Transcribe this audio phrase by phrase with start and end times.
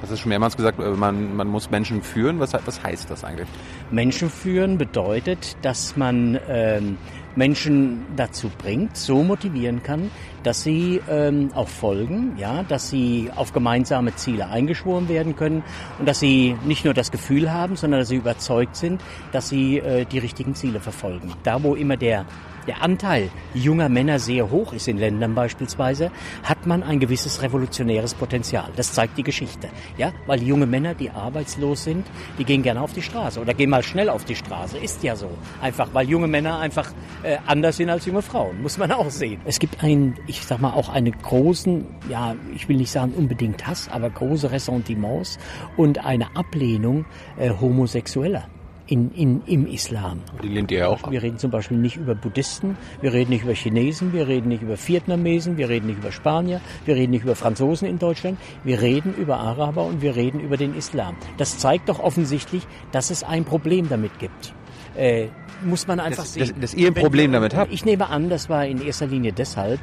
[0.00, 2.40] Das ist schon mehrmals gesagt, äh, man, man muss Menschen führen.
[2.40, 3.48] Was, was heißt das eigentlich?
[3.90, 6.96] Menschen führen bedeutet, dass man ähm,
[7.40, 10.10] Menschen dazu bringt, so motivieren kann,
[10.42, 15.62] dass sie ähm, auch folgen, ja, dass sie auf gemeinsame Ziele eingeschworen werden können
[15.98, 19.00] und dass sie nicht nur das Gefühl haben, sondern dass sie überzeugt sind,
[19.32, 21.32] dass sie äh, die richtigen Ziele verfolgen.
[21.42, 22.26] Da, wo immer der
[22.66, 26.10] der Anteil junger Männer sehr hoch ist in Ländern beispielsweise,
[26.42, 28.70] hat man ein gewisses revolutionäres Potenzial.
[28.76, 29.68] Das zeigt die Geschichte.
[29.96, 32.06] Ja, weil junge Männer, die arbeitslos sind,
[32.38, 34.78] die gehen gerne auf die Straße oder gehen mal schnell auf die Straße.
[34.78, 35.30] Ist ja so.
[35.60, 38.62] Einfach, weil junge Männer einfach äh, anders sind als junge Frauen.
[38.62, 39.40] Muss man auch sehen.
[39.44, 43.66] Es gibt einen, ich sag mal, auch einen großen, ja, ich will nicht sagen unbedingt
[43.66, 45.38] Hass, aber große Ressentiments
[45.76, 47.04] und eine Ablehnung
[47.38, 48.46] äh, Homosexueller
[48.90, 50.20] in, in, im Islam.
[50.42, 53.44] Die lehnt ihr ja auch Wir reden zum Beispiel nicht über Buddhisten, wir reden nicht
[53.44, 57.22] über Chinesen, wir reden nicht über Vietnamesen, wir reden nicht über Spanier, wir reden nicht
[57.22, 61.16] über Franzosen in Deutschland, wir reden über Araber und wir reden über den Islam.
[61.38, 64.54] Das zeigt doch offensichtlich, dass es ein Problem damit gibt.
[64.96, 65.28] Äh,
[65.62, 66.48] muss man einfach dass, sehen.
[66.48, 67.72] Dass, dass ihr ein Problem damit habt?
[67.72, 69.80] Ich nehme an, das war in erster Linie deshalb,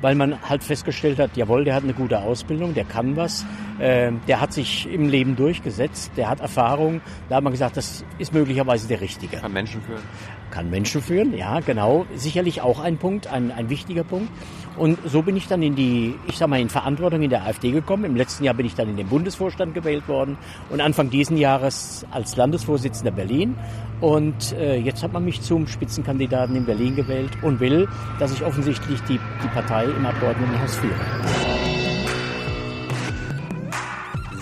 [0.00, 3.44] weil man halt festgestellt hat, jawohl, der hat eine gute Ausbildung, der kann was,
[3.78, 7.00] äh, der hat sich im Leben durchgesetzt, der hat Erfahrung.
[7.28, 9.36] Da hat man gesagt, das ist möglicherweise der Richtige.
[9.38, 10.02] Kann Menschen führen.
[10.50, 12.06] Kann Menschen führen, ja, genau.
[12.14, 14.30] Sicherlich auch ein Punkt, ein, ein wichtiger Punkt.
[14.76, 17.70] Und so bin ich dann in die, ich sag mal, in Verantwortung in der AfD
[17.70, 18.04] gekommen.
[18.04, 20.38] Im letzten Jahr bin ich dann in den Bundesvorstand gewählt worden
[20.70, 23.56] und Anfang diesen Jahres als Landesvorsitzender Berlin.
[24.00, 28.42] Und äh, jetzt hat man mich zum Spitzenkandidaten in Berlin gewählt und will, dass ich
[28.44, 30.94] offensichtlich die, die Partei im Abgeordnetenhaus führe.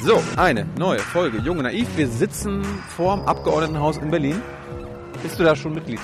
[0.02, 1.88] So, eine neue Folge Junge Naiv.
[1.96, 2.62] Wir sitzen
[2.96, 4.40] vorm Abgeordnetenhaus in Berlin.
[5.22, 6.00] Bist du da schon Mitglied?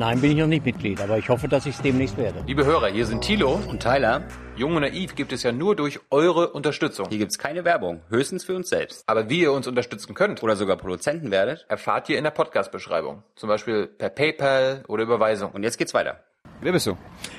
[0.00, 2.42] Nein, bin ich noch nicht Mitglied, aber ich hoffe, dass ich es demnächst werde.
[2.46, 3.60] Liebe Hörer, hier sind Thilo.
[3.68, 4.22] Und Tyler,
[4.56, 7.06] Jung und Naiv gibt es ja nur durch eure Unterstützung.
[7.10, 9.04] hier gibt's keine Werbung, höchstens für uns selbst.
[9.06, 11.66] Aber wie ihr uns unterstützen könnt, Oder sogar Produzenten werdet.
[11.68, 13.24] erfahrt ihr in der Podcast-Beschreibung.
[13.36, 15.50] Zum Beispiel per PayPal oder Überweisung.
[15.50, 16.24] Und jetzt geht's weiter.
[16.62, 16.96] Wer bist du?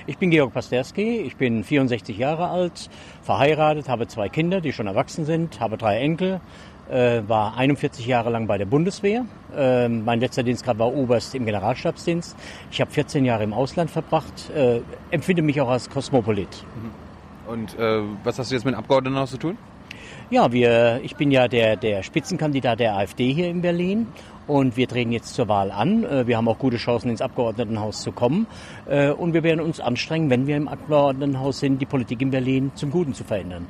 [0.07, 2.89] Ich bin Georg Pasterski, ich bin 64 Jahre alt,
[3.21, 6.41] verheiratet, habe zwei Kinder, die schon erwachsen sind, habe drei Enkel,
[6.91, 9.25] äh, war 41 Jahre lang bei der Bundeswehr.
[9.55, 12.35] Äh, mein letzter Dienstgrad war Oberst im Generalstabsdienst.
[12.71, 16.65] Ich habe 14 Jahre im Ausland verbracht, äh, empfinde mich auch als Kosmopolit.
[17.47, 19.57] Und äh, was hast du jetzt mit dem Abgeordnetenhaus zu tun?
[20.29, 24.07] Ja, wir, ich bin ja der, der Spitzenkandidat der AfD hier in Berlin
[24.47, 26.03] und wir treten jetzt zur Wahl an.
[26.05, 28.47] Äh, Wir haben auch gute Chancen, ins Abgeordnetenhaus zu kommen
[28.87, 32.71] Äh, und wir werden uns anstrengen, wenn wir im Abgeordnetenhaus sind, die Politik in Berlin
[32.75, 33.67] zum Guten zu verändern.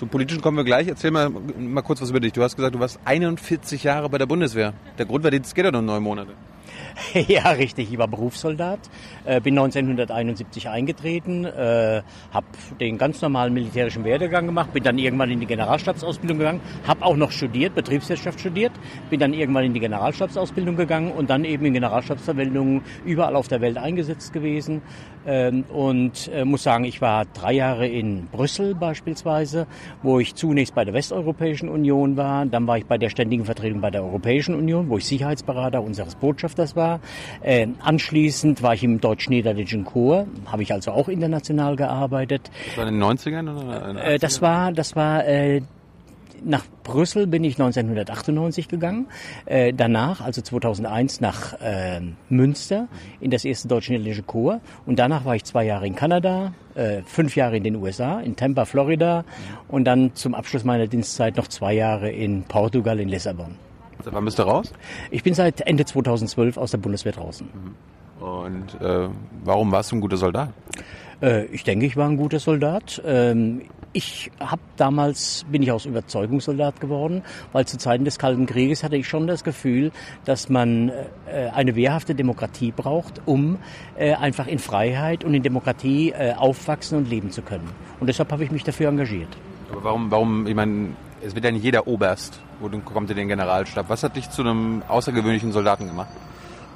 [0.00, 0.88] Zum Politischen kommen wir gleich.
[0.88, 2.32] Erzähl mal, mal kurz was über dich.
[2.32, 4.72] Du hast gesagt, du warst 41 Jahre bei der Bundeswehr.
[4.96, 6.32] Der Grundwehrdienst geht ja nur neun Monate.
[7.28, 7.92] ja, richtig.
[7.92, 8.78] Ich war Berufssoldat,
[9.26, 12.02] äh, bin 1971 eingetreten, äh,
[12.32, 12.46] habe
[12.80, 17.16] den ganz normalen militärischen Werdegang gemacht, bin dann irgendwann in die Generalstabsausbildung gegangen, habe auch
[17.16, 18.72] noch studiert, Betriebswirtschaft studiert,
[19.08, 23.60] bin dann irgendwann in die Generalstabsausbildung gegangen und dann eben in Generalstabsverwendungen überall auf der
[23.60, 24.82] Welt eingesetzt gewesen.
[25.26, 29.66] Ähm, und äh, muss sagen, ich war drei Jahre in Brüssel beispielsweise,
[30.02, 33.80] wo ich zunächst bei der Westeuropäischen Union war, dann war ich bei der ständigen Vertretung
[33.80, 37.00] bei der Europäischen Union, wo ich Sicherheitsberater unseres Botschafters war.
[37.42, 42.50] Äh, anschließend war ich im deutsch-niederländischen Chor, habe ich also auch international gearbeitet.
[42.66, 43.88] Das war in den 90ern oder?
[43.90, 44.42] in den Äh, das 80ern?
[44.42, 45.60] war, das war äh,
[46.44, 49.06] nach Brüssel bin ich 1998 gegangen.
[49.46, 52.88] Äh, danach, also 2001, nach äh, Münster
[53.20, 54.60] in das erste deutsch-niederländische Chor.
[54.86, 58.36] Und danach war ich zwei Jahre in Kanada, äh, fünf Jahre in den USA, in
[58.36, 59.24] Tampa, Florida.
[59.68, 63.56] Und dann zum Abschluss meiner Dienstzeit noch zwei Jahre in Portugal, in Lissabon.
[64.02, 64.72] Seit wann bist du raus?
[65.10, 67.48] Ich bin seit Ende 2012 aus der Bundeswehr draußen.
[68.20, 69.08] Und äh,
[69.44, 70.50] warum warst du ein guter Soldat?
[71.22, 73.00] Äh, ich denke, ich war ein guter Soldat.
[73.92, 78.84] Ich habe damals bin ich aus Überzeugung Soldat geworden, weil zu Zeiten des Kalten Krieges
[78.84, 79.90] hatte ich schon das Gefühl,
[80.24, 80.90] dass man
[81.26, 83.58] äh, eine wehrhafte Demokratie braucht, um
[83.96, 87.68] äh, einfach in Freiheit und in Demokratie äh, aufwachsen und leben zu können.
[87.98, 89.36] Und deshalb habe ich mich dafür engagiert.
[89.72, 90.90] Aber warum, warum, ich meine,
[91.20, 93.88] es wird ja nicht jeder Oberst, wo kommt in den Generalstab.
[93.88, 96.10] Was hat dich zu einem außergewöhnlichen Soldaten gemacht?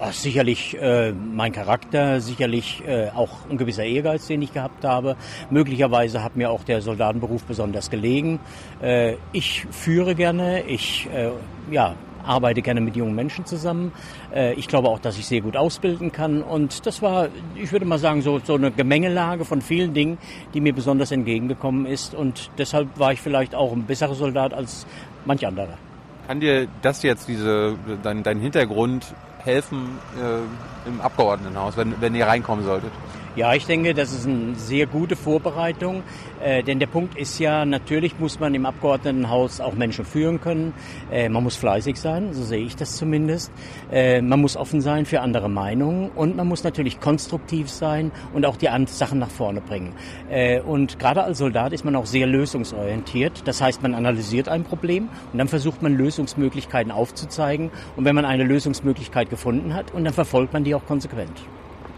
[0.07, 5.17] Ach, sicherlich äh, mein Charakter, sicherlich äh, auch ein gewisser Ehrgeiz, den ich gehabt habe.
[5.49, 8.39] Möglicherweise hat mir auch der Soldatenberuf besonders gelegen.
[8.83, 11.31] Äh, ich führe gerne, ich äh,
[11.71, 13.93] ja, arbeite gerne mit jungen Menschen zusammen.
[14.35, 16.43] Äh, ich glaube auch, dass ich sehr gut ausbilden kann.
[16.43, 20.19] Und das war, ich würde mal sagen, so, so eine Gemengelage von vielen Dingen,
[20.53, 22.15] die mir besonders entgegengekommen ist.
[22.15, 24.87] Und deshalb war ich vielleicht auch ein besserer Soldat als
[25.25, 25.79] manch anderer.
[26.27, 29.15] Kann dir das jetzt, diese, dein, dein Hintergrund
[29.45, 32.93] helfen äh, im Abgeordnetenhaus, wenn, wenn ihr reinkommen solltet?
[33.37, 36.05] Ja, ich denke, das ist eine sehr gute Vorbereitung,
[36.41, 40.73] äh, denn der Punkt ist ja, natürlich muss man im Abgeordnetenhaus auch Menschen führen können.
[41.11, 43.51] Äh, man muss fleißig sein, so sehe ich das zumindest.
[43.91, 48.47] Äh, man muss offen sein für andere Meinungen und man muss natürlich konstruktiv sein und
[48.47, 49.95] auch die Sachen nach vorne bringen.
[50.31, 53.49] Äh, und gerade als Soldat ist man auch sehr lösungsorientiert.
[53.49, 57.73] Das heißt, man analysiert ein Problem und dann versucht man Lösungsmöglichkeiten aufzuzeigen.
[57.97, 61.43] Und wenn man eine Lösungsmöglichkeit gefunden hat, und dann verfolgt man die auch konsequent.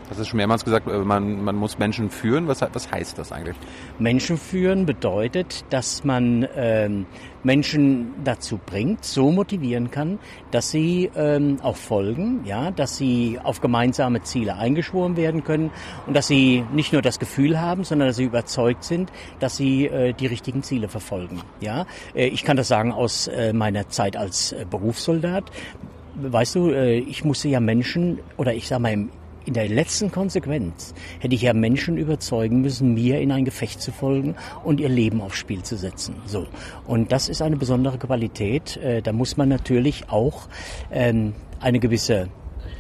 [0.08, 2.46] Das ist schon mehrmals gesagt, äh, man, man muss Menschen führen.
[2.48, 3.56] Was, was heißt das eigentlich?
[3.98, 7.06] Menschen führen bedeutet, dass man ähm,
[7.42, 10.18] Menschen dazu bringt, so motivieren kann,
[10.50, 15.70] dass sie ähm, auch folgen, ja, dass sie auf gemeinsame Ziele eingeschworen werden können
[16.06, 19.10] und dass sie nicht nur das Gefühl haben, sondern dass sie überzeugt sind,
[19.40, 21.40] dass sie äh, die richtigen Ziele verfolgen.
[21.60, 25.50] Ja, äh, ich kann das sagen aus äh, meiner Zeit als äh, Berufssoldat.
[26.14, 29.10] Weißt du, äh, ich musste ja Menschen oder ich sage mal im
[29.46, 33.92] in der letzten Konsequenz hätte ich ja Menschen überzeugen müssen, mir in ein Gefecht zu
[33.92, 34.34] folgen
[34.64, 36.16] und ihr Leben aufs Spiel zu setzen.
[36.26, 36.46] So.
[36.86, 38.76] Und das ist eine besondere Qualität.
[38.76, 40.48] Äh, da muss man natürlich auch
[40.90, 42.28] ähm, eine gewisse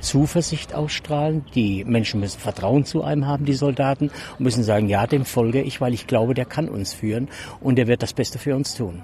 [0.00, 1.44] Zuversicht ausstrahlen.
[1.54, 5.62] Die Menschen müssen Vertrauen zu einem haben, die Soldaten, und müssen sagen, ja, dem folge
[5.62, 7.28] ich, weil ich glaube, der kann uns führen
[7.60, 9.02] und der wird das Beste für uns tun.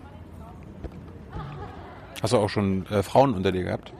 [2.20, 3.92] Hast du auch schon äh, Frauen unter dir gehabt?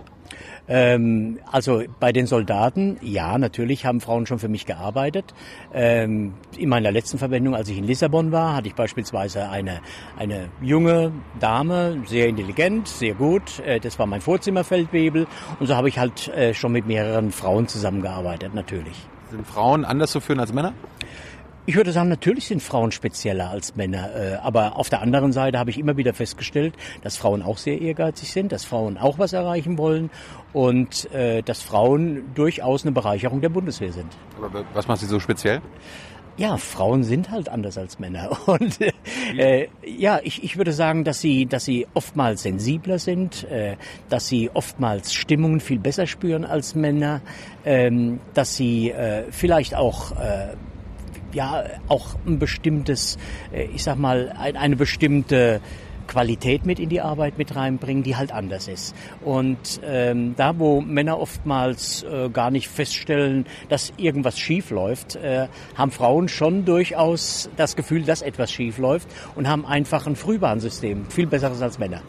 [0.75, 5.35] Ähm, also bei den Soldaten, ja, natürlich haben Frauen schon für mich gearbeitet.
[5.75, 9.83] Ähm, in meiner letzten Verwendung, als ich in Lissabon war, hatte ich beispielsweise eine,
[10.19, 13.59] eine junge Dame, sehr intelligent, sehr gut.
[13.67, 15.27] Äh, das war mein Vorzimmerfeldwebel.
[15.61, 18.97] Und so habe ich halt äh, schon mit mehreren Frauen zusammengearbeitet, natürlich.
[19.31, 20.73] Sind Frauen anders zu führen als Männer?
[21.65, 24.11] Ich würde sagen, natürlich sind Frauen spezieller als Männer.
[24.17, 27.81] Äh, aber auf der anderen Seite habe ich immer wieder festgestellt, dass Frauen auch sehr
[27.81, 30.11] ehrgeizig sind, dass Frauen auch was erreichen wollen
[30.53, 34.09] und äh, dass Frauen durchaus eine Bereicherung der Bundeswehr sind.
[34.37, 35.61] Aber was macht sie so speziell?
[36.37, 38.31] Ja, Frauen sind halt anders als Männer.
[38.47, 38.79] Und
[39.37, 43.77] äh, ja, ich, ich würde sagen, dass sie, dass sie oftmals sensibler sind, äh,
[44.09, 47.21] dass sie oftmals Stimmungen viel besser spüren als Männer,
[47.67, 50.55] ähm, dass sie äh, vielleicht auch äh,
[51.35, 53.19] ja auch ein bestimmtes,
[53.53, 55.61] äh, ich sag mal, eine bestimmte
[56.07, 58.95] Qualität mit in die Arbeit mit reinbringen, die halt anders ist.
[59.25, 65.49] Und ähm, da, wo Männer oftmals äh, gar nicht feststellen, dass irgendwas schief läuft, äh,
[65.75, 71.07] haben Frauen schon durchaus das Gefühl, dass etwas schief läuft und haben einfach ein Frühwarnsystem,
[71.07, 72.03] viel besseres als Männer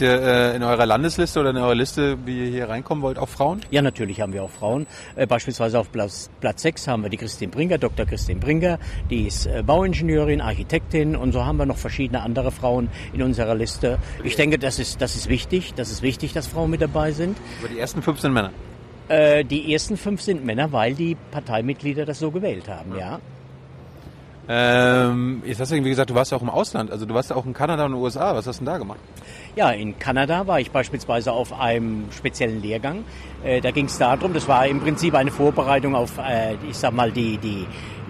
[0.00, 3.28] ihr äh, in eurer Landesliste oder in eurer Liste, wie ihr hier reinkommen wollt, auch
[3.28, 3.60] Frauen?
[3.70, 4.86] Ja, natürlich haben wir auch Frauen.
[5.14, 8.06] Äh, beispielsweise auf Platz, Platz 6 haben wir die Christine Bringer, Dr.
[8.06, 8.78] Christine Bringer,
[9.10, 13.54] die ist äh, Bauingenieurin, Architektin und so haben wir noch verschiedene andere Frauen in unserer
[13.54, 13.98] Liste.
[14.24, 17.36] Ich denke, das ist, das ist wichtig, das ist wichtig, dass Frauen mit dabei sind.
[17.60, 18.52] Aber die ersten fünf sind Männer?
[19.08, 22.98] Äh, die ersten fünf sind Männer, weil die Parteimitglieder das so gewählt haben, ja.
[22.98, 23.20] ja.
[24.48, 26.90] Ähm, jetzt hast du irgendwie gesagt, du warst ja auch im Ausland.
[26.90, 28.34] Also du warst ja auch in Kanada und den USA.
[28.34, 29.00] Was hast du denn da gemacht?
[29.56, 33.04] Ja, in Kanada war ich beispielsweise auf einem speziellen Lehrgang.
[33.42, 36.92] Äh, da ging es darum, das war im Prinzip eine Vorbereitung auf, äh, ich sag
[36.92, 37.66] mal, die, die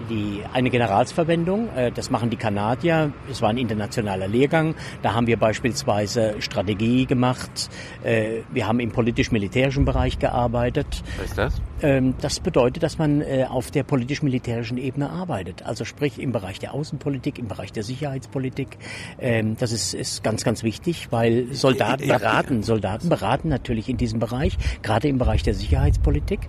[0.09, 1.69] die, eine Generalsverwendung.
[1.75, 3.13] Äh, das machen die Kanadier.
[3.31, 4.75] Es war ein internationaler Lehrgang.
[5.01, 7.69] Da haben wir beispielsweise Strategie gemacht.
[8.03, 11.03] Wir haben im politisch-militärischen Bereich gearbeitet.
[11.17, 11.61] Was ist das?
[11.81, 15.63] Ähm, das bedeutet, dass man äh, auf der politisch-militärischen Ebene arbeitet.
[15.63, 18.77] Also sprich im Bereich der Außenpolitik, im Bereich der Sicherheitspolitik.
[19.19, 24.19] Ähm, das ist, ist ganz, ganz wichtig, weil Soldaten beraten, Soldaten beraten natürlich in diesem
[24.19, 26.39] Bereich, gerade im Bereich der Sicherheitspolitik.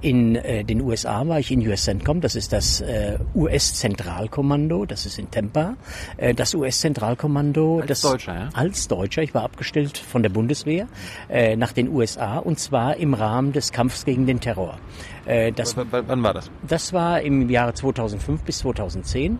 [0.00, 5.18] In den USA war ich in US CENTCOM, das ist das äh, US-Zentralkommando, das ist
[5.18, 5.76] in Tampa.
[6.16, 8.48] Äh, das US-Zentralkommando, als Deutscher, ja?
[8.54, 10.86] als Deutscher, ich war abgestellt von der Bundeswehr
[11.28, 14.76] äh, nach den USA und zwar im Rahmen des Kampfes gegen den Terror.
[15.24, 16.50] Äh, das, w wann war das?
[16.68, 19.38] Das war im Jahre 2005 bis 2010.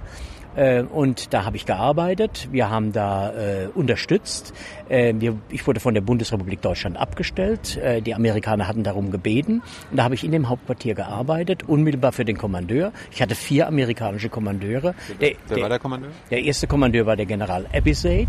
[0.57, 2.49] Äh, und da habe ich gearbeitet.
[2.53, 4.53] Wir haben da äh, unterstützt.
[4.89, 7.77] Äh, wir, ich wurde von der Bundesrepublik Deutschland abgestellt.
[7.77, 9.63] Äh, die Amerikaner hatten darum gebeten.
[9.91, 12.93] Und da habe ich in dem Hauptquartier gearbeitet, unmittelbar für den Kommandeur.
[13.11, 14.95] Ich hatte vier amerikanische Kommandeure.
[15.21, 16.11] Der, Wer war der Kommandeur?
[16.31, 18.29] Der erste Kommandeur war der General Abizade.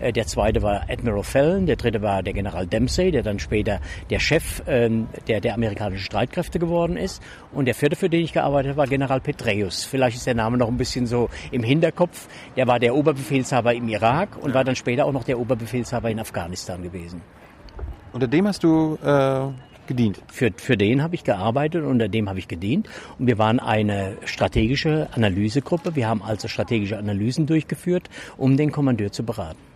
[0.00, 1.66] Äh, der zweite war Admiral Fallon.
[1.66, 6.04] Der dritte war der General Dempsey, der dann später der Chef ähm, der, der amerikanischen
[6.04, 7.22] Streitkräfte geworden ist.
[7.52, 9.84] Und der vierte, für den ich gearbeitet habe, war General Petraeus.
[9.84, 12.26] Vielleicht ist der Name noch ein bisschen so im im Hinterkopf.
[12.56, 14.54] Der war der Oberbefehlshaber im Irak und ja.
[14.54, 17.22] war dann später auch noch der Oberbefehlshaber in Afghanistan gewesen.
[18.12, 19.46] Unter dem hast du äh,
[19.86, 20.20] gedient?
[20.28, 22.88] Für, für den habe ich gearbeitet, unter dem habe ich gedient.
[23.18, 25.96] Und wir waren eine strategische Analysegruppe.
[25.96, 29.71] Wir haben also strategische Analysen durchgeführt, um den Kommandeur zu beraten.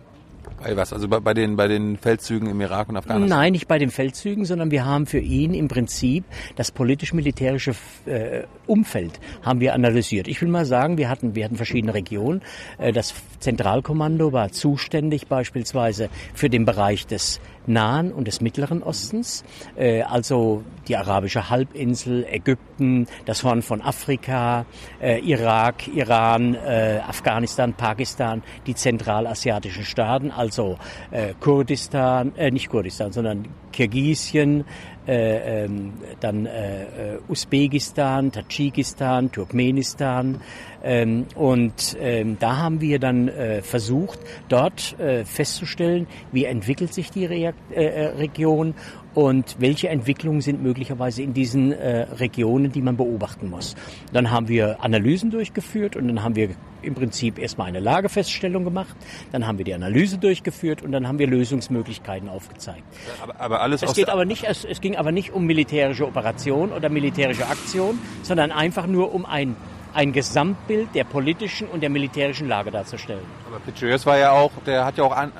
[0.61, 0.93] Bei was?
[0.93, 3.29] Also bei, bei, den, bei den Feldzügen im Irak und Afghanistan?
[3.29, 6.25] Nein, nicht bei den Feldzügen, sondern wir haben für ihn im Prinzip
[6.55, 7.75] das politisch-militärische
[8.05, 10.27] äh, Umfeld haben wir analysiert.
[10.27, 12.41] Ich will mal sagen, wir hatten, wir hatten verschiedene Regionen.
[12.77, 19.43] Äh, das Zentralkommando war zuständig beispielsweise für den Bereich des Nahen und des Mittleren Ostens,
[19.75, 24.65] äh, also die arabische Halbinsel, Ägypten, das Horn von Afrika,
[25.01, 30.77] äh, Irak, Iran, äh, Afghanistan, Pakistan, die zentralasiatischen Staaten, also
[31.11, 34.65] äh, Kurdistan, äh, nicht Kurdistan, sondern Kirgisien,
[35.07, 40.41] äh, ähm, dann äh, äh, Usbekistan, Tadschikistan, Turkmenistan.
[40.87, 47.11] Ähm, und ähm, da haben wir dann äh, versucht, dort äh, festzustellen, wie entwickelt sich
[47.11, 48.73] die Re äh, äh, Region
[49.13, 53.75] und welche Entwicklungen sind möglicherweise in diesen äh, Regionen, die man beobachten muss.
[54.13, 56.51] Dann haben wir Analysen durchgeführt und dann haben wir
[56.81, 58.95] im Prinzip erstmal eine Lagefeststellung gemacht,
[59.33, 62.83] dann haben wir die Analyse durchgeführt und dann haben wir Lösungsmöglichkeiten aufgezeigt.
[63.21, 66.71] Aber, aber alles es, geht aber nicht, es, es ging aber nicht um militärische Operation
[66.71, 69.57] oder militärische Aktion, sondern einfach nur um ein
[69.93, 73.25] ein Gesamtbild der politischen und der militärischen Lage darzustellen.
[73.47, 75.31] Aber Petraeus war ja auch, der hat ja auch an,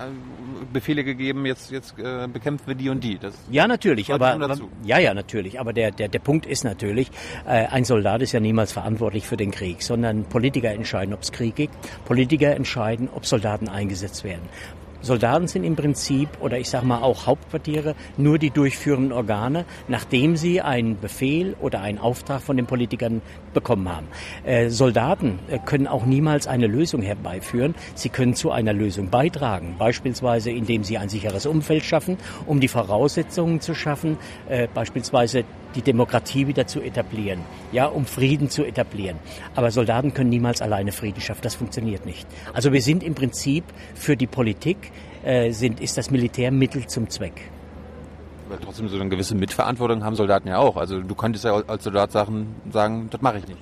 [0.72, 3.18] Befehle gegeben, jetzt, jetzt äh, bekämpfen wir die und die.
[3.18, 5.60] Das ja, natürlich, aber ja, ja, natürlich.
[5.60, 7.10] Aber der, der, der Punkt ist natürlich,
[7.46, 11.32] äh, ein Soldat ist ja niemals verantwortlich für den Krieg, sondern Politiker entscheiden, ob es
[11.32, 11.74] Krieg gibt.
[12.06, 14.48] Politiker entscheiden, ob Soldaten eingesetzt werden.
[15.02, 20.36] Soldaten sind im Prinzip, oder ich sage mal auch Hauptquartiere, nur die durchführenden Organe, nachdem
[20.36, 23.22] sie einen Befehl oder einen Auftrag von den Politikern
[23.58, 24.08] bekommen haben.
[24.46, 27.74] Äh, Soldaten äh, können auch niemals eine Lösung herbeiführen.
[27.96, 32.68] Sie können zu einer Lösung beitragen, beispielsweise indem sie ein sicheres Umfeld schaffen, um die
[32.68, 37.40] Voraussetzungen zu schaffen, äh, beispielsweise die Demokratie wieder zu etablieren,
[37.72, 39.18] ja, um Frieden zu etablieren.
[39.56, 41.42] Aber Soldaten können niemals alleine Frieden schaffen.
[41.42, 42.28] Das funktioniert nicht.
[42.54, 43.64] Also wir sind im Prinzip
[43.96, 44.78] für die Politik
[45.24, 47.42] äh, sind, ist das Militär Mittel zum Zweck.
[48.50, 50.78] Aber trotzdem so eine gewisse Mitverantwortung haben Soldaten ja auch.
[50.78, 53.60] Also du könntest ja als Soldat sagen, sagen das mache ich nicht.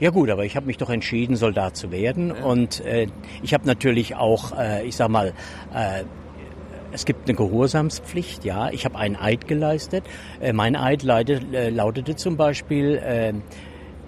[0.00, 2.28] Ja gut, aber ich habe mich doch entschieden, Soldat zu werden.
[2.28, 2.44] Ja.
[2.44, 3.06] Und äh,
[3.42, 5.32] ich habe natürlich auch, äh, ich sag mal,
[5.74, 6.04] äh,
[6.92, 8.70] es gibt eine Gehorsamspflicht, ja.
[8.70, 10.04] Ich habe einen Eid geleistet.
[10.40, 13.34] Äh, mein Eid leitet, äh, lautete zum Beispiel, äh,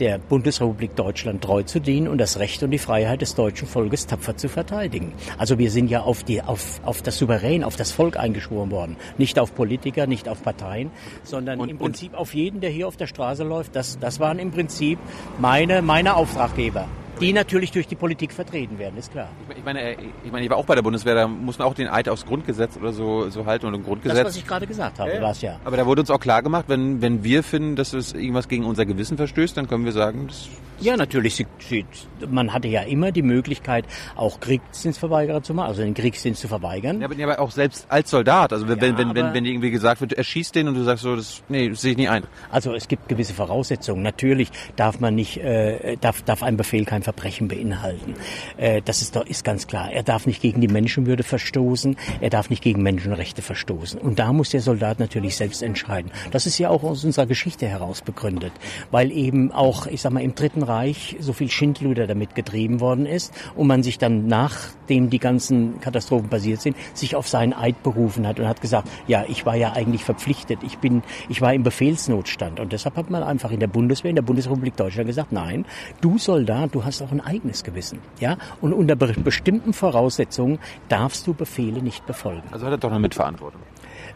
[0.00, 4.07] der Bundesrepublik Deutschland treu zu dienen und das Recht und die Freiheit des deutschen Volkes
[4.07, 5.12] tapfer zu verteidigen.
[5.38, 8.97] Also wir sind ja auf, die, auf, auf das Souverän, auf das Volk eingeschworen worden.
[9.19, 10.91] Nicht auf Politiker, nicht auf Parteien,
[11.25, 13.76] sondern und, im Prinzip auf jeden, der hier auf der Straße läuft.
[13.76, 14.99] Das, das waren im Prinzip
[15.38, 16.88] meine, meine Auftraggeber
[17.21, 19.29] die natürlich durch die Politik vertreten werden, ist klar.
[19.57, 21.75] Ich meine, äh, ich meine, ich war auch bei der Bundeswehr, da muss man auch
[21.75, 24.19] den Eid aufs Grundgesetz oder so, so halten und im Grundgesetz.
[24.19, 25.23] Das, was ich gerade gesagt habe, ja.
[25.23, 25.59] war es ja.
[25.65, 28.65] Aber da wurde uns auch klar gemacht, wenn, wenn wir finden, dass es irgendwas gegen
[28.65, 30.49] unser Gewissen verstößt, dann können wir sagen, das
[30.80, 31.35] ja, natürlich.
[31.37, 31.85] Sie, sie,
[32.28, 37.00] man hatte ja immer die Möglichkeit, auch Kriegsdienstverweigerer zu machen, also den Kriegsdienst zu verweigern.
[37.00, 38.52] Ja, aber, auch selbst als Soldat.
[38.52, 41.16] Also wenn, ja, wenn, wenn, wenn irgendwie gesagt wird, erschießt den und du sagst so,
[41.16, 42.25] das, nee, das sehe ich nicht ein.
[42.50, 44.02] Also es gibt gewisse Voraussetzungen.
[44.02, 48.14] Natürlich darf man nicht, äh, darf, darf ein Befehl kein Verbrechen beinhalten.
[48.56, 49.92] Äh, das ist ist ganz klar.
[49.92, 51.97] Er darf nicht gegen die Menschenwürde verstoßen.
[52.21, 54.00] Er darf nicht gegen Menschenrechte verstoßen.
[54.00, 56.11] Und da muss der Soldat natürlich selbst entscheiden.
[56.30, 58.52] Das ist ja auch aus unserer Geschichte heraus begründet,
[58.90, 63.07] weil eben auch, ich sag mal, im dritten Reich so viel Schindluder damit getrieben worden
[63.07, 67.83] ist und man sich dann, nachdem die ganzen Katastrophen passiert sind, sich auf seinen Eid
[67.83, 71.55] berufen hat und hat gesagt, ja, ich war ja eigentlich verpflichtet, ich bin, ich war
[71.55, 75.33] im Befehlsnotstand und deshalb hat man einfach in der Bundeswehr, in der Bundesrepublik Deutschland gesagt,
[75.33, 75.65] nein,
[76.01, 80.59] du Soldat, du hast auch ein eigenes Gewissen, ja, und unter bestimmten Voraussetzungen
[80.89, 82.43] darfst du Befehle nicht befolgen.
[82.51, 83.61] Also hat er doch eine Mitverantwortung.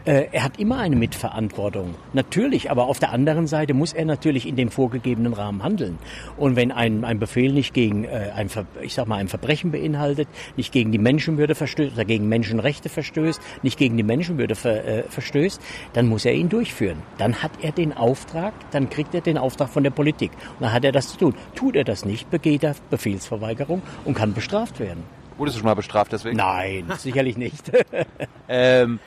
[0.03, 1.93] Äh, er hat immer eine Mitverantwortung.
[2.13, 5.99] Natürlich, aber auf der anderen Seite muss er natürlich in dem vorgegebenen Rahmen handeln.
[6.37, 8.49] Und wenn ein, ein Befehl nicht gegen äh, ein,
[8.81, 10.27] ich sag mal, ein Verbrechen beinhaltet,
[10.57, 15.03] nicht gegen die Menschenwürde verstößt oder gegen Menschenrechte verstößt, nicht gegen die Menschenwürde ver, äh,
[15.03, 15.61] verstößt,
[15.93, 16.97] dann muss er ihn durchführen.
[17.19, 20.31] Dann hat er den Auftrag, dann kriegt er den Auftrag von der Politik.
[20.55, 21.35] Und dann hat er das zu tun.
[21.53, 25.03] Tut er das nicht, begeht er Befehlsverweigerung und kann bestraft werden.
[25.37, 26.37] Wurdest du schon mal bestraft deswegen?
[26.37, 27.71] Nein, sicherlich nicht.
[28.49, 28.99] ähm,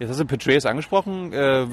[0.00, 1.32] Jetzt hast du Petraeus angesprochen.
[1.32, 1.66] Äh,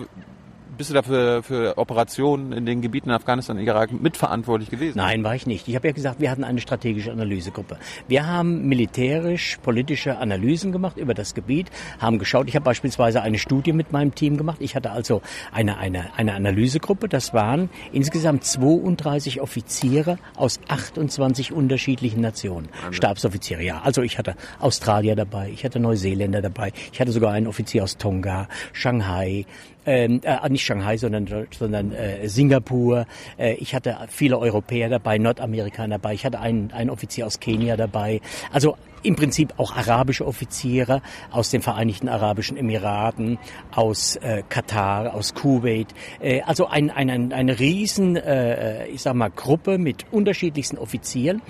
[0.78, 4.98] bist du dafür für Operationen in den Gebieten in Afghanistan und Irak mitverantwortlich gewesen?
[4.98, 5.68] Nein, war ich nicht.
[5.68, 7.78] Ich habe ja gesagt, wir hatten eine strategische Analysegruppe.
[8.08, 12.48] Wir haben militärisch-politische Analysen gemacht über das Gebiet, haben geschaut.
[12.48, 14.58] Ich habe beispielsweise eine Studie mit meinem Team gemacht.
[14.60, 17.10] Ich hatte also eine, eine, eine Analysegruppe.
[17.10, 22.70] Das waren insgesamt 32 Offiziere aus 28 unterschiedlichen Nationen.
[22.92, 23.82] Stabsoffiziere, ja.
[23.84, 27.98] Also ich hatte Australier dabei, ich hatte Neuseeländer dabei, ich hatte sogar einen Offizier aus
[27.98, 29.46] Tonga, Shanghai,
[29.88, 33.08] ähm, äh, nicht Shanghai, sondern, sondern äh, Singapur.
[33.38, 36.14] Äh, ich hatte viele Europäer dabei, Nordamerikaner dabei.
[36.14, 38.22] Ich hatte einen, einen Offizier aus Kenia dabei.
[38.52, 41.02] Also im Prinzip auch arabische Offiziere
[41.32, 43.40] aus den Vereinigten Arabischen Emiraten,
[43.72, 45.88] aus äh, Katar, aus Kuwait.
[46.20, 51.42] Äh, also ein, ein, ein, eine riesen, äh, ich sag mal, Gruppe mit unterschiedlichsten Offizieren.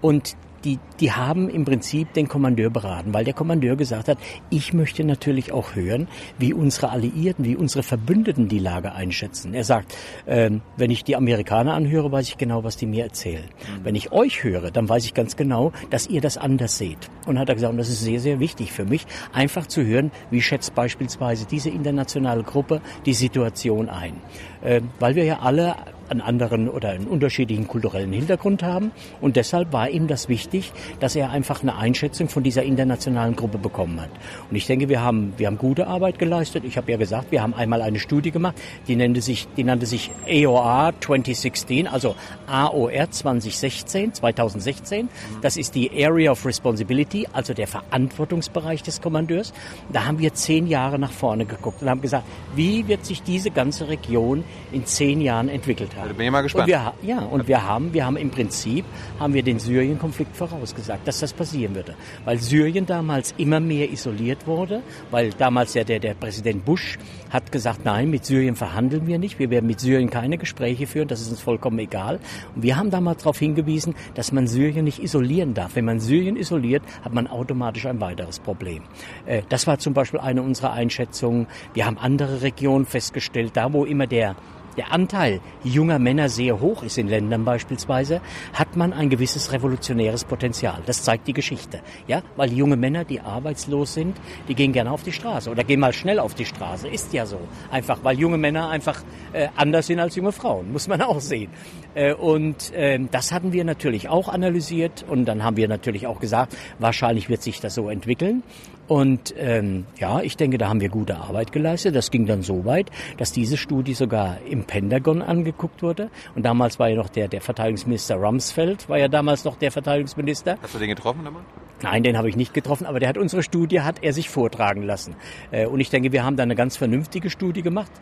[0.00, 4.18] Und die, die haben im Prinzip den Kommandeur beraten, weil der Kommandeur gesagt hat,
[4.50, 9.54] ich möchte natürlich auch hören, wie unsere Alliierten, wie unsere Verbündeten die Lage einschätzen.
[9.54, 9.94] Er sagt,
[10.26, 13.44] ähm, wenn ich die Amerikaner anhöre, weiß ich genau, was die mir erzählen.
[13.44, 13.84] Mhm.
[13.84, 16.98] Wenn ich euch höre, dann weiß ich ganz genau, dass ihr das anders seht.
[17.26, 20.10] Und hat er gesagt, und das ist sehr, sehr wichtig für mich, einfach zu hören,
[20.30, 24.14] wie schätzt beispielsweise diese internationale Gruppe die Situation ein.
[24.62, 25.76] Äh, weil wir ja alle
[26.08, 28.92] einen anderen oder einen unterschiedlichen kulturellen Hintergrund haben.
[29.20, 33.58] Und deshalb war ihm das wichtig, dass er einfach eine Einschätzung von dieser internationalen Gruppe
[33.58, 34.10] bekommen hat.
[34.50, 36.64] Und ich denke, wir haben, wir haben gute Arbeit geleistet.
[36.64, 38.56] Ich habe ja gesagt, wir haben einmal eine Studie gemacht,
[38.88, 42.14] die nannte sich, die nannte sich AOR 2016, also
[42.46, 45.08] AOR 2016, 2016.
[45.42, 49.52] Das ist die Area of Responsibility, also der Verantwortungsbereich des Kommandeurs.
[49.92, 53.50] Da haben wir zehn Jahre nach vorne geguckt und haben gesagt, wie wird sich diese
[53.50, 55.48] ganze Region in zehn Jahren
[55.96, 56.08] haben.
[56.08, 56.64] Da bin ich mal gespannt.
[56.64, 58.84] Und wir, ja, und wir haben, wir haben im Prinzip,
[59.18, 61.94] haben wir den Syrien-Konflikt vorausgesagt, dass das passieren würde.
[62.24, 66.98] Weil Syrien damals immer mehr isoliert wurde, weil damals ja der, der Präsident Bush
[67.30, 71.08] hat gesagt, nein, mit Syrien verhandeln wir nicht, wir werden mit Syrien keine Gespräche führen,
[71.08, 72.20] das ist uns vollkommen egal.
[72.54, 75.74] Und wir haben damals darauf hingewiesen, dass man Syrien nicht isolieren darf.
[75.74, 78.84] Wenn man Syrien isoliert, hat man automatisch ein weiteres Problem.
[79.26, 81.46] Äh, das war zum Beispiel eine unserer Einschätzungen.
[81.72, 84.36] Wir haben andere Regionen festgestellt, da wo immer der
[84.76, 88.20] der Anteil junger Männer sehr hoch ist in Ländern beispielsweise,
[88.52, 90.82] hat man ein gewisses revolutionäres Potenzial.
[90.86, 91.80] Das zeigt die Geschichte.
[92.06, 94.16] Ja, weil junge Männer, die arbeitslos sind,
[94.48, 96.88] die gehen gerne auf die Straße oder gehen mal schnell auf die Straße.
[96.88, 97.40] Ist ja so.
[97.70, 99.02] Einfach, weil junge Männer einfach
[99.32, 100.72] äh, anders sind als junge Frauen.
[100.72, 101.50] Muss man auch sehen.
[101.94, 106.20] Äh, und äh, das hatten wir natürlich auch analysiert und dann haben wir natürlich auch
[106.20, 108.42] gesagt, wahrscheinlich wird sich das so entwickeln.
[108.86, 111.94] Und ähm, ja, ich denke, da haben wir gute Arbeit geleistet.
[111.94, 116.10] Das ging dann so weit, dass diese Studie sogar im Pentagon angeguckt wurde.
[116.34, 120.58] Und damals war ja noch der, der Verteidigungsminister Rumsfeld, war ja damals noch der Verteidigungsminister.
[120.62, 121.44] Hast du den getroffen damals?
[121.82, 124.82] Nein, den habe ich nicht getroffen, aber der hat unsere Studie, hat er sich vortragen
[124.82, 125.16] lassen.
[125.50, 127.92] Äh, und ich denke, wir haben da eine ganz vernünftige Studie gemacht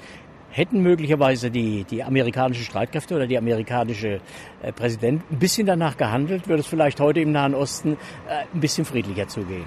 [0.53, 4.21] hätten möglicherweise die, die amerikanischen Streitkräfte oder die amerikanische
[4.63, 7.95] äh, Präsident ein bisschen danach gehandelt, würde es vielleicht heute im Nahen Osten
[8.29, 9.65] äh, ein bisschen friedlicher zugehen.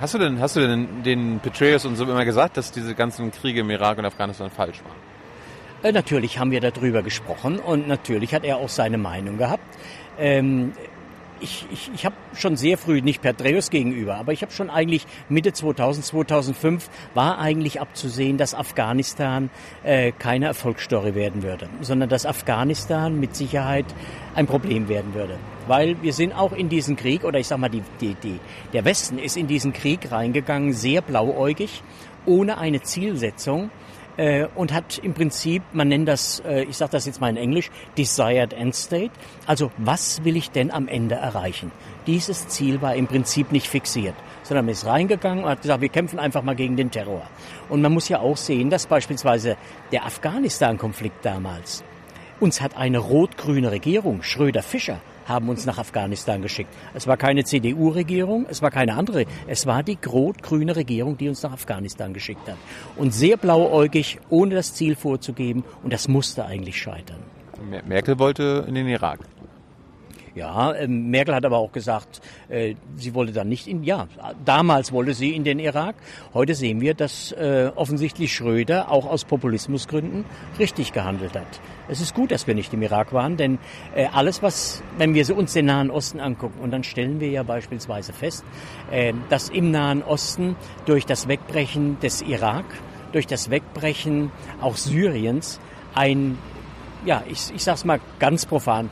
[0.00, 3.32] Hast du denn, hast du denn den Petraeus und so immer gesagt, dass diese ganzen
[3.32, 4.96] Kriege im Irak und Afghanistan falsch waren?
[5.82, 9.64] Äh, natürlich haben wir darüber gesprochen und natürlich hat er auch seine Meinung gehabt.
[10.18, 10.72] Ähm,
[11.42, 15.06] ich, ich, ich habe schon sehr früh, nicht Petraeus gegenüber, aber ich habe schon eigentlich
[15.28, 19.50] Mitte 2000, 2005 war eigentlich abzusehen, dass Afghanistan
[19.82, 23.86] äh, keine Erfolgsstory werden würde, sondern dass Afghanistan mit Sicherheit
[24.34, 25.38] ein Problem werden würde.
[25.66, 28.40] Weil wir sind auch in diesen Krieg, oder ich sag mal, die, die, die,
[28.72, 31.82] der Westen ist in diesen Krieg reingegangen, sehr blauäugig,
[32.24, 33.70] ohne eine Zielsetzung
[34.16, 37.36] äh, und hat im Prinzip, man nennt das, äh, ich sage das jetzt mal in
[37.36, 39.10] Englisch, Desired End State.
[39.46, 41.72] Also was will ich denn am Ende erreichen?
[42.06, 45.88] Dieses Ziel war im Prinzip nicht fixiert, sondern man ist reingegangen und hat gesagt, wir
[45.88, 47.22] kämpfen einfach mal gegen den Terror.
[47.68, 49.56] Und man muss ja auch sehen, dass beispielsweise
[49.92, 51.84] der Afghanistan-Konflikt damals,
[52.40, 56.72] uns hat eine rot-grüne Regierung, Schröder-Fischer, haben uns nach Afghanistan geschickt.
[56.94, 59.26] Es war keine CDU-Regierung, es war keine andere.
[59.46, 62.56] Es war die rot-grüne Regierung, die uns nach Afghanistan geschickt hat.
[62.96, 65.64] Und sehr blauäugig, ohne das Ziel vorzugeben.
[65.82, 67.20] Und das musste eigentlich scheitern.
[67.86, 69.20] Merkel wollte in den Irak.
[70.34, 74.06] Ja, äh, Merkel hat aber auch gesagt, äh, sie wollte dann nicht in, ja,
[74.44, 75.94] damals wollte sie in den Irak.
[76.32, 80.24] Heute sehen wir, dass äh, offensichtlich Schröder auch aus Populismusgründen
[80.58, 81.60] richtig gehandelt hat.
[81.88, 83.58] Es ist gut, dass wir nicht im Irak waren, denn
[83.94, 87.42] äh, alles, was, wenn wir uns den Nahen Osten angucken, und dann stellen wir ja
[87.42, 88.44] beispielsweise fest,
[89.28, 92.64] dass im Nahen Osten durch das Wegbrechen des Irak,
[93.12, 95.60] durch das Wegbrechen auch Syriens
[95.94, 96.38] ein,
[97.04, 98.90] ja, ich, ich sag's mal ganz profan,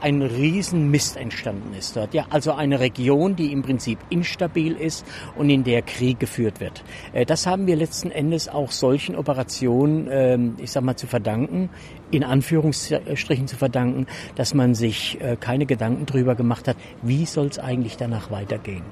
[0.00, 2.14] ein Riesenmist entstanden ist dort.
[2.14, 5.06] Ja, also eine Region, die im Prinzip instabil ist
[5.36, 6.82] und in der Krieg geführt wird.
[7.12, 11.70] Äh, das haben wir letzten Endes auch solchen Operationen, ähm, ich sag mal, zu verdanken,
[12.10, 14.06] in Anführungsstrichen zu verdanken,
[14.36, 18.82] dass man sich äh, keine Gedanken drüber gemacht hat, wie soll es eigentlich danach weitergehen.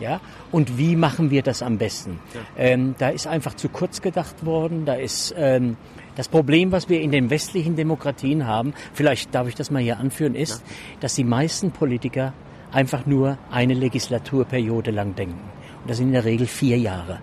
[0.00, 0.20] Ja?
[0.50, 2.18] Und wie machen wir das am besten?
[2.34, 2.40] Ja.
[2.56, 4.84] Ähm, da ist einfach zu kurz gedacht worden.
[4.84, 5.76] Da ist ähm,
[6.16, 9.98] das Problem, was wir in den westlichen Demokratien haben, vielleicht darf ich das mal hier
[9.98, 10.62] anführen, ist,
[11.00, 12.34] dass die meisten Politiker
[12.70, 15.40] einfach nur eine Legislaturperiode lang denken.
[15.80, 17.20] Und das sind in der Regel vier Jahre.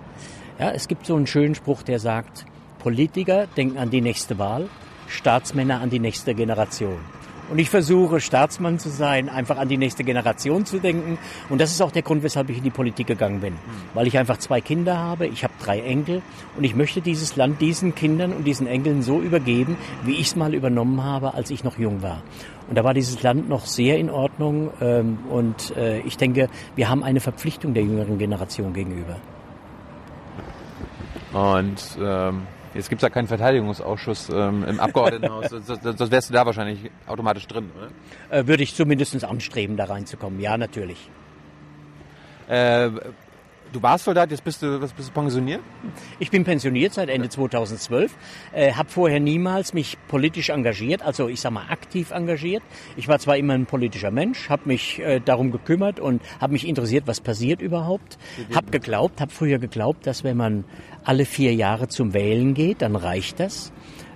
[0.60, 2.46] Ja, es gibt so einen schönen Spruch, der sagt,
[2.80, 4.70] Politiker denken an die nächste Wahl,
[5.08, 7.00] Staatsmänner an die nächste Generation.
[7.50, 11.18] Und ich versuche, Staatsmann zu sein, einfach an die nächste Generation zu denken.
[11.50, 13.56] Und das ist auch der Grund, weshalb ich in die Politik gegangen bin.
[13.94, 16.22] Weil ich einfach zwei Kinder habe, ich habe drei Enkel
[16.56, 20.36] und ich möchte dieses Land diesen Kindern und diesen Enkeln so übergeben, wie ich es
[20.36, 22.22] mal übernommen habe, als ich noch jung war.
[22.70, 24.70] Und da war dieses Land noch sehr in Ordnung.
[24.80, 29.18] Ähm, und äh, ich denke, wir haben eine Verpflichtung der jüngeren Generation gegenüber.
[31.34, 35.50] Und ähm, jetzt gibt es ja keinen Verteidigungsausschuss ähm, im Abgeordnetenhaus.
[35.50, 38.38] sonst, wärst du da wahrscheinlich automatisch drin, oder?
[38.38, 40.40] Äh, würde ich zumindest anstreben, da reinzukommen.
[40.40, 41.10] Ja, natürlich.
[42.48, 42.90] Äh,
[43.72, 45.62] du warst Soldat, jetzt bist du, was bist du pensioniert?
[46.20, 48.16] Ich bin pensioniert seit Ende 2012,
[48.54, 52.64] äh, habe vorher niemals mich politisch engagiert, also ich sag mal aktiv engagiert.
[52.98, 56.68] Ich war zwar immer ein politischer Mensch, habe mich äh, darum gekümmert und habe mich
[56.68, 58.18] interessiert, was passiert überhaupt.
[58.54, 60.66] Habe geglaubt, habe früher geglaubt, dass wenn man
[61.04, 63.72] alle vier Jahre zum Wählen geht, dann reicht das.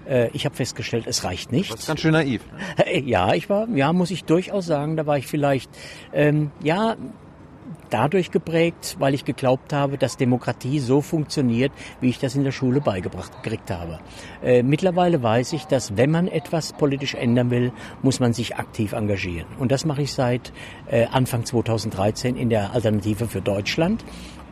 [0.08, 1.72] Äh, Ich habe festgestellt, es reicht nicht.
[1.72, 2.42] Das ist ganz schön naiv.
[3.06, 5.70] Ja, ich war, ja, muss ich durchaus sagen, da war ich vielleicht,
[6.14, 6.96] ähm, ja,
[7.94, 12.52] dadurch geprägt, weil ich geglaubt habe, dass Demokratie so funktioniert, wie ich das in der
[12.52, 14.00] Schule beigebracht gekriegt habe.
[14.44, 18.94] Äh, mittlerweile weiß ich, dass wenn man etwas politisch ändern will, muss man sich aktiv
[18.94, 19.48] engagieren.
[19.60, 20.52] Und das mache ich seit
[20.90, 24.04] äh, Anfang 2013 in der Alternative für Deutschland.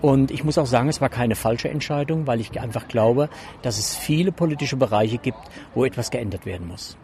[0.01, 3.29] Und ich muss auch sagen, es war keine falsche Entscheidung, weil ich einfach glaube,
[3.61, 5.39] dass es viele politische Bereiche gibt,
[5.75, 6.97] wo etwas geändert werden muss.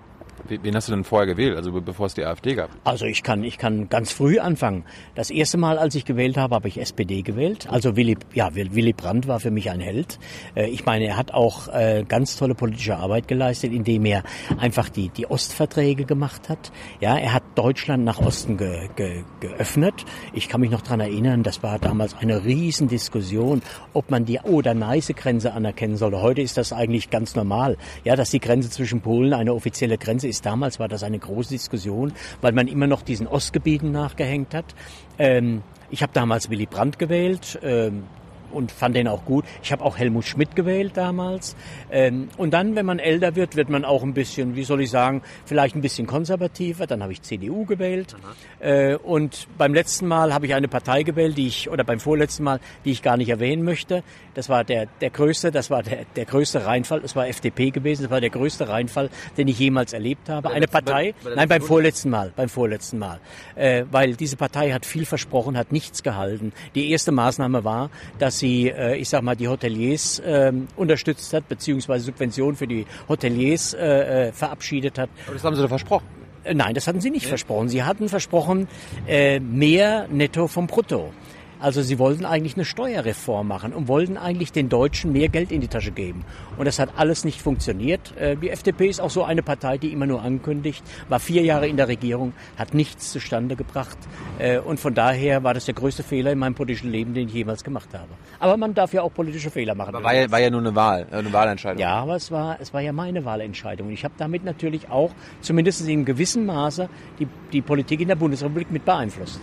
[0.50, 2.70] Wen hast du denn vorher gewählt, also bevor es die AfD gab?
[2.84, 4.84] Also ich kann, ich kann ganz früh anfangen.
[5.16, 7.68] Das erste Mal, als ich gewählt habe, habe ich SPD gewählt.
[7.70, 10.20] Also Willy, ja, Willy Brandt war für mich ein Held.
[10.56, 14.24] Äh, Ich meine, er hat auch äh, ganz tolle politische Arbeit geleistet, indem er
[14.58, 16.72] einfach die, die Ostverträge gemacht hat.
[17.00, 20.06] Ja, er hat Deutschland nach Osten ge, ge, geöffnet.
[20.34, 23.62] Ich kann mich noch dran erinnern, das war damals eine Riesendiskussion,
[23.94, 26.22] ob man die Oder-Neiße-Grenze anerkennen sollte.
[26.22, 27.78] Heute ist das eigentlich ganz normal.
[28.04, 30.37] Ja, dass die Grenze zwischen Polen eine offizielle Grenze ist.
[30.42, 34.76] Damals war das eine große Diskussion, weil man immer noch diesen Ostgebieten nachgehängt hat.
[35.20, 37.60] Ähm, ich habe damals Willy Brandt gewählt.
[37.64, 38.04] Ähm,
[38.52, 39.46] und fand den auch gut.
[39.64, 41.56] Ich habe auch Helmut Schmidt gewählt damals.
[41.92, 44.90] Ähm, und dann, wenn man älter wird, wird man auch ein bisschen, wie soll ich
[44.90, 46.88] sagen, vielleicht ein bisschen konservativer.
[46.88, 48.16] Dann habe ich CDU gewählt.
[48.60, 52.44] Äh, und beim letzten Mal habe ich eine Partei gewählt, die ich, oder beim vorletzten
[52.44, 54.04] Mal, die ich gar nicht erwähnen möchte.
[54.34, 57.02] Das war der, der größte, das war der, der größte Reinfall.
[57.02, 58.04] Das war FDP gewesen.
[58.04, 60.50] Das war der größte Reinfall, den ich jemals erlebt habe.
[60.50, 63.20] Eine Partei, bei der nein, beim letzten vorletzten Mal, beim vorletzten Mal.
[63.56, 66.54] Äh, weil diese Partei hat viel versprochen, hat nichts gehalten.
[66.76, 71.48] Die erste Maßnahme war, dass sie, äh, ich sag mal, die Hoteliers ähm, unterstützt hat,
[71.48, 75.10] beziehungsweise Subventionen für die Hoteliers äh, äh, verabschiedet hat.
[75.26, 76.06] Aber das haben sie doch versprochen.
[76.54, 77.68] Nein, das hatten sie nicht versprochen.
[77.68, 78.70] Sie hatten versprochen,
[79.06, 81.12] mehr netto vom Brutto.
[81.60, 85.62] Also sie wollten eigentlich eine Steuerreform machen und wollten eigentlich den Deutschen mehr Geld in
[85.62, 86.24] die Tasche geben.
[86.58, 88.16] Und das hat alles nicht funktioniert.
[88.18, 91.68] Äh, Die FDP ist auch so eine Partei, die immer nur ankündigt, war vier Jahre
[91.68, 93.98] in der Regierung, hat nichts zustande gebracht.
[94.38, 97.34] Äh, Und von daher war das der größte Fehler in meinem politischen Leben, den ich
[97.34, 98.10] jemals gemacht habe.
[98.40, 99.96] Aber man darf ja auch politische Fehler machen.
[99.96, 101.80] Aber war ja, war ja nur eine Wahl, äh, eine Wahlentscheidung.
[101.82, 103.88] Ja, aber es war, es war ja meine Wahlentscheidung.
[103.88, 106.88] Und ich habe damit natürlich auch, zumindest in gewissem Maße,
[107.20, 109.40] die, die Politik in der Bundesrepublik mit beeinflusst.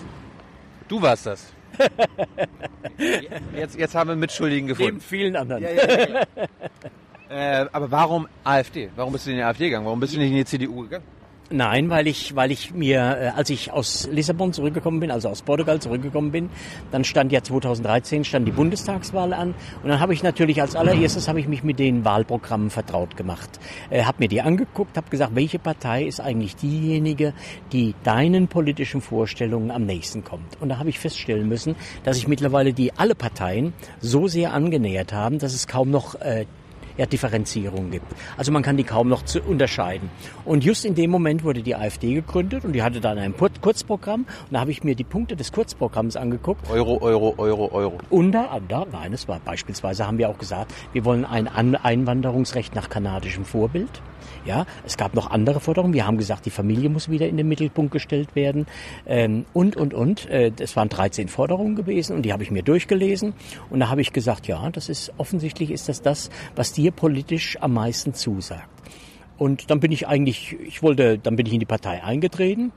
[0.89, 1.53] Du warst das.
[3.57, 5.01] jetzt, jetzt haben wir Mitschuldigen Neben gefunden.
[5.01, 5.65] vielen anderen.
[7.31, 8.91] Äh, aber warum AfD?
[8.95, 9.87] Warum bist du in die AfD gegangen?
[9.87, 11.05] Warum bist du nicht in die CDU gegangen?
[11.51, 15.43] Nein, weil ich, weil ich mir, äh, als ich aus Lissabon zurückgekommen bin, also aus
[15.43, 16.49] Portugal zurückgekommen bin,
[16.91, 21.29] dann stand ja 2013 stand die Bundestagswahl an und dann habe ich natürlich als allererstes
[21.29, 25.35] habe ich mich mit den Wahlprogrammen vertraut gemacht, äh, habe mir die angeguckt, habe gesagt,
[25.35, 27.35] welche Partei ist eigentlich diejenige,
[27.73, 30.59] die deinen politischen Vorstellungen am nächsten kommt.
[30.61, 35.13] Und da habe ich feststellen müssen, dass sich mittlerweile die alle Parteien so sehr angenähert
[35.13, 36.47] haben, dass es kaum noch äh,
[36.97, 38.07] ja, Differenzierung gibt.
[38.37, 40.11] Also man kann die kaum noch zu unterscheiden.
[40.45, 43.51] Und just in dem Moment wurde die AfD gegründet und die hatte dann ein Kur-
[43.61, 47.99] Kurzprogramm und da habe ich mir die Punkte des Kurzprogramms angeguckt Euro, Euro, Euro, Euro.
[48.11, 52.75] unter anderem, nein, es war beispielsweise, haben wir auch gesagt, wir wollen ein An Einwanderungsrecht
[52.75, 53.91] nach kanadischem Vorbild.
[54.47, 55.95] Ja, es gab noch andere Forderungen.
[55.95, 58.67] Wir haben gesagt, die Familie muss wieder in den Mittelpunkt gestellt werden.
[59.07, 60.29] Ähm, und, und, und.
[60.29, 63.33] Äh, Es waren 13 Forderungen gewesen und die habe ich mir durchgelesen.
[63.71, 67.57] Und da habe ich gesagt, ja, das ist, offensichtlich ist das das, was dir politisch
[67.61, 68.69] am meisten zusagt.
[69.37, 72.73] Und dann bin ich eigentlich, ich wollte, dann bin ich in die Partei eingetreten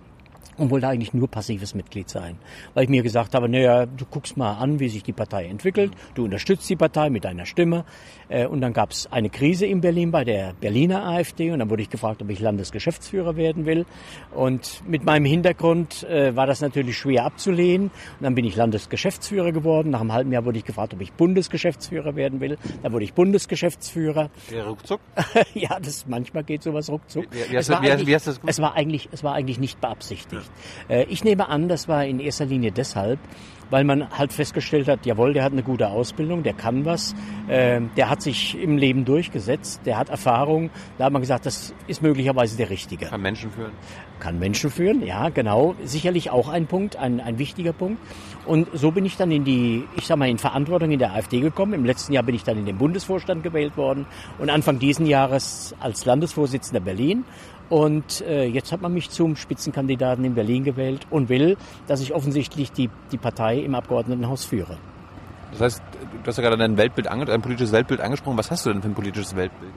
[0.58, 2.38] und wollte eigentlich nur passives Mitglied sein.
[2.74, 5.91] Weil ich mir gesagt habe, naja, du guckst mal an, wie sich die Partei entwickelt,
[6.15, 7.86] du unterstützt die Partei mit deiner Stimme.
[8.30, 11.70] Äh, und dann gab es eine Krise in Berlin bei der Berliner AfD und dann
[11.70, 13.86] wurde ich gefragt, ob ich Landesgeschäftsführer werden will.
[14.34, 17.88] Und mit meinem Hintergrund äh, war das natürlich schwer abzulehnen.
[17.88, 19.91] Und dann bin ich Landesgeschäftsführer geworden.
[19.91, 22.58] Nach einem halben Jahr wurde ich gefragt, ob ich Bundesgeschäftsführer werden will.
[22.84, 24.30] Dann wurde ich Bundesgeschäftsführer.
[24.54, 25.00] Ja, ruckzuck?
[25.54, 27.26] ja, das manchmal geht sowas ruckzuck.
[27.32, 28.52] Wie, wie, hast, du, wie, eigentlich, wie hast du das gemacht?
[28.52, 30.47] es war eigentlich, es war eigentlich nicht beabsichtigt.
[30.90, 33.20] Äh, Ich nehme an, das war in erster Linie deshalb,
[33.70, 37.14] weil man halt festgestellt hat, jawohl, der hat eine gute Ausbildung, der kann was,
[37.48, 40.70] äh, der hat sich im Leben durchgesetzt, der hat Erfahrung.
[40.98, 43.08] Da hat man gesagt, das ist möglicherweise der Richtige.
[43.08, 43.72] Kann Menschen führen.
[44.20, 45.76] Kann Menschen führen, ja, genau.
[45.84, 48.00] Sicherlich auch ein Punkt, ein, ein wichtiger Punkt.
[48.46, 51.42] Und so bin ich dann in die, ich sag mal, in Verantwortung in der AfD
[51.42, 51.74] gekommen.
[51.74, 54.06] Im letzten Jahr bin ich dann in den Bundesvorstand gewählt worden
[54.40, 57.26] und Anfang diesen Jahres als Landesvorsitzender Berlin.
[57.69, 62.13] Und äh, jetzt hat man mich zum Spitzenkandidaten in Berlin gewählt und will, dass ich
[62.13, 64.77] offensichtlich die, die Partei im Abgeordnetenhaus führe.
[65.51, 65.82] Das heißt,
[66.23, 68.38] du hast ja gerade dein Weltbild, ange dein politisches Weltbild angesprochen.
[68.38, 69.73] Was hast du denn für ein politisches Weltbild?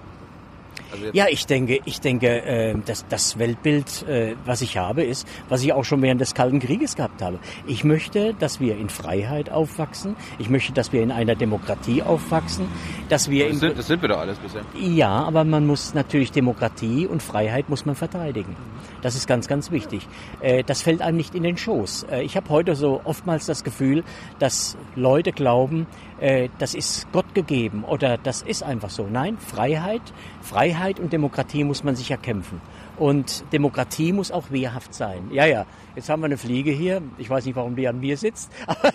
[0.92, 5.26] Also Ja, ich denke, ich denke, äh, das, das Weltbild, äh, was ich habe, ist,
[5.48, 7.38] was ich auch schon während des Kalten Krieges gehabt habe.
[7.66, 10.16] Ich möchte, dass wir in Freiheit aufwachsen.
[10.38, 12.66] Ich möchte, dass wir in einer Demokratie aufwachsen,
[13.08, 14.62] dass wir das, sind, das sind wir doch alles bisher.
[14.80, 18.56] ja, aber man muss natürlich Demokratie und Freiheit muss man verteidigen.
[19.02, 20.06] Das ist ganz, ganz wichtig.
[20.40, 22.04] Äh, Das fällt einem nicht in den Schoß.
[22.10, 24.04] Äh, Ich habe heute so oftmals das Gefühl,
[24.38, 25.86] dass Leute glauben,
[26.20, 29.06] äh, das ist Gott gegeben oder das ist einfach so.
[29.10, 30.02] Nein, Freiheit,
[30.42, 32.60] Freiheit und Demokratie muss man sich erkämpfen.
[33.00, 35.30] Und Demokratie muss auch wehrhaft sein.
[35.32, 35.64] Ja, ja.
[35.96, 37.00] Jetzt haben wir eine Fliege hier.
[37.16, 38.92] Ich weiß nicht, warum die an mir sitzt, aber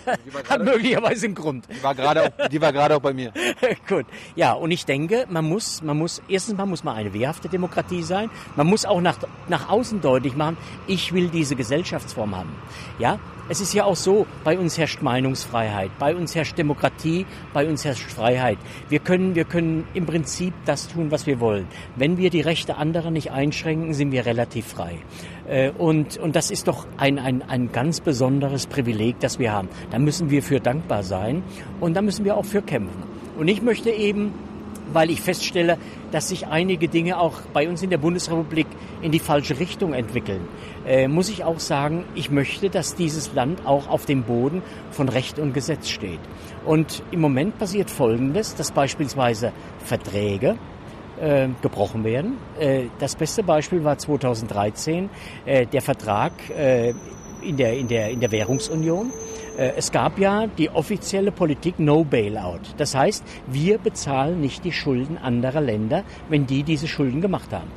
[0.48, 1.66] hat möglicherweise einen Grund.
[1.68, 3.32] Die war gerade auch, die war gerade auch bei mir.
[3.88, 4.06] Gut.
[4.36, 8.04] Ja, und ich denke, man muss, man muss, erstens mal muss man eine wehrhafte Demokratie
[8.04, 8.30] sein.
[8.54, 12.52] Man muss auch nach, nach außen deutlich machen, ich will diese Gesellschaftsform haben.
[13.00, 17.68] Ja, es ist ja auch so, bei uns herrscht Meinungsfreiheit, bei uns herrscht Demokratie, bei
[17.68, 18.58] uns herrscht Freiheit.
[18.88, 21.68] Wir können, wir können im Prinzip das tun, was wir wollen.
[21.94, 24.98] Wenn wir die Rechte anderer nicht einschränken, sind wir relativ frei.
[25.48, 29.68] Äh, Und, und das ist doch ein, ein, ein ganz besonderes Privileg, das wir haben.
[29.90, 31.42] Da müssen wir für dankbar sein
[31.80, 33.02] und da müssen wir auch für kämpfen.
[33.38, 34.32] Und ich möchte eben,
[34.92, 35.78] weil ich feststelle,
[36.12, 38.66] dass sich einige Dinge auch bei uns in der Bundesrepublik
[39.02, 40.40] in die falsche Richtung entwickeln,
[40.86, 45.08] äh, muss ich auch sagen, ich möchte, dass dieses Land auch auf dem Boden von
[45.08, 46.20] Recht und Gesetz steht.
[46.64, 49.52] Und im Moment passiert Folgendes, dass beispielsweise
[49.84, 50.56] Verträge,
[51.20, 52.38] äh, gebrochen werden.
[52.58, 55.10] Äh, das beste Beispiel war 2013
[55.44, 56.92] äh, der Vertrag äh,
[57.42, 59.12] in, der, in, der, in der Währungsunion.
[59.56, 62.60] Äh, es gab ja die offizielle Politik No Bailout.
[62.76, 67.70] Das heißt, wir bezahlen nicht die Schulden anderer Länder, wenn die diese Schulden gemacht haben.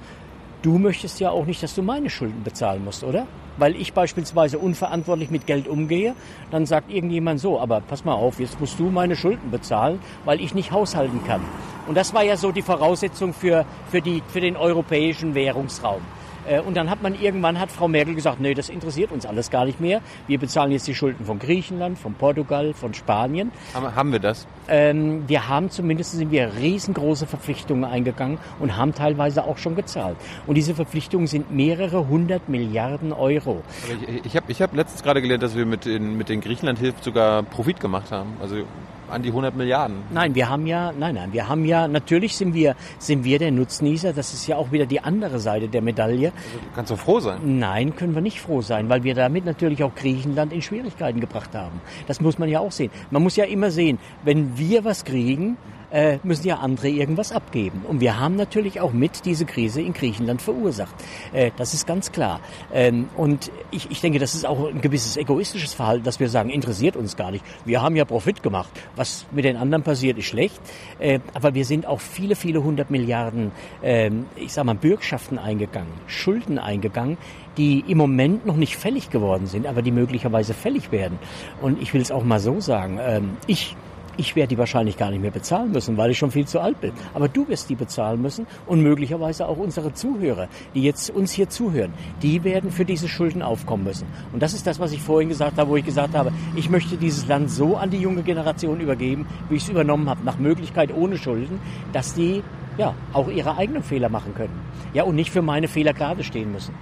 [0.62, 3.28] Du möchtest ja auch nicht, dass du meine Schulden bezahlen musst, oder?
[3.58, 6.16] Weil ich beispielsweise unverantwortlich mit Geld umgehe,
[6.52, 10.42] dann sagt irgendjemand so, aber pass mal auf, jetzt musst du meine Schulden bezahlen, weil
[10.42, 11.42] ich nicht haushalten kann.
[11.88, 16.02] Und das war ja so die Voraussetzung für, für, die, für den europäischen Währungsraum.
[16.48, 19.50] Äh, Und dann hat man irgendwann, hat Frau Merkel gesagt, nee, das interessiert uns alles
[19.50, 20.02] gar nicht mehr.
[20.28, 23.52] Wir bezahlen jetzt die Schulden von Griechenland, von Portugal, von Spanien.
[23.74, 24.48] Haben, haben wir das?
[24.68, 30.18] Ähm, wir haben zumindest sind wir riesengroße Verpflichtungen eingegangen und haben teilweise auch schon gezahlt.
[30.48, 33.64] Und diese Verpflichtungen sind mehrere hundert Milliarden Euro.
[33.84, 36.42] Aber ich ich habe ich hab letztens gerade gelernt, dass wir mit den, mit den
[36.42, 38.38] Griechenland-Hilfen sogar Profit gemacht haben.
[38.42, 38.64] Also
[39.10, 39.98] an die 100 Milliarden.
[40.12, 43.52] Nein, wir haben ja, nein, nein, wir haben ja, natürlich sind wir, sind wir der
[43.52, 44.14] Nutznießer.
[44.14, 46.32] Das ist ja auch wieder die andere Seite der Medaille.
[46.36, 47.60] Also, du kannst doch froh sein.
[47.60, 51.56] Nein, können wir nicht froh sein, weil wir damit natürlich auch Griechenland in Schwierigkeiten gebracht
[51.56, 51.82] haben.
[52.08, 52.92] Das muss man ja auch sehen.
[53.12, 55.58] Man muss ja immer sehen, wenn wir was kriegen,
[55.92, 57.82] äh, müssen ja andere irgendwas abgeben.
[57.88, 60.94] Und wir haben natürlich auch mit diese Krise in Griechenland verursacht.
[61.34, 62.40] Äh, das ist ganz klar.
[62.74, 66.50] Ähm, und ich, ich denke, das ist auch ein gewisses egoistisches Verhalten, dass wir sagen,
[66.50, 67.44] interessiert uns gar nicht.
[67.66, 68.70] Wir haben ja Profit gemacht.
[68.96, 70.60] Was mit den anderen passiert, ist schlecht.
[71.00, 73.52] Äh, aber wir sind auch viele, viele hundert Milliarden,
[73.84, 77.18] ähm, ich sag mal, Bürgschaften eingegangen, Schulden eingegangen,
[77.58, 81.20] die im Moment noch nicht fällig geworden sind, aber die möglicherweise fällig werden.
[81.62, 83.76] Und ich will es auch mal so sagen, ähm, ich
[84.20, 86.80] ich werde die wahrscheinlich gar nicht mehr bezahlen müssen, weil ich schon viel zu alt
[86.82, 86.92] bin.
[87.14, 91.50] Aber du wirst die bezahlen müssen und möglicherweise auch unsere Zuhörer, die jetzt uns hier
[91.50, 94.08] zuhören, die werden für diese Schulden aufkommen müssen.
[94.34, 96.98] Und das ist das, was ich vorhin gesagt habe, wo ich gesagt habe, ich möchte
[96.98, 100.94] dieses Land so an die junge Generation übergeben, wie ich es übernommen habe, nach Möglichkeit
[100.94, 101.62] ohne Schulden,
[101.94, 102.44] dass die
[102.78, 104.60] ja auch ihre eigenen Fehler machen können.
[104.94, 106.74] Ja, und nicht für meine Fehler gerade stehen müssen.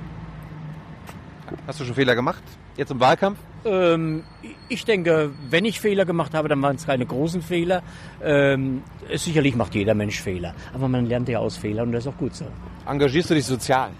[1.67, 2.43] Hast du schon Fehler gemacht?
[2.78, 3.38] Jetzt im Wahlkampf?
[3.68, 4.24] Ähm,
[4.70, 7.84] ich denke, wenn ich Fehler gemacht habe, dann waren es keine großen Fehler.
[8.24, 8.82] Ähm,
[9.14, 10.54] sicherlich macht jeder Mensch Fehler.
[10.74, 12.46] Aber man lernt ja aus Fehlern und das ist auch gut so.
[12.88, 13.92] Engagierst du dich sozial?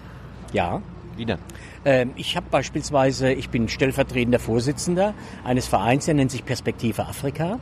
[0.52, 0.80] Ja,
[1.18, 1.38] Wie denn?
[1.84, 7.58] Ähm, ich habe beispielsweise, ich bin stellvertretender Vorsitzender eines Vereins, der nennt sich Perspektive Afrika,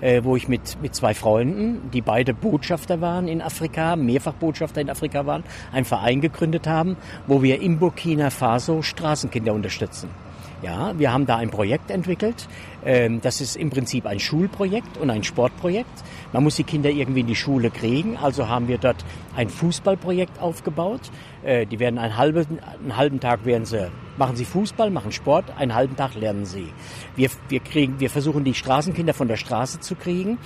[0.00, 4.80] äh, wo ich mit, mit zwei Freunden, die beide Botschafter waren in Afrika, mehrfach Botschafter
[4.80, 5.42] in Afrika waren,
[5.72, 6.96] einen Verein gegründet haben,
[7.26, 10.08] wo wir in Burkina Faso Straßenkinder unterstützen.
[10.62, 12.46] Ja, wir haben da ein Projekt entwickelt.
[12.84, 16.04] Ähm, das ist im Prinzip ein Schulprojekt und ein Sportprojekt.
[16.32, 18.16] Man muss die Kinder irgendwie in die Schule kriegen.
[18.18, 21.10] Also haben wir dort ein Fußballprojekt aufgebaut.
[21.42, 25.46] Äh, die werden einen halben, einen halben Tag werden sie, machen sie Fußball, machen Sport,
[25.56, 26.68] einen halben Tag lernen sie.
[27.16, 30.38] Wir, wir kriegen, wir versuchen die Straßenkinder von der Straße zu kriegen.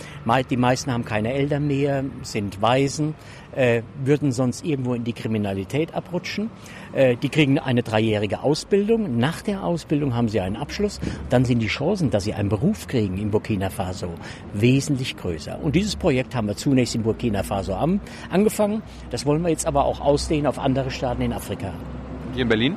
[0.49, 3.15] Die meisten haben keine Eltern mehr, sind Waisen,
[3.55, 6.51] äh, würden sonst irgendwo in die Kriminalität abrutschen.
[6.95, 9.19] Äh, die kriegen eine dreijährige Ausbildung.
[9.19, 11.01] Nach der Ausbildung haben sie einen Abschluss.
[11.29, 14.15] Dann sind die Chancen, dass sie einen Beruf kriegen in Burkina Faso
[14.53, 15.59] wesentlich größer.
[15.63, 17.75] Und dieses Projekt haben wir zunächst in Burkina Faso
[18.31, 18.83] angefangen.
[19.11, 21.73] Das wollen wir jetzt aber auch ausdehnen auf andere Staaten in Afrika.
[22.33, 22.77] Hier in Berlin?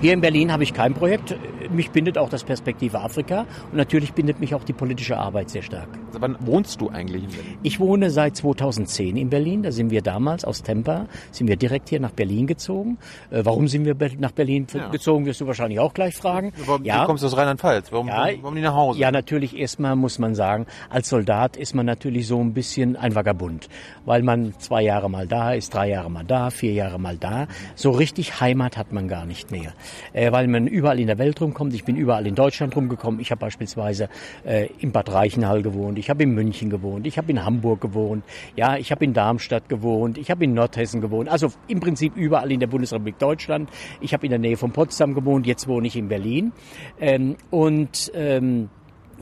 [0.00, 1.36] Hier in Berlin habe ich kein Projekt.
[1.70, 5.62] Mich bindet auch das Perspektive Afrika und natürlich bindet mich auch die politische Arbeit sehr
[5.62, 5.88] stark.
[6.08, 7.58] Also wann wohnst du eigentlich in Berlin?
[7.62, 9.62] Ich wohne seit 2010 in Berlin.
[9.62, 12.98] Da sind wir damals aus Tempa, sind wir direkt hier nach Berlin gezogen.
[13.30, 14.88] Äh, warum sind wir nach Berlin ja.
[14.88, 16.52] gezogen, wirst du wahrscheinlich auch gleich fragen.
[16.66, 17.00] Warum, ja.
[17.00, 17.92] Du kommst aus Rheinland-Pfalz.
[17.92, 19.00] Warum, ja, warum nicht nach Hause?
[19.00, 23.14] Ja, natürlich erstmal muss man sagen, als Soldat ist man natürlich so ein bisschen ein
[23.14, 23.68] Vagabund,
[24.04, 27.46] weil man zwei Jahre mal da ist, drei Jahre mal da, vier Jahre mal da.
[27.74, 29.71] So richtig Heimat hat man gar nicht mehr
[30.12, 31.74] äh, weil man überall in der Welt rumkommt.
[31.74, 33.20] Ich bin überall in Deutschland rumgekommen.
[33.20, 34.08] Ich habe beispielsweise
[34.44, 38.24] äh, in Bad Reichenhall gewohnt, ich habe in München gewohnt, ich habe in Hamburg gewohnt,
[38.56, 41.28] ja, ich habe in Darmstadt gewohnt, ich habe in Nordhessen gewohnt.
[41.28, 43.70] Also im Prinzip überall in der Bundesrepublik Deutschland.
[44.00, 46.52] Ich habe in der Nähe von Potsdam gewohnt, jetzt wohne ich in Berlin.
[47.00, 48.68] Ähm, und ähm,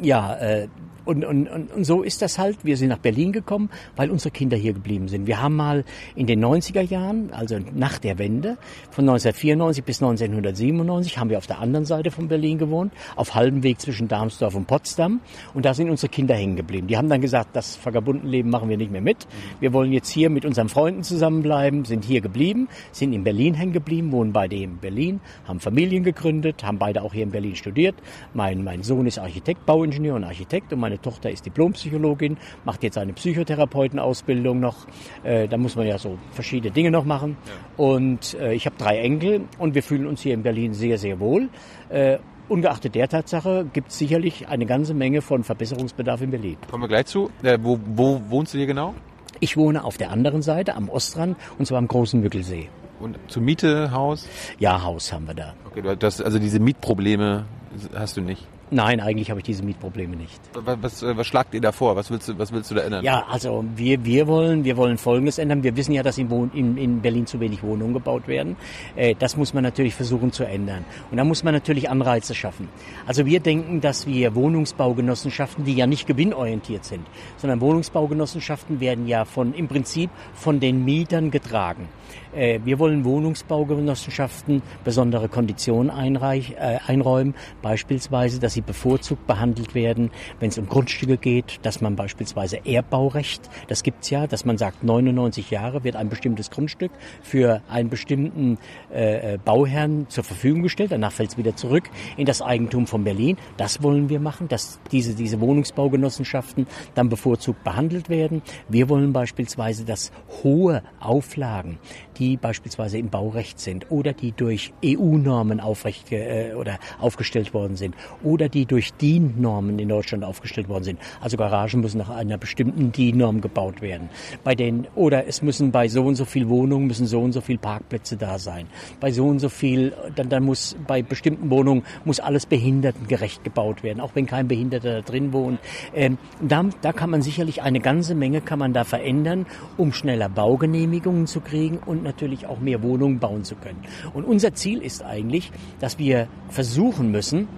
[0.00, 0.68] ja, äh,
[1.04, 2.64] und, und, und, so ist das halt.
[2.64, 5.26] Wir sind nach Berlin gekommen, weil unsere Kinder hier geblieben sind.
[5.26, 5.84] Wir haben mal
[6.14, 8.58] in den 90er Jahren, also nach der Wende,
[8.90, 13.62] von 1994 bis 1997, haben wir auf der anderen Seite von Berlin gewohnt, auf halbem
[13.62, 15.20] Weg zwischen Darmsdorf und Potsdam.
[15.54, 16.86] Und da sind unsere Kinder hängen geblieben.
[16.86, 19.26] Die haben dann gesagt, das Vagabundenleben machen wir nicht mehr mit.
[19.60, 23.72] Wir wollen jetzt hier mit unseren Freunden zusammenbleiben, sind hier geblieben, sind in Berlin hängen
[23.72, 27.94] geblieben, wohnen beide in Berlin, haben Familien gegründet, haben beide auch hier in Berlin studiert.
[28.34, 32.98] Mein, mein Sohn ist Architekt, Bauingenieur und Architekt und meine Tochter ist Diplompsychologin, macht jetzt
[32.98, 34.86] eine Psychotherapeutenausbildung noch.
[35.22, 37.36] Äh, da muss man ja so verschiedene Dinge noch machen.
[37.46, 37.84] Ja.
[37.84, 41.20] Und äh, ich habe drei Enkel und wir fühlen uns hier in Berlin sehr, sehr
[41.20, 41.48] wohl.
[41.90, 46.56] Äh, ungeachtet der Tatsache gibt es sicherlich eine ganze Menge von Verbesserungsbedarf in Berlin.
[46.68, 47.30] Kommen wir gleich zu.
[47.60, 48.94] Wo, wo wohnst du hier genau?
[49.38, 52.68] Ich wohne auf der anderen Seite, am Ostrand, und zwar am großen Mückelsee.
[52.98, 54.28] Und zur Miete Haus?
[54.58, 55.54] Ja, Haus haben wir da.
[55.66, 57.46] Okay, das, also diese Mietprobleme
[57.94, 58.46] hast du nicht?
[58.72, 60.40] Nein, eigentlich habe ich diese Mietprobleme nicht.
[60.54, 61.96] Was, was schlagt ihr da vor?
[61.96, 63.04] Was willst du, was willst du da ändern?
[63.04, 65.64] Ja, also wir, wir wollen, wir wollen Folgendes ändern.
[65.64, 68.56] Wir wissen ja, dass in, in, in Berlin zu wenig Wohnungen gebaut werden.
[68.94, 70.84] Äh, das muss man natürlich versuchen zu ändern.
[71.10, 72.68] Und da muss man natürlich Anreize schaffen.
[73.06, 77.06] Also wir denken, dass wir Wohnungsbaugenossenschaften, die ja nicht gewinnorientiert sind,
[77.38, 81.88] sondern Wohnungsbaugenossenschaften werden ja von, im Prinzip von den Mietern getragen.
[82.34, 90.10] Äh, wir wollen Wohnungsbaugenossenschaften besondere Konditionen einreich, äh, einräumen, beispielsweise, dass sie bevorzugt behandelt werden,
[90.38, 94.84] wenn es um Grundstücke geht, dass man beispielsweise Erbbaurecht, das gibt's ja, dass man sagt,
[94.84, 96.92] 99 Jahre wird ein bestimmtes Grundstück
[97.22, 98.58] für einen bestimmten
[98.92, 101.84] äh, äh Bauherrn zur Verfügung gestellt, danach fällt es wieder zurück
[102.16, 103.36] in das Eigentum von Berlin.
[103.56, 108.42] Das wollen wir machen, dass diese, diese Wohnungsbaugenossenschaften dann bevorzugt behandelt werden.
[108.68, 111.78] Wir wollen beispielsweise, dass hohe Auflagen
[112.18, 117.94] die beispielsweise im Baurecht sind oder die durch EU-Normen aufrecht äh, oder aufgestellt worden sind
[118.22, 121.00] oder die durch DIN-Normen in Deutschland aufgestellt worden sind.
[121.20, 124.08] Also Garagen müssen nach einer bestimmten DIN-Norm gebaut werden.
[124.44, 127.40] Bei den oder es müssen bei so und so viel Wohnungen müssen so und so
[127.40, 128.66] viel Parkplätze da sein.
[129.00, 133.82] Bei so und so viel dann, dann muss bei bestimmten Wohnungen muss alles behindertengerecht gebaut
[133.82, 135.60] werden, auch wenn kein Behinderter da drin wohnt.
[135.94, 140.28] Ähm, da, da kann man sicherlich eine ganze Menge kann man da verändern, um schneller
[140.28, 143.82] Baugenehmigungen zu kriegen und natürlich auch mehr Wohnungen bauen zu können.
[144.14, 145.50] Und unser Ziel ist eigentlich,
[145.80, 147.48] dass wir versuchen müssen,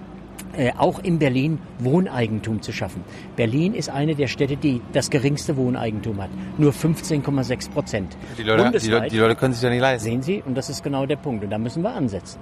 [0.57, 3.05] äh, auch in Berlin Wohneigentum zu schaffen.
[3.37, 6.31] Berlin ist eine der Städte, die das geringste Wohneigentum hat.
[6.59, 8.17] Nur 15,6 Prozent.
[8.39, 10.05] Die Leute, die, Leute, die Leute können sich ja nicht leisten.
[10.05, 11.45] Sehen Sie, und das ist genau der Punkt.
[11.45, 12.41] Und da müssen wir ansetzen.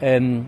[0.00, 0.46] Ähm,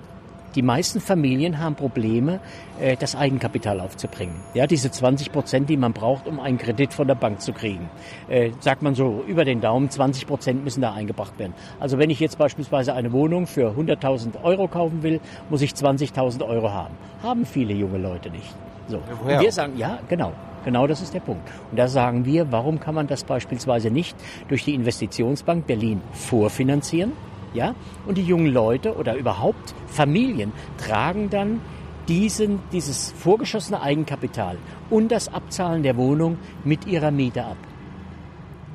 [0.55, 2.41] die meisten Familien haben Probleme,
[2.81, 4.35] äh, das Eigenkapital aufzubringen.
[4.55, 7.89] Ja, diese 20 Prozent, die man braucht, um einen Kredit von der Bank zu kriegen.
[8.29, 11.55] Äh, sagt man so, über den Daumen, 20 Prozent müssen da eingebracht werden.
[11.81, 16.47] Also wenn ich jetzt beispielsweise eine Wohnung für 100.000 Euro kaufen will, muss ich 20.000
[16.47, 16.95] Euro haben.
[17.23, 18.55] Haben viele junge Leute nicht.
[18.89, 19.01] So.
[19.29, 20.33] Ja, wir sagen, ja, genau.
[20.65, 21.49] Genau das ist der Punkt.
[21.71, 24.17] Und da sagen wir, warum kann man das beispielsweise nicht
[24.49, 27.13] durch die Investitionsbank Berlin vorfinanzieren?
[27.55, 27.75] Ja?
[28.07, 31.61] Und die jungen Leute oder überhaupt Familien tragen dann
[32.09, 34.57] diesen, dieses vorgeschossene Eigenkapital
[34.91, 37.57] und das Abzahlen der Wohnung mit ihrer Miete ab.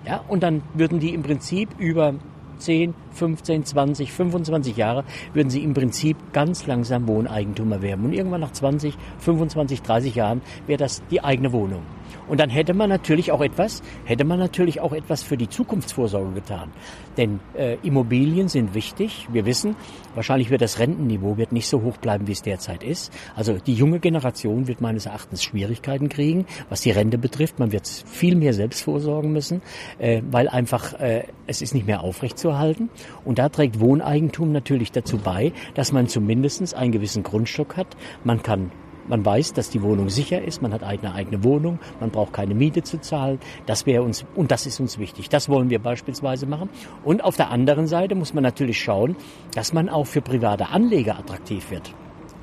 [0.06, 0.24] Ja?
[0.28, 2.16] Und dann würden die im Prinzip über
[2.60, 5.04] 10, 15, 20, 25 Jahre
[5.34, 8.06] würden sie im Prinzip ganz langsam Wohneigentum erwerben.
[8.06, 11.84] Und irgendwann nach 20, 25, 30 Jahren wäre das die eigene Wohnung.
[12.28, 16.34] Und dann hätte man natürlich auch etwas, hätte man natürlich auch etwas für die Zukunftsvorsorge
[16.34, 16.72] getan.
[17.18, 19.28] Denn äh, Immobilien sind wichtig.
[19.32, 19.76] Wir wissen,
[20.16, 23.12] wahrscheinlich wird das Rentenniveau wird nicht so hoch bleiben, wie es derzeit ist.
[23.36, 27.60] Also die junge Generation wird meines Erachtens Schwierigkeiten kriegen, was die Rente betrifft.
[27.60, 29.62] Man wird viel mehr selbst vorsorgen müssen,
[29.98, 32.90] äh, weil einfach äh, es ist nicht mehr aufrechtzuerhalten.
[33.26, 37.96] Und da trägt Wohneigentum natürlich dazu bei, dass man zumindestens einen gewissen Grundstock hat.
[38.24, 38.72] Man kann
[39.08, 42.54] man weiß, dass die Wohnung sicher ist, man hat eine eigene Wohnung, man braucht keine
[42.54, 43.40] Miete zu zahlen.
[43.66, 45.30] Das wäre uns, und das ist uns wichtig.
[45.30, 46.70] Das wollen wir beispielsweise machen.
[47.04, 49.16] Und auf der anderen Seite muss man natürlich schauen,
[49.54, 51.94] dass man auch für private Anleger attraktiv wird.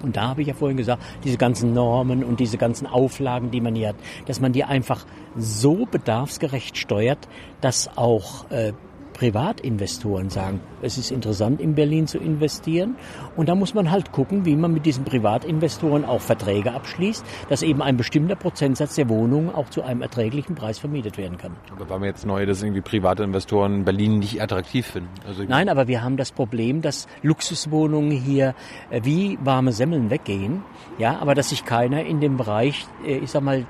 [0.03, 3.63] Und da habe ich ja vorhin gesagt, diese ganzen Normen und diese ganzen Auflagen, die
[3.63, 3.97] man hier hat,
[4.27, 5.07] dass man die einfach
[5.37, 7.27] so bedarfsgerecht steuert,
[7.63, 8.75] dass auch äh,
[9.15, 12.97] Privatinvestoren sagen, es ist interessant, in Berlin zu investieren.
[13.37, 17.63] Und da muss man halt gucken, wie man mit diesen Privatinvestoren auch Verträge abschließt, dass
[17.63, 21.57] eben ein bestimmter Prozentsatz der Wohnungen auch zu einem erträglichen Preis vermietet werden kann.
[21.71, 25.11] Aber war mir jetzt neu, dass irgendwie private Investoren Berlin nicht attraktiv finden.
[25.27, 28.55] Also Nein, aber wir haben das Problem, dass Luxuswohnungen hier
[28.91, 30.63] äh, wie warme Semmeln weggehen.
[30.99, 33.65] Ja, aber dass sich keiner in dem Bereich, äh, ich sag mal,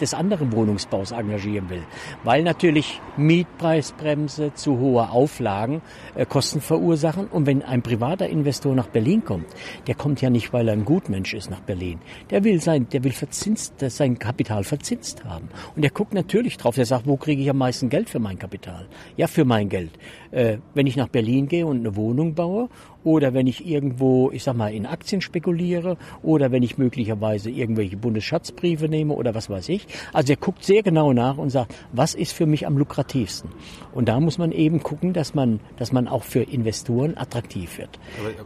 [0.00, 1.82] des anderen Wohnungsbaus engagieren will.
[2.24, 5.82] Weil natürlich Mietpreisbremse, zu hohe Auflagen
[6.14, 7.26] äh, Kosten verursachen.
[7.26, 9.46] Und wenn ein privater Investor nach Berlin kommt,
[9.86, 11.98] der kommt ja nicht, weil er ein Gutmensch ist nach Berlin.
[12.30, 15.48] Der will sein, der will verzinst, sein Kapital verzinst haben.
[15.74, 18.38] Und der guckt natürlich drauf, der sagt, wo kriege ich am meisten Geld für mein
[18.38, 18.86] Kapital?
[19.16, 19.92] Ja, für mein Geld.
[20.30, 22.68] Äh, wenn ich nach Berlin gehe und eine Wohnung baue
[23.04, 27.96] oder wenn ich irgendwo, ich sag mal, in Aktien spekuliere oder wenn ich möglicherweise irgendwelche
[27.96, 29.86] Bundesschatzbriefe nehme oder was weiß ich.
[30.12, 33.50] Also er guckt sehr genau nach und sagt, was ist für mich am lukrativsten?
[33.94, 37.90] Und da muss man eben gucken, dass man, dass man auch für Investoren attraktiv wird.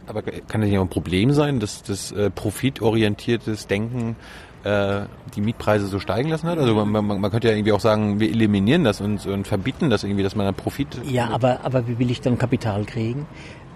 [0.07, 4.15] Aber, aber kann das nicht auch ein Problem sein, dass das äh, profitorientiertes Denken
[4.63, 5.01] äh,
[5.35, 6.57] die Mietpreise so steigen lassen hat?
[6.57, 9.89] Also man, man, man könnte ja irgendwie auch sagen, wir eliminieren das und, und verbieten
[9.89, 10.99] das irgendwie, dass man dann Profit.
[11.05, 13.25] Ja, aber, aber wie will ich dann Kapital kriegen?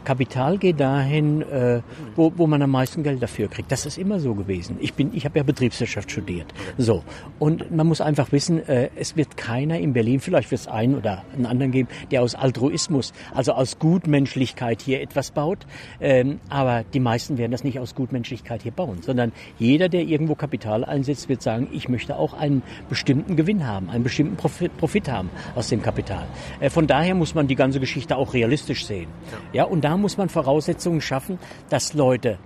[0.05, 1.81] Kapital geht dahin, äh,
[2.15, 3.71] wo, wo man am meisten Geld dafür kriegt.
[3.71, 4.77] Das ist immer so gewesen.
[4.79, 6.53] Ich bin, ich habe ja Betriebswirtschaft studiert.
[6.77, 7.03] So
[7.39, 10.95] und man muss einfach wissen, äh, es wird keiner in Berlin, vielleicht wird es einen
[10.95, 15.65] oder einen anderen geben, der aus Altruismus, also aus Gutmenschlichkeit hier etwas baut.
[15.99, 20.35] Ähm, aber die meisten werden das nicht aus Gutmenschlichkeit hier bauen, sondern jeder, der irgendwo
[20.35, 25.09] Kapital einsetzt, wird sagen, ich möchte auch einen bestimmten Gewinn haben, einen bestimmten Profit, Profit
[25.09, 26.25] haben aus dem Kapital.
[26.59, 29.07] Äh, von daher muss man die ganze Geschichte auch realistisch sehen.
[29.51, 31.39] Ja, und da muss man Voraussetzungen schaffen,
[31.69, 32.37] dass Leute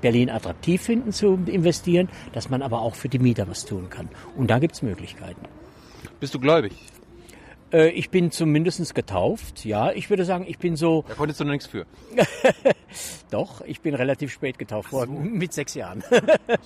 [0.00, 4.08] Berlin attraktiv finden zu investieren, dass man aber auch für die Mieter was tun kann.
[4.36, 5.40] Und da gibt es Möglichkeiten.
[6.20, 6.72] Bist du gläubig?
[7.74, 9.90] Äh, ich bin zumindest getauft, ja.
[9.92, 11.04] Ich würde sagen, ich bin so.
[11.08, 11.86] Da konntest du noch nichts für.
[13.30, 15.30] Doch, ich bin relativ spät getauft worden, so.
[15.38, 16.04] mit sechs Jahren.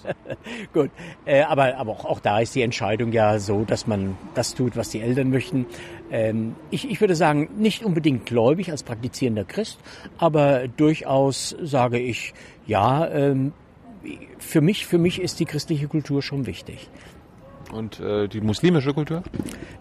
[0.74, 0.90] Gut,
[1.24, 4.76] äh, aber, aber auch, auch, da ist die Entscheidung ja so, dass man das tut,
[4.76, 5.64] was die Eltern möchten.
[6.10, 9.78] Ähm, ich, ich würde sagen, nicht unbedingt gläubig als praktizierender Christ,
[10.18, 12.34] aber durchaus sage ich,
[12.66, 13.52] ja, ähm,
[14.38, 16.88] für mich, für mich ist die christliche Kultur schon wichtig.
[17.72, 19.22] Und äh, die muslimische Kultur?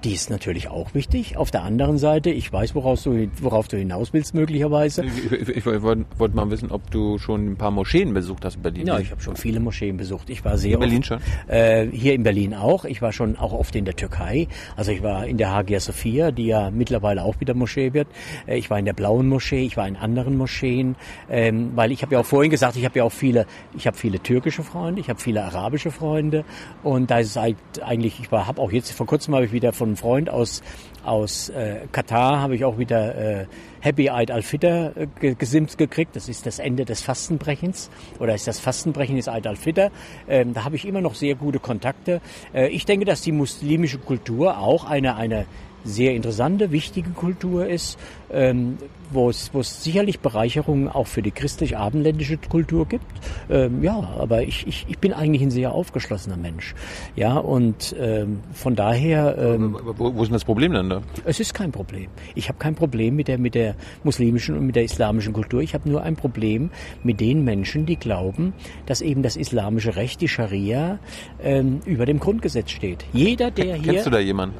[0.03, 1.37] Die ist natürlich auch wichtig.
[1.37, 5.05] Auf der anderen Seite, ich weiß, worauf du, worauf du hinaus willst, möglicherweise.
[5.05, 8.57] Ich, ich, ich wollte wollt mal wissen, ob du schon ein paar Moscheen besucht hast
[8.57, 8.87] in Berlin.
[8.87, 10.29] Ja, ich habe schon viele Moscheen besucht.
[10.29, 11.19] Ich war sehr in Berlin oft, schon?
[11.47, 12.85] Äh, hier in Berlin auch.
[12.85, 14.47] Ich war schon auch oft in der Türkei.
[14.75, 18.07] Also ich war in der Hagia Sophia, die ja mittlerweile auch wieder Moschee wird.
[18.47, 20.95] Äh, ich war in der Blauen Moschee, ich war in anderen Moscheen,
[21.29, 23.97] ähm, weil ich habe ja auch vorhin gesagt, ich habe ja auch viele, ich habe
[23.97, 26.43] viele türkische Freunde, ich habe viele arabische Freunde
[26.83, 29.73] und da ist es halt eigentlich, ich habe auch jetzt vor kurzem habe ich wieder
[29.73, 30.61] von einem Freund aus
[31.07, 33.45] aus äh, Katar habe ich auch wieder äh,
[33.79, 36.15] Happy Eid al-Fitr äh, gesimmt gekriegt.
[36.17, 39.89] Das ist das Ende des Fastenbrechens oder ist das Fastenbrechen ist Eid al-Fitr.
[40.27, 42.19] Ähm, da habe ich immer noch sehr gute Kontakte.
[42.53, 45.45] Äh, ich denke, dass die muslimische Kultur auch eine eine
[45.83, 47.97] sehr interessante, wichtige Kultur ist,
[48.31, 48.77] ähm,
[49.11, 53.05] wo es, wo es sicherlich Bereicherungen auch für die christlich-abendländische Kultur gibt.
[53.49, 56.75] Ähm, ja, aber ich, ich, ich bin eigentlich ein sehr aufgeschlossener Mensch.
[57.15, 59.37] Ja, und ähm, von daher.
[59.37, 61.01] Ähm, wo, wo ist denn das Problem dann da?
[61.25, 62.09] Es ist kein Problem.
[62.35, 65.61] Ich habe kein Problem mit der, mit der muslimischen und mit der islamischen Kultur.
[65.61, 66.69] Ich habe nur ein Problem
[67.03, 68.53] mit den Menschen, die glauben,
[68.85, 70.99] dass eben das islamische Recht, die Scharia,
[71.41, 73.05] ähm, über dem Grundgesetz steht.
[73.13, 73.93] Jeder, der hier.
[73.93, 74.55] Kennst du da jemanden?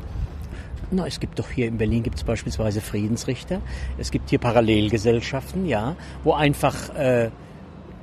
[0.89, 3.61] Na, es gibt doch hier in Berlin gibt es beispielsweise Friedensrichter.
[3.97, 7.29] Es gibt hier Parallelgesellschaften, ja, wo einfach äh,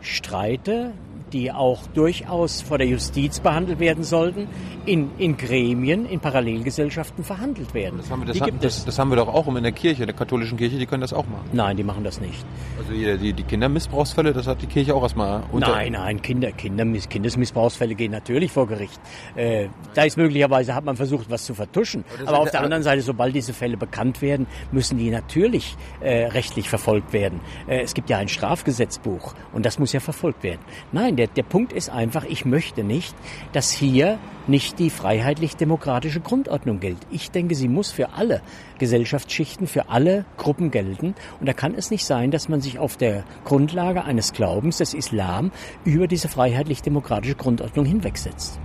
[0.02, 0.92] Streite
[1.34, 4.48] die auch durchaus vor der Justiz behandelt werden sollten,
[4.86, 7.98] in, in Gremien, in Parallelgesellschaften verhandelt werden.
[7.98, 10.06] Das haben, wir, das, haben, das, das haben wir doch auch in der Kirche, in
[10.06, 11.48] der katholischen Kirche, die können das auch machen.
[11.52, 12.44] Nein, die machen das nicht.
[12.78, 15.72] Also die, die, Kindermissbrauchsfälle, das hat die Kirche auch erstmal unter...
[15.72, 19.00] Nein, nein, Kinder, Kinder, Kindesmissbrauchsfälle gehen natürlich vor Gericht.
[19.34, 22.04] Äh, da ist möglicherweise, hat man versucht, was zu vertuschen.
[22.20, 26.26] Aber, aber auf der anderen Seite, sobald diese Fälle bekannt werden, müssen die natürlich äh,
[26.26, 27.40] rechtlich verfolgt werden.
[27.66, 30.60] Äh, es gibt ja ein Strafgesetzbuch und das muss ja verfolgt werden.
[30.92, 33.14] Nein, der, der Punkt ist einfach, ich möchte nicht,
[33.52, 36.98] dass hier nicht die freiheitlich-demokratische Grundordnung gilt.
[37.10, 38.42] Ich denke, sie muss für alle
[38.78, 41.14] Gesellschaftsschichten, für alle Gruppen gelten.
[41.40, 44.94] Und da kann es nicht sein, dass man sich auf der Grundlage eines Glaubens, des
[44.94, 45.50] Islam,
[45.84, 48.60] über diese freiheitlich-demokratische Grundordnung hinwegsetzt.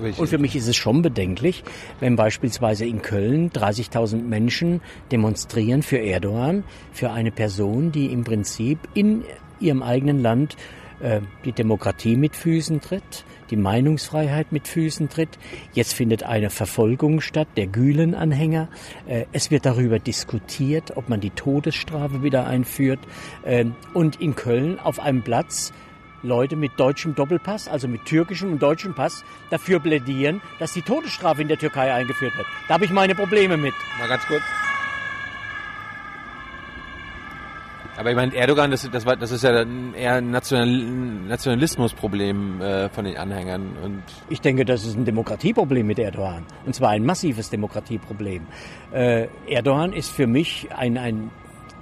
[0.00, 1.64] Und für mich ist es schon bedenklich,
[2.00, 8.78] wenn beispielsweise in Köln 30.000 Menschen demonstrieren für Erdogan, für eine Person, die im Prinzip
[8.94, 9.24] in
[9.60, 10.56] ihrem eigenen Land
[11.00, 15.38] äh, die Demokratie mit Füßen tritt, die Meinungsfreiheit mit Füßen tritt.
[15.72, 18.68] Jetzt findet eine Verfolgung statt der Gülen-Anhänger.
[19.06, 23.00] Äh, es wird darüber diskutiert, ob man die Todesstrafe wieder einführt.
[23.44, 25.72] Äh, und in Köln auf einem Platz
[26.22, 31.42] Leute mit deutschem Doppelpass, also mit türkischem und deutschem Pass, dafür plädieren, dass die Todesstrafe
[31.42, 32.46] in der Türkei eingeführt wird.
[32.66, 33.74] Da habe ich meine Probleme mit.
[33.98, 34.42] Mal ganz kurz.
[37.98, 42.88] Aber ich meine, Erdogan, das, das, war, das ist ja eher ein National, Nationalismusproblem äh,
[42.90, 43.76] von den Anhängern.
[43.82, 46.46] Und ich denke, das ist ein Demokratieproblem mit Erdogan.
[46.64, 48.46] Und zwar ein massives Demokratieproblem.
[48.92, 51.32] Äh, Erdogan ist für mich ein, ein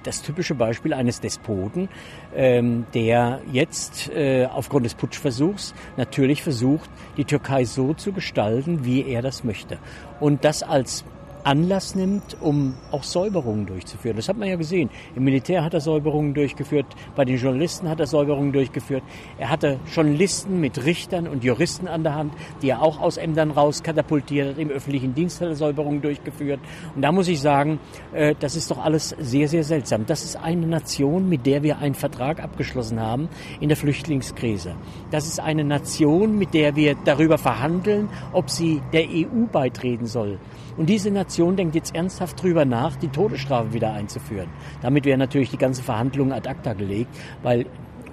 [0.04, 1.90] das typische Beispiel eines Despoten,
[2.34, 6.88] ähm, der jetzt äh, aufgrund des Putschversuchs natürlich versucht,
[7.18, 9.78] die Türkei so zu gestalten, wie er das möchte.
[10.18, 11.04] Und das als
[11.46, 14.16] Anlass nimmt, um auch Säuberungen durchzuführen.
[14.16, 14.90] Das hat man ja gesehen.
[15.14, 19.04] Im Militär hat er Säuberungen durchgeführt, bei den Journalisten hat er Säuberungen durchgeführt.
[19.38, 23.52] Er hatte Journalisten mit Richtern und Juristen an der Hand, die er auch aus Ämtern
[23.52, 24.58] raus katapultiert hat.
[24.58, 26.58] Im öffentlichen Dienst hat er Säuberungen durchgeführt.
[26.96, 27.78] Und da muss ich sagen,
[28.12, 30.04] äh, das ist doch alles sehr, sehr seltsam.
[30.04, 33.28] Das ist eine Nation, mit der wir einen Vertrag abgeschlossen haben
[33.60, 34.74] in der Flüchtlingskrise.
[35.12, 40.40] Das ist eine Nation, mit der wir darüber verhandeln, ob sie der EU beitreten soll.
[40.76, 44.48] Und diese Nation denkt jetzt ernsthaft drüber nach, die Todesstrafe wieder einzuführen.
[44.82, 47.10] Damit wäre natürlich die ganze Verhandlung ad acta gelegt,
[47.42, 47.66] weil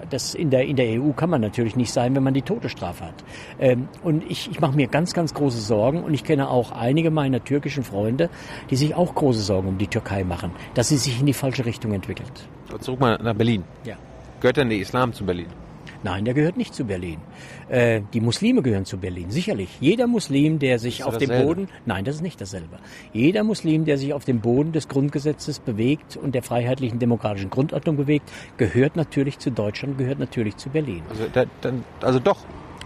[0.09, 3.05] das in der, in der EU kann man natürlich nicht sein, wenn man die Todesstrafe
[3.05, 3.23] hat.
[3.59, 7.09] Ähm, und ich, ich mache mir ganz, ganz große Sorgen und ich kenne auch einige
[7.09, 8.29] meiner türkischen Freunde,
[8.69, 11.65] die sich auch große Sorgen um die Türkei machen, dass sie sich in die falsche
[11.65, 12.47] Richtung entwickelt.
[12.79, 13.63] Zurück mal nach Berlin.
[13.85, 13.95] Ja.
[14.39, 15.47] Gehört denn der Islam zu Berlin?
[16.03, 17.19] Nein, der gehört nicht zu Berlin.
[17.69, 19.69] Äh, die Muslime gehören zu Berlin, sicherlich.
[19.79, 22.77] Jeder Muslim, der sich auf dem Boden, nein, das ist nicht dasselbe.
[23.13, 27.95] Jeder Muslim, der sich auf dem Boden des Grundgesetzes bewegt und der freiheitlichen demokratischen Grundordnung
[27.95, 31.03] bewegt, gehört natürlich zu Deutschland, gehört natürlich zu Berlin.
[31.09, 32.39] Also, da, dann, also doch.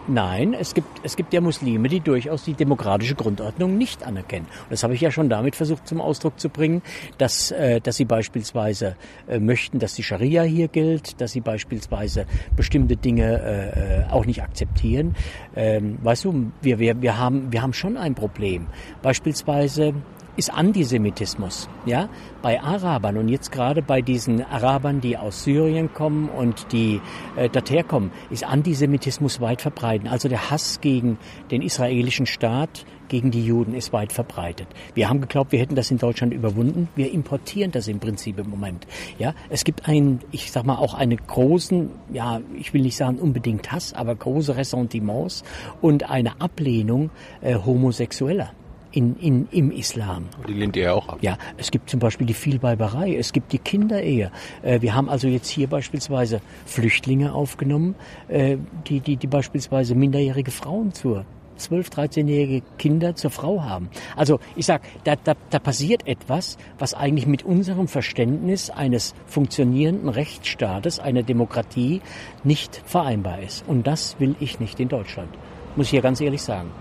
[0.07, 4.45] Nein, es gibt, es gibt ja Muslime, die durchaus die demokratische Grundordnung nicht anerkennen.
[4.45, 6.81] Und das habe ich ja schon damit versucht zum Ausdruck zu bringen,
[7.17, 8.95] dass, äh, dass sie beispielsweise
[9.27, 14.25] äh, möchten, dass die Scharia hier gilt, dass sie beispielsweise bestimmte Dinge äh, äh auch
[14.25, 15.15] nicht akzeptieren.
[15.55, 18.67] Ähm, weißt du, wir, wir, wir, haben, wir haben schon ein Problem.
[19.01, 19.93] Beispielsweise
[20.37, 21.67] ist Antisemitismus.
[21.85, 22.09] Ja,
[22.41, 27.01] bei Arabern und jetzt gerade bei diesen Arabern, die aus Syrien kommen und die
[27.35, 30.09] äh, dorthin kommen, ist Antisemitismus weit verbreitet.
[30.09, 31.17] Also der Hass gegen
[31.49, 34.67] den israelischen Staat, gegen die Juden ist weit verbreitet.
[34.93, 36.89] Wir haben geglaubt, wir hätten das in Deutschland überwunden.
[36.95, 38.85] Wir importieren das im Prinzip im Moment.
[39.17, 43.17] Ja, es gibt einen, ich sag mal auch einen großen, ja, ich will nicht sagen
[43.17, 45.43] unbedingt Hass, aber große Ressentiments
[45.81, 47.09] und eine Ablehnung
[47.41, 48.51] äh, Homosexueller
[48.97, 50.25] in, in, im Islam.
[50.47, 51.19] Die lehnt ihr ja auch ab.
[51.21, 54.31] Ja, es gibt zum Beispiel die Vielweiberei, es gibt die Kinderehe.
[54.63, 57.93] Äh, wir haben also jetzt hier beispielsweise Flüchtlinge aufgenommen,
[58.27, 61.25] äh, die, die, die beispielsweise minderjährige Frauen zur
[61.57, 63.89] 12, 13-jährige Kinder zur Frau haben.
[64.15, 70.09] Also ich sag, da, da, da passiert etwas, was eigentlich mit unserem Verständnis eines funktionierenden
[70.09, 72.01] Rechtsstaates, einer Demokratie
[72.43, 73.63] nicht vereinbar ist.
[73.67, 75.29] Und das will ich nicht in Deutschland.
[75.75, 76.71] Muss ich hier ganz ehrlich sagen.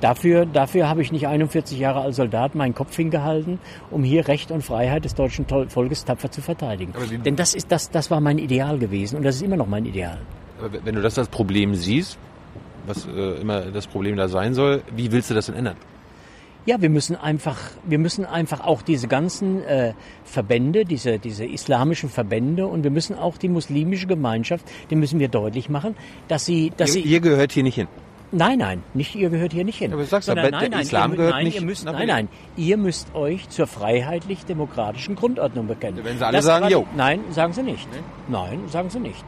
[0.00, 3.58] Dafür, dafür habe ich nicht 41 Jahre als Soldat meinen Kopf hingehalten,
[3.90, 6.94] um hier Recht und Freiheit des deutschen Volkes tapfer zu verteidigen.
[7.24, 9.84] Denn das ist das, das war mein Ideal gewesen und das ist immer noch mein
[9.84, 10.18] Ideal.
[10.58, 12.18] Aber wenn du das als Problem siehst,
[12.86, 15.76] was äh, immer das Problem da sein soll, wie willst du das denn ändern?
[16.66, 19.94] Ja, wir müssen einfach, wir müssen einfach auch diese ganzen äh,
[20.24, 25.28] Verbände, diese, diese islamischen Verbände und wir müssen auch die muslimische Gemeinschaft, die müssen wir
[25.28, 25.94] deutlich machen,
[26.28, 27.08] dass sie, dass ihr, sie.
[27.08, 27.88] Ihr gehört hier nicht hin.
[28.32, 29.92] Nein, nein, nicht ihr gehört hier nicht hin.
[29.92, 32.06] Aber du sagst Sondern der nein, nein, Islam ihr, gehört nein, nicht Ihr müsst, nein,
[32.06, 36.00] nein, ihr müsst euch zur freiheitlich-demokratischen Grundordnung bekennen.
[36.04, 36.86] Wenn sie alle Das sagen, jo.
[36.96, 37.88] Nein, sagen sie nicht.
[38.28, 39.24] Nein, sagen sie nicht.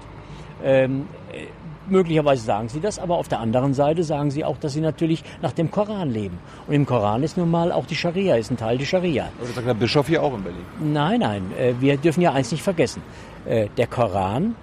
[0.64, 1.46] Ähm, äh,
[1.88, 5.24] möglicherweise sagen sie das, aber auf der anderen Seite sagen sie auch, dass sie natürlich
[5.42, 6.38] nach dem Koran leben.
[6.68, 9.24] Und im Koran ist nun mal auch die Scharia, ist ein Teil der Scharia.
[9.38, 10.62] Aber das sagt der Bischof hier auch in Berlin.
[10.80, 13.03] Nein, nein, äh, wir dürfen ja eins nicht vergessen.
[13.46, 14.55] Äh, Der Koran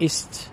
[0.00, 0.50] ist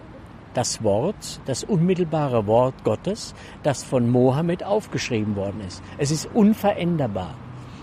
[0.53, 3.33] das Wort, das unmittelbare Wort Gottes,
[3.63, 5.81] das von Mohammed aufgeschrieben worden ist.
[5.97, 7.35] Es ist unveränderbar.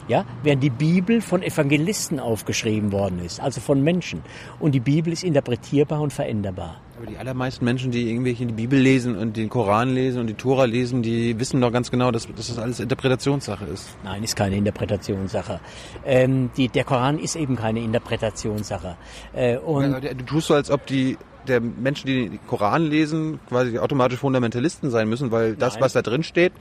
[0.08, 4.22] Ja, während die Bibel von Evangelisten aufgeschrieben worden ist, also von Menschen.
[4.58, 6.80] Und die Bibel ist interpretierbar und veränderbar.
[6.96, 10.34] Aber die allermeisten Menschen, die irgendwelche die Bibel lesen und den Koran lesen und die
[10.34, 13.96] Tora lesen, die wissen doch ganz genau, dass, dass das alles Interpretationssache ist.
[14.02, 15.60] Nein, ist keine Interpretationssache.
[16.06, 18.96] Ähm, die, der Koran ist eben keine Interpretationssache.
[19.34, 23.40] Äh, und Ja, Du tust so, als ob die der Menschen, die den Koran lesen,
[23.48, 25.82] quasi automatisch Fundamentalisten sein müssen, weil das, Nein.
[25.82, 26.52] was da drin steht,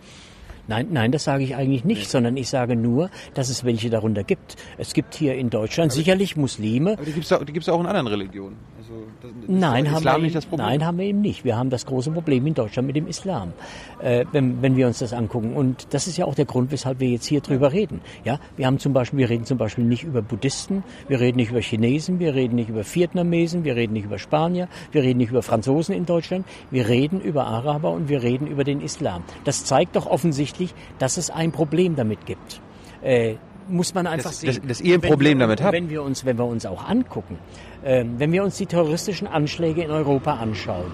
[0.69, 4.23] Nein, nein, das sage ich eigentlich nicht, sondern ich sage nur, dass es welche darunter
[4.25, 4.57] gibt.
[4.77, 6.93] Es gibt hier in Deutschland sicherlich Muslime.
[6.93, 8.57] aber die auch, die gibt's auch in anderen Religionen.
[8.77, 10.67] Also das, das Nein, ist haben Islam wir nicht eben, das Problem.
[10.67, 11.45] nein, haben wir eben nicht.
[11.45, 13.53] Wir haben das große Problem in Deutschland mit dem Islam,
[14.01, 15.53] äh, wenn, wenn wir uns das angucken.
[15.55, 18.01] Und das ist ja auch der Grund, weshalb wir jetzt hier drüber reden.
[18.23, 21.51] Ja, wir haben zum Beispiel, wir reden zum Beispiel nicht über Buddhisten, wir reden nicht
[21.51, 25.31] über Chinesen, wir reden nicht über Vietnamesen, wir reden nicht über Spanier, wir reden nicht
[25.31, 29.23] über Franzosen in Deutschland, wir reden über Araber und wir reden über den Islam.
[29.43, 32.61] Das zeigt doch offensichtlich, dass es ein Problem damit gibt.
[33.03, 33.35] Äh,
[33.69, 34.47] muss man einfach Dass- sehen.
[34.61, 35.73] dass- dass ihr ein Problem wir, damit habt.
[35.73, 37.37] Wenn wir uns, wenn wir uns auch angucken,
[37.83, 40.85] ähm, wenn wir uns die terroristischen Anschläge in Europa anschauen,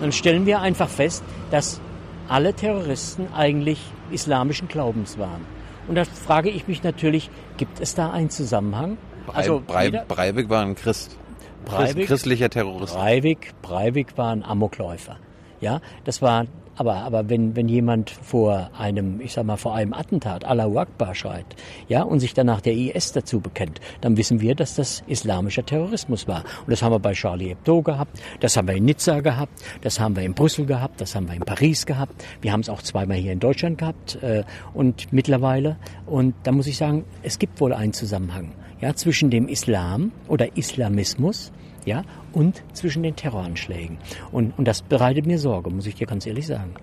[0.00, 1.80] dann stellen wir einfach fest, dass
[2.28, 5.44] alle Terroristen eigentlich islamischen Glaubens waren.
[5.88, 8.98] Und da frage ich mich natürlich, gibt es da einen Zusammenhang?
[9.32, 11.16] Also Brei, Breivik war ein Christ.
[11.64, 12.94] Christ Breivik- christlicher Terrorist.
[12.94, 15.16] Breivik, Breivik war ein Amokläufer.
[15.60, 16.46] Ja, das war,
[16.76, 21.14] aber, aber wenn, wenn jemand vor einem, ich sag mal, vor einem Attentat Allahu Akbar
[21.14, 21.46] schreit,
[21.88, 26.26] ja, und sich danach der IS dazu bekennt, dann wissen wir, dass das islamischer Terrorismus
[26.28, 26.44] war.
[26.60, 29.52] Und das haben wir bei Charlie Hebdo gehabt, das haben wir in Nizza gehabt,
[29.82, 32.68] das haben wir in Brüssel gehabt, das haben wir in Paris gehabt, wir haben es
[32.68, 34.44] auch zweimal hier in Deutschland gehabt, äh,
[34.74, 35.76] und mittlerweile.
[36.06, 40.56] Und da muss ich sagen, es gibt wohl einen Zusammenhang, ja, zwischen dem Islam oder
[40.56, 41.52] Islamismus,
[41.84, 42.02] ja,
[42.32, 43.98] und zwischen den Terroranschlägen.
[44.30, 46.74] Und, und das bereitet mir Sorge, muss ich dir ganz ehrlich sagen.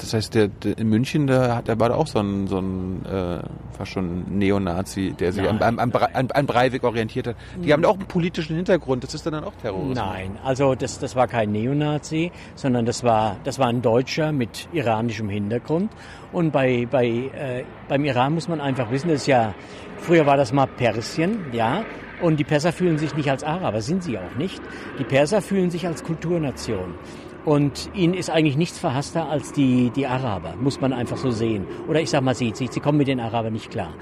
[0.00, 2.58] Das heißt, der, der in München, da, hat- da war da auch so ein, so
[2.60, 3.40] ein äh,
[3.76, 5.80] fast schon Neonazi, der sich an, Nein.
[5.80, 7.36] an, an, an, an Breivik orientiert hat.
[7.64, 9.02] Die haben auch einen politischen Hintergrund.
[9.02, 9.96] Das ist dann auch Terrorismus.
[9.96, 14.68] Nein, also das, das war kein Neonazi, sondern das war, das war ein Deutscher mit
[14.72, 15.90] iranischem Hintergrund.
[16.30, 19.52] Und bei, bei, äh, beim Iran muss man einfach wissen, das ist ja,
[19.96, 21.82] früher war das mal Persien, ja,
[22.20, 24.62] und die Perser fühlen sich nicht als Araber, sind sie auch nicht.
[24.98, 26.94] Die Perser fühlen sich als Kulturnation.
[27.44, 31.66] Und ihnen ist eigentlich nichts verhasster als die, die Araber, muss man einfach so sehen.
[31.88, 33.94] Oder ich sag mal, sie, sie, sie kommen mit den Arabern nicht klar.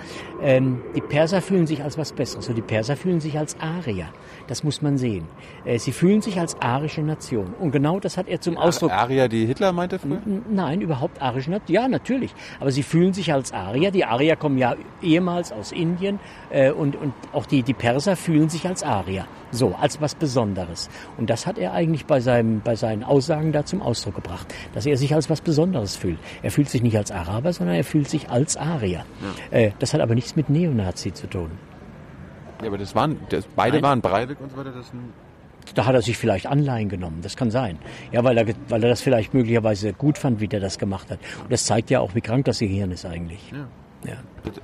[0.43, 4.09] Ähm, die Perser fühlen sich als was Besseres und die Perser fühlen sich als Arier.
[4.47, 5.27] Das muss man sehen.
[5.65, 7.55] Äh, sie fühlen sich als arische Nation.
[7.59, 8.93] Und genau das hat er zum Ausdruck.
[8.93, 10.21] Aria, die Hitler meinte früher?
[10.51, 11.75] Nein, überhaupt arische Nation.
[11.75, 12.33] Ja, natürlich.
[12.61, 13.91] Aber sie fühlen sich als Arier.
[13.91, 16.21] Die Arier kommen ja ehemals aus Indien
[16.51, 19.27] äh, und, und auch die, die Perser fühlen sich als Arier.
[19.51, 20.91] So, als was Besonderes.
[21.17, 24.87] Und das hat er eigentlich bei, seinem, bei seinen Aussagen da zum Ausdruck gebracht, dass
[24.87, 26.19] er sich als was Besonderes fühlt.
[26.43, 29.05] Er fühlt sich nicht als Araber, sondern er fühlt sich als Arier.
[29.51, 31.51] Äh, das hat aber nichts mit Neonazi zu tun.
[32.61, 33.83] Ja, aber das waren, das, beide Nein.
[33.83, 34.73] waren Breivik und so weiter.
[34.73, 35.01] Das sind,
[35.75, 37.79] Da hat er sich vielleicht Anleihen genommen, das kann sein.
[38.13, 41.19] Ja, weil er, weil er das vielleicht möglicherweise gut fand, wie der das gemacht hat.
[41.43, 43.51] Und das zeigt ja auch, wie krank das Gehirn ist eigentlich.
[43.53, 43.67] Ja.
[44.05, 44.13] Ja.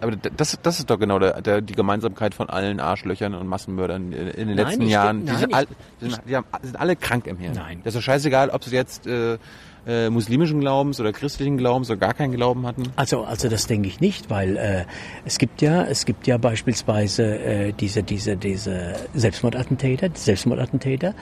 [0.00, 4.12] aber das, das ist doch genau der, der, die Gemeinsamkeit von allen Arschlöchern und Massenmördern
[4.12, 5.20] in, in den Nein, letzten Jahren.
[5.20, 5.66] Die, nein, sind, ich- all,
[6.00, 7.54] die, sind, die haben, sind alle krank im Hirn.
[7.54, 7.80] Nein.
[7.82, 9.38] Das ist doch scheißegal, ob sie jetzt äh,
[9.86, 12.84] äh, muslimischen Glaubens oder christlichen Glaubens oder gar keinen Glauben hatten.
[12.96, 14.84] Also, also das denke ich nicht, weil äh,
[15.24, 21.14] es gibt ja, es gibt ja beispielsweise äh, diese, diese, diese Selbstmordattentäter, die Selbstmordattentäter,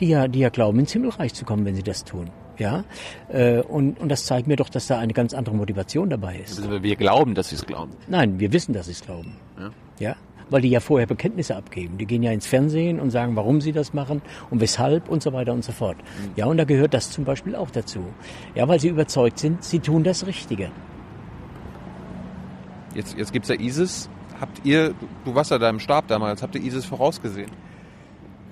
[0.00, 2.30] die ja, die ja glauben, ins Himmelreich zu kommen, wenn sie das tun.
[2.58, 2.84] Ja,
[3.28, 6.58] äh, und, und das zeigt mir doch, dass da eine ganz andere Motivation dabei ist.
[6.58, 7.92] Also wir glauben, dass sie es glauben.
[8.08, 9.36] Nein, wir wissen, dass sie es glauben.
[9.58, 9.70] Ja.
[9.98, 10.16] Ja,
[10.50, 11.98] weil die ja vorher Bekenntnisse abgeben.
[11.98, 15.32] Die gehen ja ins Fernsehen und sagen, warum sie das machen und weshalb und so
[15.32, 15.96] weiter und so fort.
[16.36, 18.04] Ja, und da gehört das zum Beispiel auch dazu.
[18.54, 20.70] Ja, weil sie überzeugt sind, sie tun das Richtige.
[22.94, 24.08] Jetzt, jetzt gibt's ja ISIS.
[24.40, 27.50] Habt ihr, du, du warst ja da im Stab damals, habt ihr ISIS vorausgesehen?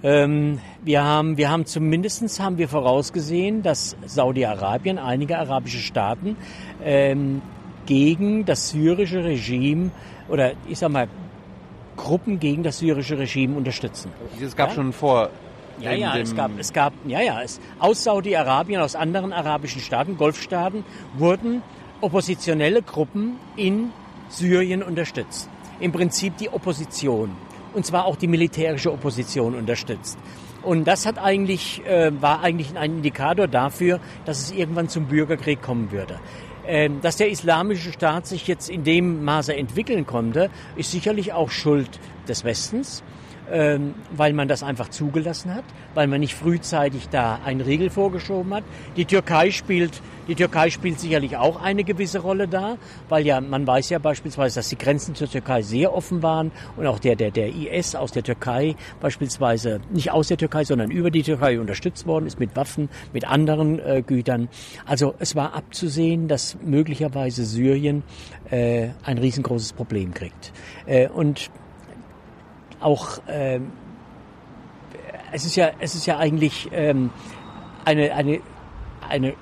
[0.03, 6.37] Ähm, wir haben, wir haben zumindestens haben wir vorausgesehen, dass Saudi-Arabien, einige arabische Staaten
[6.83, 7.41] ähm,
[7.87, 9.91] gegen das syrische Regime
[10.29, 11.09] oder ich sag mal
[11.97, 14.11] Gruppen gegen das syrische Regime unterstützen.
[14.41, 14.75] Es gab Ja?
[14.75, 15.31] schon vor
[15.81, 20.17] Ja, ja, es gab, es gab, ja, ja, es, aus Saudi-Arabien, aus anderen arabischen Staaten,
[20.17, 20.85] Golfstaaten,
[21.17, 21.63] wurden
[22.01, 23.91] oppositionelle Gruppen in
[24.29, 25.49] Syrien unterstützt.
[25.81, 27.31] Im Prinzip die Opposition.
[27.73, 30.17] Und zwar auch die militärische Opposition unterstützt.
[30.63, 35.61] Und das hat eigentlich, äh, war eigentlich ein Indikator dafür, dass es irgendwann zum Bürgerkrieg
[35.61, 36.21] kommen würde.
[36.67, 41.51] Ähm, dass der islamische Staat sich jetzt in dem Maße entwickeln konnte, ist sicherlich auch
[41.51, 43.03] Schuld des Westens
[43.51, 45.65] ähm, weil man das einfach zugelassen hat,
[45.95, 48.65] weil man nicht frühzeitig da einen Riegel vorgeschoben hat.
[48.97, 52.77] Die Türkei spielt, die Türkei spielt sicherlich auch eine gewisse Rolle da,
[53.09, 56.87] weil ja man weiß ja beispielsweise, dass die Grenzen zur Türkei sehr offen waren und
[56.87, 61.11] auch der der der IS aus der Türkei beispielsweise nicht aus der Türkei, sondern über
[61.11, 64.49] die Türkei unterstützt worden ist mit Waffen, mit anderen äh, Gütern.
[64.87, 68.03] Also es war abzusehen, dass möglicherweise Syrien
[68.51, 70.53] äh, ein riesengroßes Problem kriegt.
[70.87, 71.51] Äh, und
[72.85, 73.72] auch ähm,
[75.32, 77.11] es ist ja es ist ja eigentlich ähm,
[77.85, 78.41] eine eine
[79.09, 79.35] eine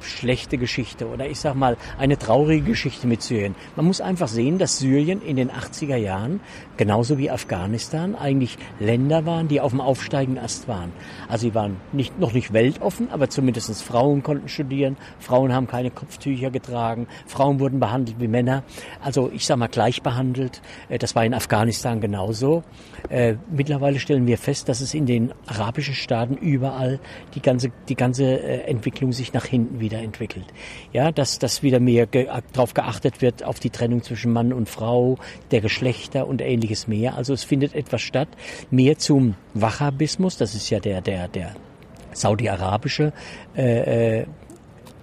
[0.00, 3.54] schlechte Geschichte oder ich sag mal eine traurige Geschichte mit Syrien.
[3.76, 6.40] Man muss einfach sehen, dass Syrien in den 80er Jahren
[6.80, 10.92] genauso wie Afghanistan eigentlich Länder waren, die auf dem aufsteigenden Ast waren.
[11.28, 15.90] Also sie waren nicht, noch nicht weltoffen, aber zumindest Frauen konnten studieren, Frauen haben keine
[15.90, 18.62] Kopftücher getragen, Frauen wurden behandelt wie Männer.
[19.04, 20.62] Also ich sag mal gleich behandelt.
[20.88, 22.62] Äh, Das war in Afghanistan genauso.
[23.10, 26.98] Äh, Mittlerweile stellen wir fest, dass es in den arabischen Staaten überall
[27.34, 30.46] die ganze, die ganze äh, Entwicklung sich nach hinten wieder entwickelt.
[30.94, 35.18] Ja, dass, dass wieder mehr darauf geachtet wird, auf die Trennung zwischen Mann und Frau,
[35.50, 37.16] der Geschlechter und ähnliches mehr.
[37.16, 38.28] Also es findet etwas statt,
[38.70, 41.54] mehr zum Wahhabismus, das ist ja der, der, der
[42.12, 43.12] saudi-arabische
[43.56, 44.26] äh, äh,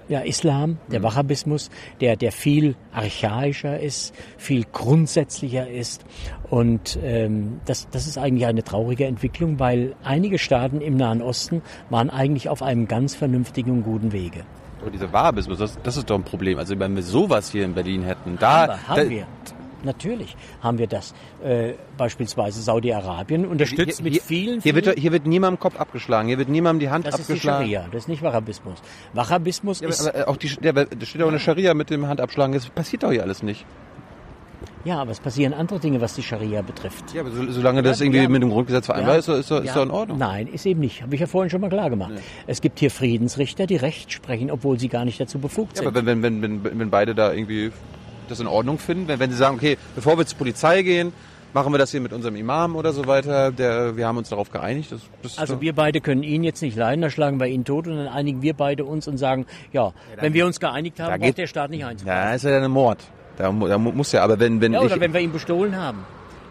[0.10, 6.06] ja, Islam, der Wahhabismus, der, der viel archaischer ist, viel grundsätzlicher ist.
[6.50, 11.62] Und ähm, das, das ist eigentlich eine traurige Entwicklung, weil einige Staaten im Nahen Osten
[11.90, 14.46] waren eigentlich auf einem ganz vernünftigen und guten Wege.
[14.82, 16.58] Aber dieser Wahhabismus, das, das ist doch ein Problem.
[16.58, 18.60] Also wenn wir sowas hier in Berlin hätten, da...
[18.60, 19.28] haben wir, haben da, wir.
[19.84, 21.14] Natürlich haben wir das.
[21.44, 25.80] Äh, beispielsweise Saudi-Arabien unterstützt hier, mit hier, vielen, Hier wird, vielen hier wird niemandem Kopf
[25.80, 27.66] abgeschlagen, hier wird niemandem die Hand das ist die abgeschlagen.
[27.66, 28.80] Scharia, das ist nicht Wahhabismus.
[29.14, 32.54] Wahhabismus Ja, ist aber, auch die, ja, da steht auch eine Scharia mit dem Handabschlagen.
[32.54, 33.66] Das passiert doch hier alles nicht.
[34.86, 37.14] Ja, aber es passieren andere Dinge, was die Scharia betrifft.
[37.14, 38.30] Ja, aber so, solange das irgendwie ja.
[38.30, 39.20] mit dem Grundgesetz vereinbar Ja.
[39.20, 39.74] ist, ist, doch- ist Ja.
[39.76, 40.18] doch in Ordnung.
[40.18, 41.02] Nein, ist eben nicht.
[41.02, 42.14] Habe ich ja vorhin schon mal klar gemacht.
[42.48, 45.88] Es gibt hier Friedensrichter, die Recht sprechen, obwohl sie gar nicht dazu befugt Ja, sind.
[45.90, 47.72] aber wenn, wenn, wenn, wenn beide da irgendwie
[48.28, 51.14] das in Ordnung finden, wenn, wenn sie sagen, okay, bevor wir zur Polizei gehen,
[51.54, 54.52] machen wir das hier mit unserem Imam oder so weiter, der, wir haben uns darauf
[54.52, 54.92] geeinigt.
[54.92, 57.88] Das, das also wir beide können ihn jetzt nicht leiden, da schlagen wir ihn tot
[57.88, 61.22] und dann einigen wir beide uns und sagen, ja, wenn wir uns geeinigt haben, braucht
[61.22, 62.30] geht- der Staat nicht einzugreifen.
[62.30, 63.00] ja, ist ja dann ein Mord.
[63.38, 65.76] Da, da mu- muss ja, aber wenn, wenn Ja, ich, oder wenn wir ihn bestohlen
[65.76, 66.00] haben.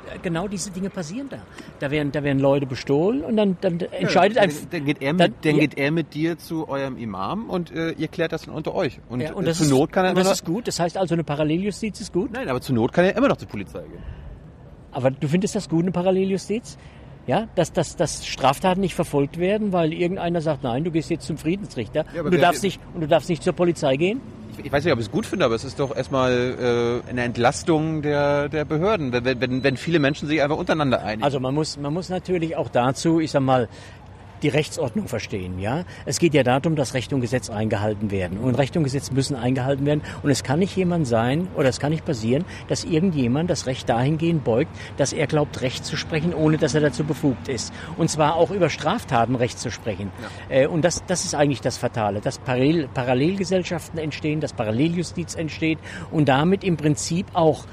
[0.06, 1.38] Ja, Genau diese Dinge passieren da.
[1.80, 4.56] Da werden, da werden Leute bestohlen und dann, dann entscheidet dann, ein...
[4.70, 5.60] dann, geht er dann- mit, dann ja.
[5.60, 9.00] geht er mit dir zu eurem Imam und äh, ihr klärt das dann unter euch.
[9.08, 10.66] Und, Ja, und äh, das, zur ist, Not kann er und das noch, ist gut.
[10.68, 12.32] Das heißt also, eine Paralleljustiz ist gut.
[12.32, 14.02] Nein, aber zur Not kann er immer noch zur Polizei gehen.
[14.92, 16.78] Aber du findest das gut, eine Paralleljustiz?
[17.26, 21.26] Ja, dass, dass, dass Straftaten nicht verfolgt werden, weil irgendeiner sagt, nein, du gehst jetzt
[21.26, 24.20] zum Friedensrichter Ja, und, du darfst nicht, und du darfst nicht zur Polizei gehen?
[24.58, 27.10] Ich, ich weiß nicht, ob ich es gut finde, aber es ist doch erstmal äh,
[27.10, 31.24] eine Entlastung der, der Behörden, wenn, wenn, wenn viele Menschen sich einfach untereinander einigen.
[31.24, 33.68] Also man muss, man muss natürlich auch dazu, ich sag mal,
[34.42, 35.84] die Rechtsordnung verstehen, ja.
[36.04, 38.38] Es geht ja darum, dass Recht und Gesetz eingehalten werden.
[38.38, 40.02] Und Recht und Gesetz müssen eingehalten werden.
[40.22, 43.88] Und es kann nicht jemand sein, oder es kann nicht passieren, dass irgendjemand das Recht
[43.88, 47.72] dahingehend beugt, dass er glaubt, Recht zu sprechen, ohne dass er dazu befugt ist.
[47.96, 50.10] Und zwar auch über Straftaten Recht zu sprechen.
[50.48, 55.78] Äh, und das, das ist eigentlich das Fatale, dass Parallel, Parallelgesellschaften entstehen, dass Paralleljustiz entsteht
[56.10, 57.66] und damit im Prinzip auch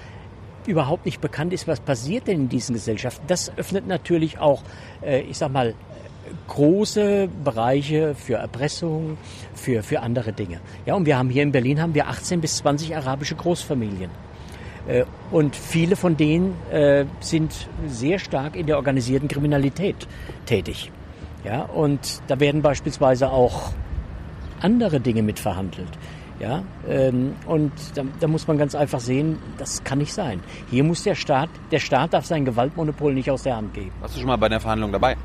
[0.68, 3.26] überhaupt nicht bekannt ist, was passiert denn in diesen Gesellschaften.
[3.28, 4.64] Das öffnet natürlich auch,
[5.02, 5.76] äh, ich sag mal,
[6.48, 9.18] große Bereiche für Erpressung,
[9.54, 10.60] für, für andere Dinge.
[10.86, 14.10] Ja, und wir haben hier in Berlin haben wir 18 bis 20 arabische Großfamilien.
[14.88, 20.08] Äh, Und viele von denen äh, sind sehr stark in der organisierten Kriminalität
[20.46, 20.92] tätig.
[21.44, 23.72] Ja, und da werden beispielsweise auch
[24.62, 25.90] andere Dinge mit verhandelt.
[26.40, 30.42] Ja, ähm, und da, da muss man ganz einfach sehen, das kann nicht sein.
[30.70, 33.92] Hier muss der Staat, der Staat darf sein Gewaltmonopol nicht aus der Hand geben.
[34.02, 35.16] Warst du schon mal bei einer Verhandlung dabei?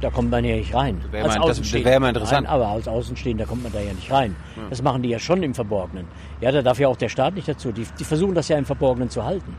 [0.00, 1.00] Da kommt man ja nicht rein.
[1.10, 2.44] Wäre Als mal- das wäre mal interessant.
[2.44, 4.36] Nein, aber als Außenstehender kommt man da ja nicht rein.
[4.70, 6.06] Das machen die ja schon im Verborgenen.
[6.40, 7.72] Ja, da darf ja auch der Staat nicht dazu.
[7.72, 9.56] Die, die versuchen das ja im Verborgenen zu halten.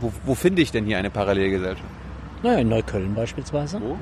[0.00, 1.84] Wo, wo finde ich denn hier eine Parallelgesellschaft?
[2.42, 3.80] Naja, in Neukölln beispielsweise.
[3.82, 3.98] Wo?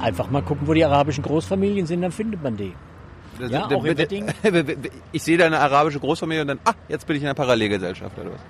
[0.00, 2.72] Einfach mal gucken, wo die arabischen Großfamilien sind, dann findet man die.
[3.48, 4.26] Ja, auch in Wedding.
[5.12, 8.18] Ich sehe da eine arabische Großfamilie und dann, ah, jetzt bin ich in einer Parallelgesellschaft
[8.18, 8.40] oder was?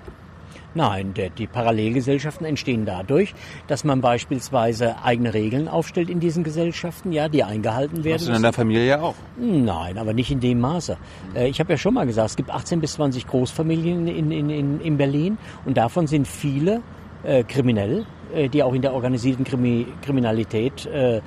[0.75, 3.33] Nein, der, die Parallelgesellschaften entstehen dadurch,
[3.67, 8.23] dass man beispielsweise eigene Regeln aufstellt in diesen Gesellschaften, ja, die eingehalten werden.
[8.25, 9.15] Du in deiner Familie ja auch?
[9.37, 10.97] Nein, aber nicht in dem Maße.
[11.35, 14.49] Äh, ich habe ja schon mal gesagt, es gibt 18 bis 20 Großfamilien in, in,
[14.49, 16.81] in, in Berlin und davon sind viele
[17.23, 21.21] äh, kriminell, äh, die auch in der organisierten Krimi Kriminalität äh,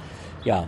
[0.44, 0.66] ja,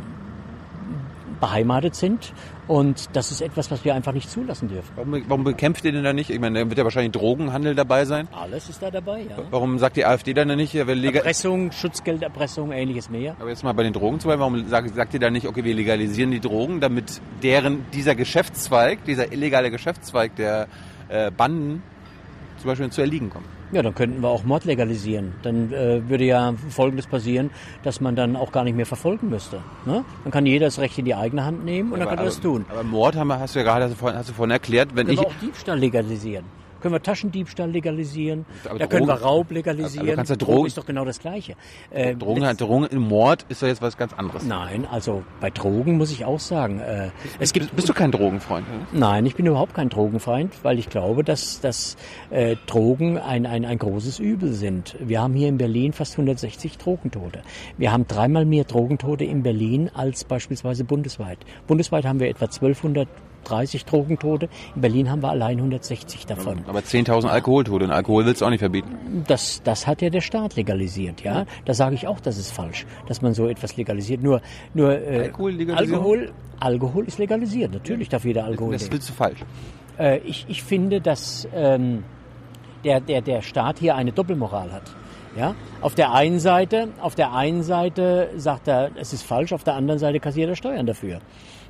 [1.41, 2.33] beheimatet sind.
[2.67, 4.93] Und das ist etwas, was wir einfach nicht zulassen dürfen.
[4.97, 6.29] Warum, warum bekämpft ihr denn da nicht?
[6.29, 8.29] Ich meine, da wird ja wahrscheinlich Drogenhandel dabei sein.
[8.33, 9.39] Alles ist da dabei, ja.
[9.51, 13.37] Warum sagt die AfD dann nicht, ja, wir legal Erpressung, Schutzgelderpressung, ähnliches mehr.
[13.41, 15.65] aber jetzt mal bei den Drogen zu bleiben, warum sagt, sagt ihr dann nicht, okay,
[15.65, 20.69] wir legalisieren die Drogen, damit deren dieser Geschäftszweig, dieser illegale Geschäftszweig der
[21.09, 21.83] äh, Banden
[22.59, 23.47] zum Beispiel zu erliegen kommt?
[23.71, 25.35] Ja, dann könnten wir auch Mord legalisieren.
[25.43, 27.51] Dann äh, würde ja Folgendes passieren,
[27.83, 29.61] dass man dann auch gar nicht mehr verfolgen müsste.
[29.85, 30.05] Ne?
[30.25, 32.41] Dann kann jeder das Recht in die eigene Hand nehmen und dann kann er das
[32.41, 32.65] tun.
[32.71, 34.91] Aber Mord haben wir, hast du ja gerade hast du vorhin, hast du vorhin erklärt,
[34.95, 36.45] wenn Können ich auch Diebstahl legalisieren.
[36.81, 38.47] Können wir Taschendiebstahl legalisieren.
[38.69, 40.01] Aber da können wir Drogen- Raub legalisieren.
[40.01, 41.55] Aber du kannst ja Drogen Drogen- ist doch genau das Gleiche.
[41.91, 44.45] Äh, Drogen, letzt- Drogen im Mord ist doch jetzt was ganz anderes.
[44.45, 47.09] Nein, also bei Drogen muss ich auch sagen, äh,
[47.39, 48.67] es gibt Bist, du kein Drogenfreund?
[48.69, 48.99] oder?
[48.99, 51.97] Nein, ich bin überhaupt kein Drogenfeind, weil ich glaube, dass, dass
[52.31, 54.97] äh, Drogen ein, ein, ein großes Übel sind.
[55.01, 57.41] Wir haben hier in Berlin fast 160 Drogentote.
[57.77, 61.39] Wir haben dreimal mehr Drogentote in Berlin als beispielsweise bundesweit.
[61.67, 62.49] Bundesweit haben wir etwa
[63.51, 64.49] 1230 Drogentote.
[64.75, 66.61] In Berlin haben wir allein 160 davon.
[66.67, 69.25] Aber 10.000 Alkoholtote und Alkohol willst du auch nicht verbieten.
[69.27, 71.47] Das, das hat ja der Staat legalisiert, ja.
[71.65, 74.23] Da sage ich auch, das ist falsch, dass man so etwas legalisiert.
[74.23, 74.41] Nur,
[74.75, 75.73] nur äh, Alkohol?
[75.75, 77.73] Alkohol, Alkohol ist legalisiert.
[77.73, 79.41] Natürlich darf jeder Alkohol Das willst du falsch.
[79.99, 82.05] Äh, ich, ich finde, dass ähm,
[82.85, 84.95] der, der, der Staat hier eine Doppelmoral hat.
[85.37, 85.55] Ja?
[85.81, 89.75] Auf der einen Seite, auf der einen Seite sagt er, es ist falsch, auf der
[89.75, 91.21] anderen Seite kassiert er Steuern dafür.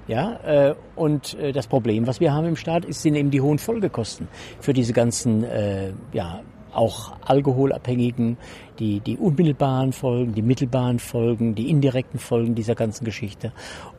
[0.09, 3.43] Ja, äh, und äh, das Problem, was wir haben im Staat, ist, sind eben die
[3.43, 4.27] hohen Folgekosten
[4.59, 6.41] für diese ganzen, äh, ja,
[6.73, 8.39] auch Alkoholabhängigen,
[8.79, 13.53] die, die unmittelbaren Folgen, die mittelbaren Folgen, die indirekten Folgen dieser ganzen Geschichte.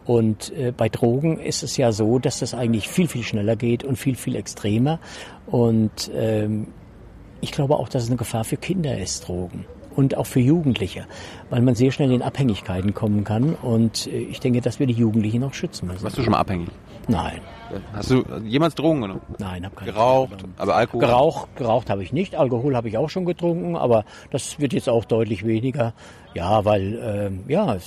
[0.05, 3.83] Und äh, bei Drogen ist es ja so, dass das eigentlich viel, viel schneller geht
[3.83, 4.99] und viel, viel extremer.
[5.47, 6.67] Und ähm,
[7.41, 9.65] ich glaube auch, dass es eine Gefahr für Kinder ist, Drogen.
[9.95, 11.05] Und auch für Jugendliche,
[11.49, 13.55] weil man sehr schnell in Abhängigkeiten kommen kann.
[13.55, 16.03] Und äh, ich denke, dass wir die Jugendlichen auch schützen müssen.
[16.03, 16.69] Warst du schon mal abhängig?
[17.07, 17.41] Nein,
[17.93, 19.21] Hast du jemals Drogen genommen?
[19.37, 20.99] nein, habe keine Geraucht, aber Alkohol?
[21.01, 22.35] Geraucht, geraucht habe ich nicht.
[22.35, 25.93] Alkohol habe ich auch schon getrunken, aber das wird jetzt auch deutlich weniger.
[26.33, 27.77] Ja, weil ähm, ja,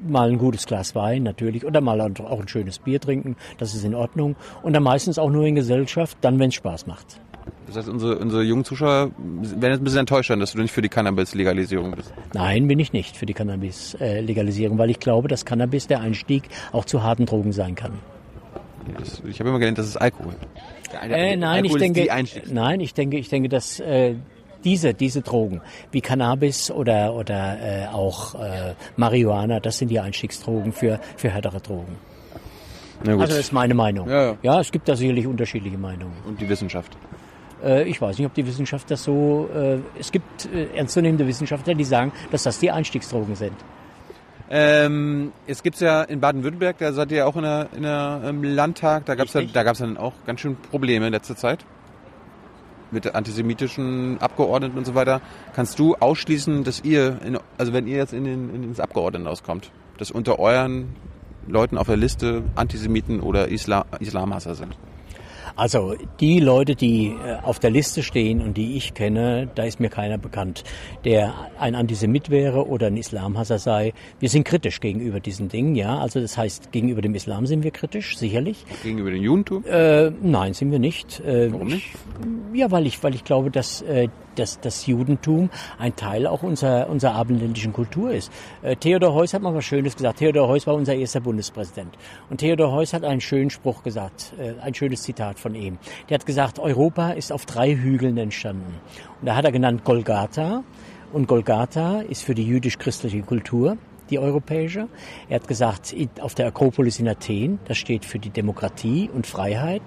[0.00, 3.84] mal ein gutes Glas Wein natürlich oder mal auch ein schönes Bier trinken, das ist
[3.84, 4.36] in Ordnung.
[4.62, 7.20] Und dann meistens auch nur in Gesellschaft, dann wenn es Spaß macht.
[7.66, 10.72] Das heißt, unsere, unsere jungen Zuschauer werden jetzt ein bisschen enttäuscht sein, dass du nicht
[10.72, 12.12] für die Cannabis-Legalisierung bist.
[12.34, 16.84] Nein, bin ich nicht für die Cannabis-Legalisierung, weil ich glaube, dass Cannabis der Einstieg auch
[16.84, 17.92] zu harten Drogen sein kann.
[19.28, 20.34] Ich habe immer gelernt, das ist Alkohol.
[21.02, 24.16] Äh, nein, ich Alkohol ist denke, nein, ich denke, ich denke, dass äh,
[24.64, 25.60] diese diese Drogen
[25.92, 31.60] wie Cannabis oder oder äh, auch äh, Marihuana, das sind die Einstiegsdrogen für für härtere
[31.60, 31.96] Drogen.
[33.06, 34.08] Also das ist meine Meinung.
[34.08, 34.60] Ja, ja.
[34.60, 36.12] es gibt da sicherlich unterschiedliche Meinungen.
[36.26, 36.96] Und die Wissenschaft.
[37.62, 39.48] Äh, ich weiß nicht, ob die Wissenschaft das so.
[39.54, 43.56] Äh, es gibt äh, ernstzunehmende Wissenschaftler, die sagen, dass das die Einstiegsdrogen sind.
[44.52, 48.22] Ähm, es gibt's ja in Baden-Württemberg, da seid ihr ja auch in der, in der
[48.28, 51.64] im Landtag, da gab's ja, da gab's dann auch ganz schön Probleme in letzter Zeit
[52.90, 55.20] mit antisemitischen Abgeordneten und so weiter.
[55.54, 59.44] Kannst du ausschließen, dass ihr, in, also wenn ihr jetzt in den, in ins Abgeordnetenhaus
[59.44, 60.96] kommt, dass unter euren
[61.46, 64.76] Leuten auf der Liste Antisemiten oder Islam, Islamhasser sind?
[65.56, 69.80] Also die Leute, die äh, auf der Liste stehen und die ich kenne, da ist
[69.80, 70.64] mir keiner bekannt,
[71.04, 73.92] der ein Antisemit wäre oder ein Islamhasser sei.
[74.18, 75.98] Wir sind kritisch gegenüber diesen Dingen, ja.
[75.98, 78.64] Also das heißt, gegenüber dem Islam sind wir kritisch, sicherlich.
[78.82, 79.64] Gegenüber dem Judentum?
[79.66, 81.20] Äh, nein, sind wir nicht.
[81.20, 81.88] Äh, Warum nicht?
[82.52, 86.88] Ja, weil ich, weil ich glaube, dass, äh, dass das Judentum ein Teil auch unserer,
[86.88, 88.30] unserer abendländischen Kultur ist.
[88.62, 90.18] Äh, Theodor Heuss hat mal was Schönes gesagt.
[90.18, 91.96] Theodor Heuss war unser erster Bundespräsident.
[92.28, 95.78] Und Theodor Heuss hat einen schönen Spruch gesagt, äh, ein schönes Zitat von ihm.
[96.08, 98.74] Der hat gesagt, Europa ist auf drei Hügeln entstanden.
[99.20, 100.62] Und da hat er genannt Golgatha.
[101.12, 103.76] Und Golgatha ist für die jüdisch-christliche Kultur
[104.10, 104.88] die europäische.
[105.28, 109.82] Er hat gesagt, auf der Akropolis in Athen, das steht für die Demokratie und Freiheit.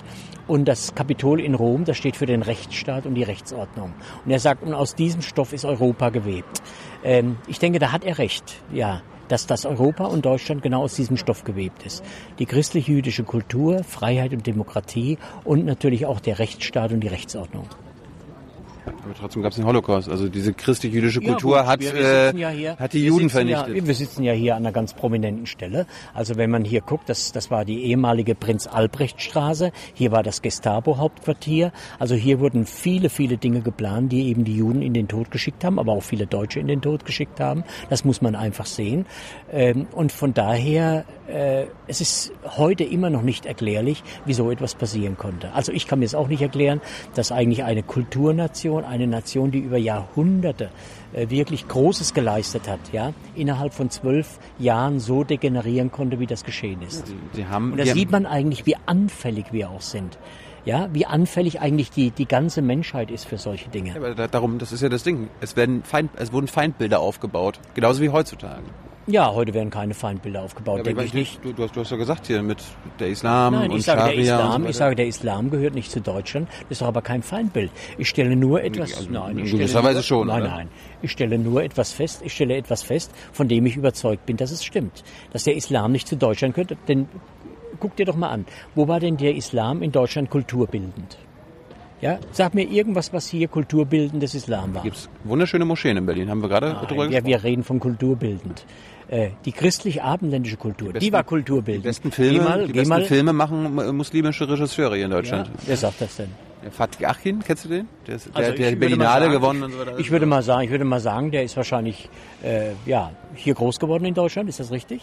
[0.48, 3.94] Und das Kapitol in Rom, das steht für den Rechtsstaat und die Rechtsordnung.
[4.26, 6.62] Und er sagt, und aus diesem Stoff ist Europa gewebt.
[7.04, 10.96] Ähm, ich denke, da hat er recht, ja, dass das Europa und Deutschland genau aus
[10.96, 12.04] diesem Stoff gewebt ist.
[12.40, 17.68] Die christlich-jüdische Kultur, Freiheit und Demokratie und natürlich auch der Rechtsstaat und die Rechtsordnung.
[18.86, 20.10] Aber trotzdem gab es den Holocaust.
[20.10, 23.76] Also diese christlich-jüdische Ja, Kultur gut, hat, äh, ja hier, hat die Juden vernichtet.
[23.76, 25.86] Ja, wir sitzen ja hier an einer ganz prominenten Stelle.
[26.14, 29.72] Also wenn man hier guckt, das, das war die ehemalige Prinz-Albrecht-Straße.
[29.94, 31.72] Hier war das Gestapo-Hauptquartier.
[32.00, 35.64] Also hier wurden viele, viele Dinge geplant, die eben die Juden in den Tod geschickt
[35.64, 37.64] haben, aber auch viele Deutsche in den Tod geschickt haben.
[37.90, 39.06] Das muss man einfach sehen.
[39.52, 45.18] Ähm, und von daher, äh, es ist heute immer noch nicht erklärlich, wieso etwas passieren
[45.18, 45.54] konnte.
[45.54, 46.82] Also ich kann mir es auch nicht erklären,
[47.16, 50.70] dass eigentlich eine Kulturnation, eine Nation, die über Jahrhunderte
[51.14, 56.44] äh, wirklich Großes geleistet hat, ja, innerhalb von zwölf Jahren so degenerieren konnte, wie das
[56.44, 57.14] geschehen ist.
[57.34, 60.18] Sie haben, Und da sieht man eigentlich, wie anfällig wir auch sind.
[60.66, 63.90] Ja, wie anfällig eigentlich die, die ganze Menschheit ist für solche Dinge.
[63.90, 65.28] Ja, aber da, darum, das ist ja das Ding.
[65.42, 68.64] Es werden Feind, es wurden Feindbilder aufgebaut, genauso wie heutzutage.
[69.06, 71.44] Ja, heute werden keine Feindbilder aufgebaut, aber denke ich nicht.
[71.44, 72.64] Du, du, hast, du hast ja gesagt hier mit
[73.00, 75.50] der Islam Nein, und ich sage, der Scharia und Islam, so ich sage, der Islam
[75.50, 76.48] gehört nicht zu Deutschland.
[76.50, 77.70] Das ist doch aber kein Feindbild.
[77.98, 80.52] Ich stelle nur etwas, Also, nein, in ich gewisser stelle Weise nur, schon, Nein, oder?
[80.52, 80.70] nein.
[81.02, 84.52] Ich stelle nur etwas fest, ich stelle etwas fest, von dem ich überzeugt bin, dass
[84.52, 85.04] es stimmt.
[85.34, 86.78] Dass der Islam nicht zu Deutschland gehört.
[86.88, 87.08] Denn,
[87.82, 88.46] guck dir doch mal an.
[88.74, 91.18] Wo war denn der Islam in Deutschland kulturbildend?
[92.00, 94.84] Ja, sag mir irgendwas, was hier kulturbildendes Islam war.
[94.84, 97.26] Gibt's wunderschöne Moscheen in Berlin, haben wir gerade drüber Nein, wir, gesprochen.
[97.28, 98.66] wir reden von kulturbildend.
[99.14, 101.86] Äh, die christlich-abendländische Kultur, die, besten- war kulturbildend.
[101.86, 105.12] Die besten Geh Filme, mal, die geh besten mal, Filme machen muslimische Regisseure hier in
[105.12, 105.50] ja, Deutschland.
[105.66, 106.30] wer sagt das denn?
[106.64, 107.88] Der Fatih Achin, kennst du den?
[108.08, 110.00] Der, ist, der, Also der ich die Berlinale sagen, gewonnen und so weiter.
[110.00, 112.10] Ich würde mal sagen, ich würde mal sagen, der ist wahrscheinlich
[112.42, 114.50] äh, ja hier groß geworden in Deutschland.
[114.50, 115.02] Ist das richtig?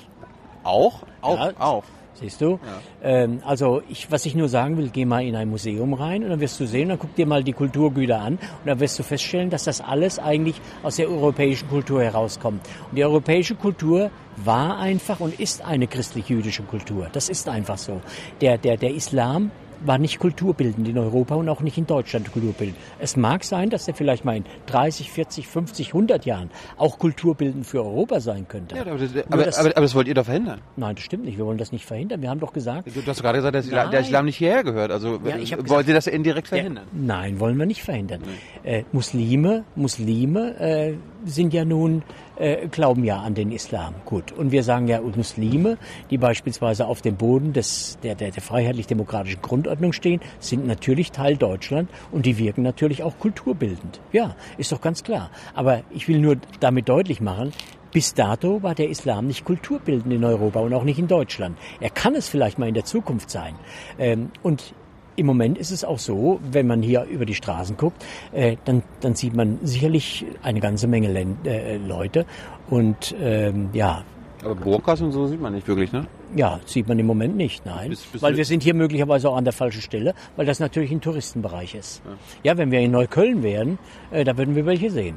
[0.64, 1.52] auch, auch, Ja.
[1.58, 1.84] auch.
[2.14, 2.58] Siehst du?
[3.02, 6.30] Ähm, also ich, was ich nur sagen will, geh mal in ein Museum rein und
[6.30, 9.02] dann wirst du sehen, dann guck dir mal die Kulturgüter an und dann wirst du
[9.02, 12.60] feststellen, dass das alles eigentlich aus der europäischen Kultur herauskommt.
[12.90, 17.08] Und die europäische Kultur war einfach und ist eine christlich-jüdische Kultur.
[17.12, 18.00] Das ist einfach so.
[18.40, 19.50] Der, der, der Islam
[19.84, 22.76] war nicht kulturbildend in Europa und auch nicht in Deutschland kulturbildend.
[22.98, 27.66] Es mag sein, dass er vielleicht mal in 30, 40, 50, 100 Jahren auch kulturbildend
[27.66, 28.76] für Europa sein könnte.
[28.76, 28.92] Ja, aber,
[29.30, 30.60] aber, das- aber, aber das wollt ihr doch verhindern.
[30.76, 31.38] Nein, das stimmt nicht.
[31.38, 32.22] Wir wollen das nicht verhindern.
[32.22, 34.00] Wir haben doch gesagt, Du, du hast gerade gesagt, dass der.
[34.00, 34.90] Islam nicht hierher gehört.
[34.90, 36.84] Also Ja, äh, gesagt- wollt ihr das indirekt verhindern?
[36.92, 38.22] Ja, nein, wollen wir nicht verhindern.
[38.64, 40.94] Äh, Muslime, Muslime äh,
[41.24, 42.02] sind ja nun
[42.36, 43.94] äh, glauben ja an den Islam.
[44.04, 44.32] Gut.
[44.32, 45.78] Und wir sagen ja Muslime,
[46.10, 51.36] die beispielsweise auf dem Boden des der der, der freiheitlich-demokratischen Grundordnung stehen, sind natürlich Teil
[51.36, 54.00] Deutschland und die wirken natürlich auch kulturbildend.
[54.12, 55.30] Ja, ist doch ganz klar.
[55.54, 57.52] Aber ich will nur damit deutlich machen.
[57.92, 61.58] Bis dato war der Islam nicht kulturbildend in Europa und auch nicht in Deutschland.
[61.80, 63.56] Er kann es vielleicht mal in der Zukunft sein.
[63.98, 64.74] Ähm, und
[65.16, 68.82] im Moment ist es auch so, wenn man hier über die Straßen guckt, äh, dann,
[69.00, 72.24] dann sieht man sicherlich eine ganze Menge Len äh, Leute
[72.68, 74.04] und ähm, ja,
[74.44, 76.06] Aber Burkas und so sieht man nicht wirklich, ne?
[76.36, 77.90] ja, sieht man im Moment nicht, nein.
[77.90, 80.90] Bist- bist weil wir sind hier möglicherweise auch an der falschen Stelle, weil das natürlich
[80.92, 82.02] ein Touristenbereich ist.
[82.44, 83.78] Ja, wenn wir in Neukölln wären,
[84.12, 85.16] äh, da würden wir welche sehen.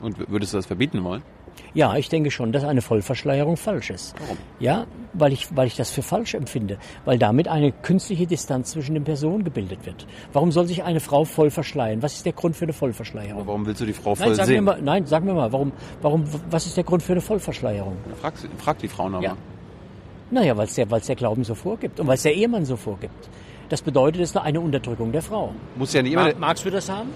[0.00, 1.22] Und würdest du das verbieten wollen?
[1.74, 4.14] Ja, ich denke schon, dass eine Vollverschleierung falsch ist.
[4.20, 4.36] Warum?
[4.60, 6.78] Ja, weil ich, weil ich das für falsch empfinde.
[7.04, 10.06] Weil damit eine künstliche Distanz zwischen den Personen gebildet wird.
[10.32, 12.02] Warum soll sich eine Frau voll verschleiern?
[12.02, 13.46] Was ist der Grund für eine Vollverschleierung?
[13.46, 14.64] Warum willst du die Frau voll Nein, sag mir sehen?
[14.64, 17.96] mal, nein, sag mir mal, warum, warum, was ist der Grund für eine Vollverschleierung?
[18.20, 19.22] Frag, frag die Frau nochmal.
[19.22, 19.36] Ja.
[20.30, 22.76] Naja, weil es der, weil's der Glauben so vorgibt und weil es der Ehemann so
[22.76, 23.28] vorgibt.
[23.68, 25.54] Das bedeutet, es ist eine Unterdrückung der Frau.
[25.76, 26.24] Muss ja nicht immer.
[26.24, 27.10] Mag, magst du das haben?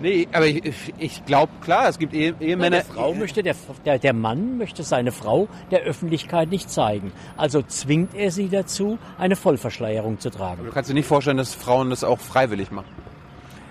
[0.00, 0.62] Nee, aber ich,
[0.98, 2.76] ich glaube, klar, es gibt Ehe, Ehemänner.
[2.76, 7.12] der Frau möchte, der, der, der Mann möchte seine Frau der Öffentlichkeit nicht zeigen.
[7.36, 10.64] Also zwingt er sie dazu, eine Vollverschleierung zu tragen.
[10.64, 12.88] Du kannst dir nicht vorstellen, dass Frauen das auch freiwillig machen.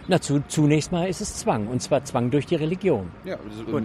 [0.08, 1.68] Na, zu, zunächst mal ist es Zwang.
[1.68, 3.12] Und zwar Zwang durch die Religion.
[3.24, 3.38] Ja,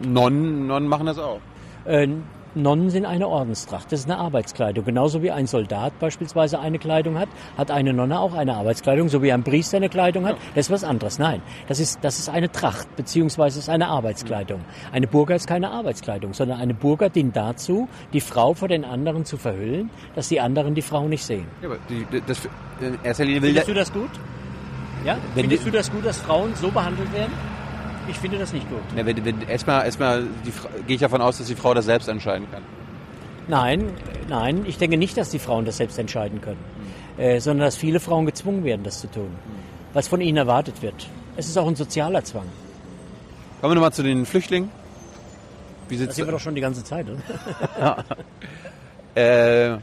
[0.06, 1.40] Nonnen, Nonnen machen das auch.
[1.84, 2.08] Äh,
[2.54, 3.92] Nonnen sind eine Ordenstracht.
[3.92, 4.84] Das ist eine Arbeitskleidung.
[4.84, 9.08] Genauso wie ein Soldat beispielsweise eine Kleidung hat, hat eine Nonne auch eine Arbeitskleidung.
[9.08, 10.36] So wie ein Priester eine Kleidung hat.
[10.54, 11.18] Das ist was anderes.
[11.18, 14.60] Nein, das ist, das ist eine Tracht, beziehungsweise ist eine Arbeitskleidung.
[14.92, 19.24] Eine Burka ist keine Arbeitskleidung, sondern eine Burka dient dazu, die Frau vor den anderen
[19.24, 21.46] zu verhüllen, dass die anderen die Frau nicht sehen.
[21.62, 22.48] Ja, aber die, das,
[22.80, 24.10] in erster Linie will Findest du das gut?
[25.04, 25.18] Ja?
[25.34, 27.32] Wenn Findest du das gut, dass Frauen so behandelt werden?
[28.10, 28.80] Ich finde das nicht gut.
[28.96, 30.24] Ja, wenn, wenn, erstmal, erstmal
[30.86, 32.62] gehe ich davon aus, dass die Frau das selbst entscheiden kann.
[33.46, 33.92] Nein,
[34.28, 36.58] nein, ich denke nicht, dass die Frauen das selbst entscheiden können,
[37.18, 39.30] äh, sondern dass viele Frauen gezwungen werden, das zu tun,
[39.92, 41.06] was von ihnen erwartet wird.
[41.36, 42.46] Es ist auch ein sozialer Zwang.
[43.60, 44.70] Kommen wir nochmal zu den Flüchtlingen.
[45.88, 48.04] Wie Das sehen wir doch schon die ganze Zeit, oder?
[49.14, 49.78] äh,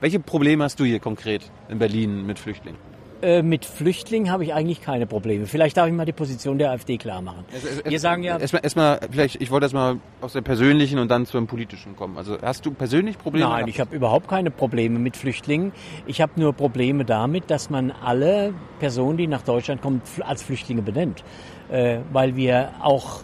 [0.00, 2.78] welche Probleme hast du hier konkret in Berlin mit Flüchtlingen?
[3.22, 5.46] Äh, mit Flüchtlingen habe ich eigentlich keine Probleme.
[5.46, 7.44] Vielleicht darf ich mal die Position der AfD klar machen.
[7.84, 11.46] Wir sagen ja, Erstmal, erstmal, vielleicht, ich wollte erstmal aus der persönlichen und dann zum
[11.46, 12.18] politischen kommen.
[12.18, 13.48] Also hast du persönlich Probleme?
[13.48, 15.72] Nein, ich habe überhaupt keine Probleme mit Flüchtlingen.
[16.06, 20.82] Ich habe nur Probleme damit, dass man alle Personen, die nach Deutschland kommen, als Flüchtlinge
[20.82, 21.24] benennt.
[21.70, 23.20] Äh, weil wir auch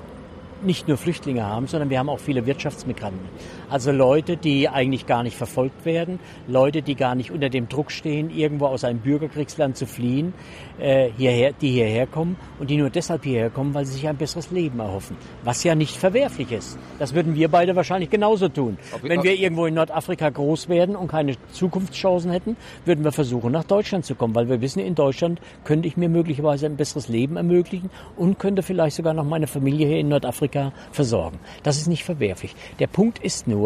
[0.65, 3.29] nicht nur Flüchtlinge haben, sondern wir haben auch viele Wirtschaftsmigranten.
[3.73, 7.91] Also Leute, die eigentlich gar nicht verfolgt werden, Leute, die gar nicht unter dem Druck
[7.91, 10.35] stehen, irgendwo aus einem Bürgerkriegsland zu fliehen,
[10.79, 14.19] äh, hierher, die hierher kommen und die nur deshalb hierher kommen, weil sie sich ein
[14.19, 15.17] besseres Leben erhoffen.
[15.43, 16.79] Was ja nicht verwerflich ist.
[16.99, 18.77] Das würden wir beide wahrscheinlich genauso tun.
[19.01, 23.65] Wenn wir irgendwo in Nordafrika groß werden und keine Zukunftschancen hätten, würden wir versuchen, nach
[23.65, 27.39] Deutschland zu kommen, weil wir wissen, in Deutschland könnte ich mir möglicherweise ein besseres Leben
[27.39, 31.39] ermöglichen und könnte vielleicht sogar noch meine Familie hier in Nordafrika versorgen.
[31.63, 32.55] Das ist nicht verwerflich.
[32.79, 33.62] Der Punkt ist nur,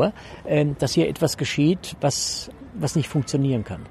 [0.46, 3.86] ähm, dass hier etwas geschieht, was, was nicht funktionieren kann.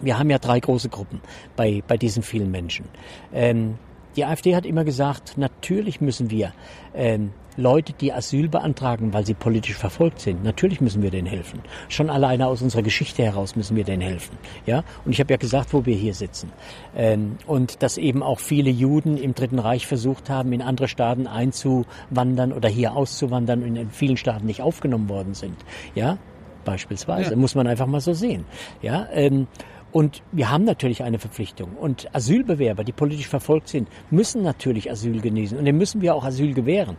[0.00, 1.20] Wir haben ja drei große Gruppen
[1.56, 2.86] bei, bei diesen vielen Menschen.
[3.32, 3.78] Ähm,
[4.16, 6.52] die AfD hat immer gesagt, natürlich müssen wir
[6.94, 11.60] ähm, Leute, die Asyl beantragen, weil sie politisch verfolgt sind, natürlich müssen wir denen helfen.
[11.88, 14.38] Schon alleine aus unserer Geschichte heraus müssen wir denen helfen.
[14.64, 16.52] Ja, und ich habe ja gesagt, wo wir hier sitzen.
[16.96, 21.26] Ähm, und dass eben auch viele Juden im Dritten Reich versucht haben, in andere Staaten
[21.26, 25.56] einzuwandern oder hier auszuwandern und in vielen Staaten nicht aufgenommen worden sind.
[25.96, 26.16] Ja,
[26.64, 27.32] beispielsweise.
[27.32, 27.36] Ja.
[27.36, 28.44] Muss man einfach mal so sehen.
[28.82, 29.48] Ja, ähm,
[29.90, 31.72] und wir haben natürlich eine Verpflichtung.
[31.72, 35.56] Und Asylbewerber, die politisch verfolgt sind, müssen natürlich Asyl genießen.
[35.56, 36.96] Und denen müssen wir auch Asyl gewähren.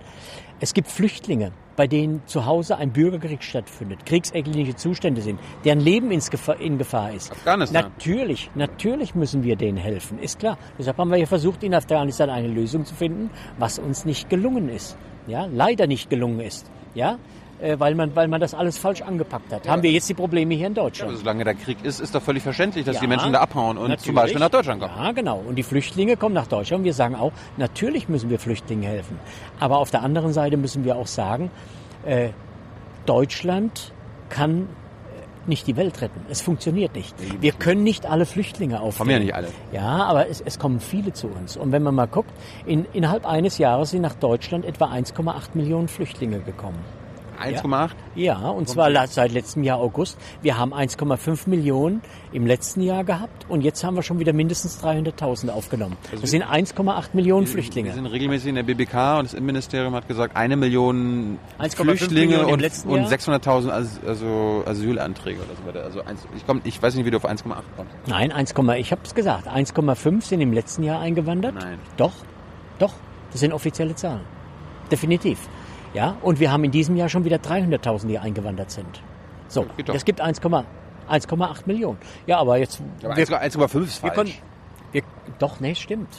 [0.62, 6.12] Es gibt Flüchtlinge, bei denen zu Hause ein Bürgerkrieg stattfindet, kriegsähnliche Zustände sind, deren Leben
[6.12, 7.32] ins Gefahr, in Gefahr ist.
[7.32, 7.86] Afghanistan.
[7.86, 10.57] Natürlich, natürlich müssen wir denen helfen, ist klar.
[10.78, 14.68] Deshalb haben wir ja versucht, in Afghanistan eine Lösung zu finden, was uns nicht gelungen
[14.68, 14.97] ist.
[15.28, 16.70] Ja, leider nicht gelungen ist.
[16.93, 17.20] Ja,
[17.78, 19.68] weil man, weil man das alles falsch angepackt hat.
[19.68, 21.12] Haben wir jetzt die Probleme hier in Deutschland.
[21.12, 23.78] Also, solange der Krieg ist, ist doch völlig verständlich, dass Ja, die Menschen da abhauen
[23.78, 24.16] und zum natürlich.
[24.16, 24.93] Beispiel nach Deutschland kommen.
[24.97, 25.43] Ja, genau.
[25.45, 26.84] Und die Flüchtlinge kommen nach Deutschland.
[26.84, 29.20] Wir sagen auch, natürlich müssen wir Flüchtlingen helfen.
[29.60, 31.51] Aber auf der anderen Seite müssen wir auch sagen,
[32.05, 32.30] äh,
[33.05, 33.91] Deutschland
[34.30, 34.66] kann äh,
[35.49, 36.22] nicht die Welt retten.
[36.30, 37.16] Es funktioniert nicht.
[37.41, 38.97] Wir können nicht alle Flüchtlinge aufnehmen.
[38.97, 39.47] Kommen ja nicht alle.
[39.72, 41.57] Ja, aber es, es kommen viele zu uns.
[41.57, 42.32] Und wenn man mal guckt,
[42.66, 46.80] in, innerhalb eines Jahres sind nach Deutschland etwa 1,8 Millionen Flüchtlinge gekommen.
[47.40, 47.92] 1,8?
[48.16, 50.18] Ja, und zwar seit letztem Jahr August.
[50.42, 54.84] Wir haben 1,5 Millionen im letzten Jahr gehabt und jetzt haben wir schon wieder mindestens
[54.84, 55.98] 300.000 aufgenommen.
[56.20, 57.94] Das sind 1,8 Millionen Wir Flüchtlinge.
[57.94, 62.54] sind regelmäßig in der BBK und das Innenministerium hat gesagt, eine Million 1,5 Flüchtlinge Millionen
[62.54, 63.12] und, und Jahr?
[63.12, 65.84] 600.000 As also Asylanträge oder so weiter.
[65.84, 67.44] Also eins, ich, komm, ich weiß nicht, wie du auf 1,8
[67.76, 67.94] kommst.
[68.08, 71.56] Nein, 1, ich habe es gesagt, 1,5 sind im letzten Jahr eingewandert.
[71.56, 71.80] Nein.
[71.98, 72.14] Doch,
[72.78, 72.94] doch,
[73.32, 74.22] das sind offizielle Zahlen.
[74.92, 75.48] Definitiv.
[75.94, 79.02] Ja, und wir haben in diesem Jahr schon wieder 300.000, die eingewandert sind.
[79.48, 80.64] So, es gibt 1,8
[81.10, 81.98] 1,8 Millionen.
[82.28, 82.80] Ja, aber jetzt...
[83.04, 84.16] Aber wir- 1,5 ist Wir falsch.
[84.16, 84.34] können,
[84.92, 85.02] wir,
[85.40, 86.10] doch, nee, stimmt.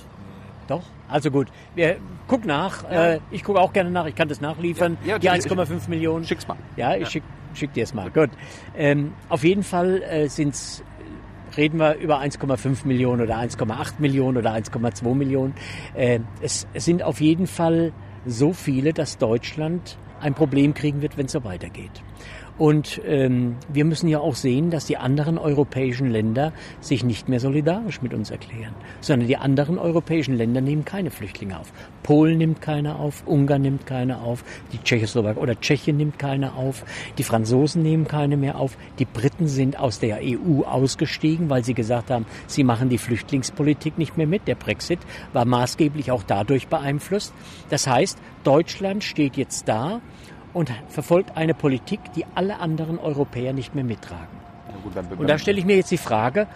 [0.67, 0.83] Doch.
[1.09, 1.97] Also gut, wir
[2.27, 2.89] guck nach.
[2.91, 4.07] Äh, ich gucke auch gerne nach.
[4.07, 4.99] Ich kann das nachliefern.
[5.05, 6.25] Ja, ja, die ich- 1,5 Millionen.
[6.25, 6.57] Schick's mal.
[6.77, 7.23] Ja, ich schick,
[7.55, 8.11] schick dir es mal.
[8.11, 8.31] Gut.
[8.77, 10.83] Ähm, auf jeden Fall äh, sind's
[11.57, 15.55] reden wir über 1,5 Millionen oder 1,8 Millionen oder 1,2 Millionen.
[15.95, 17.93] Äh, es, es sind auf jeden Fall
[18.27, 22.03] so viele, dass Deutschland ein Problem kriegen wird, wenn es so weitergeht.
[22.61, 27.41] Und ähm, wir müssen ja auch sehen, dass die anderen europäischen Länder sich nicht mehr
[27.41, 31.73] solidarisch mit uns erklären, sondern die anderen europäischen Länder nehmen keine Flüchtlinge auf.
[32.03, 34.45] Polen nimmt keine auf, Ungarn nimmt keine auf,
[34.75, 36.85] die Tschechoslowakei oder Tschechien nimmt keine auf,
[37.17, 41.73] die Franzosen nehmen keine mehr auf, die Briten sind aus der EU ausgestiegen, weil sie
[41.73, 44.47] gesagt haben, sie machen die Flüchtlingspolitik nicht mehr mit.
[44.47, 44.99] Der Brexit
[45.33, 47.33] war maßgeblich auch dadurch beeinflusst.
[47.71, 50.03] Das heißt, Deutschland steht jetzt da
[50.53, 54.41] und verfolgt eine Politik, die alle anderen Europäer nicht mehr mittragen.
[54.83, 56.47] Gut, wenn, Und da stelle ich mir jetzt die Frage,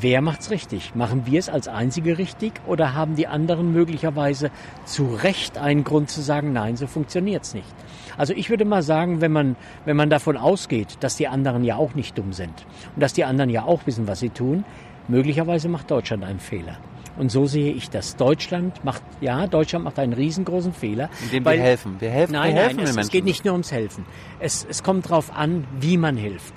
[0.00, 0.94] wer macht's richtig?
[0.94, 4.50] Machen wir es als Einzige richtig oder haben die anderen möglicherweise
[4.84, 7.74] zu Recht einen Grund zu sagen, nein, so funktioniert's nicht?
[8.16, 11.76] Also ich würde mal sagen, wenn man, wenn man davon ausgeht, dass die anderen ja
[11.76, 14.64] auch nicht dumm sind und dass die anderen ja auch wissen, was sie tun,
[15.08, 16.78] möglicherweise macht Deutschland einen Fehler.
[17.18, 18.16] Und so sehe ich das.
[18.16, 21.10] Deutschland macht, ja, Deutschland macht einen riesengroßen Fehler.
[21.24, 21.96] Indem wir helfen.
[21.98, 24.06] Wir helfen, Nein, wir helfen nein, den es, es geht nicht nur ums Helfen.
[24.38, 26.54] Es, es kommt darauf an, wie man hilft.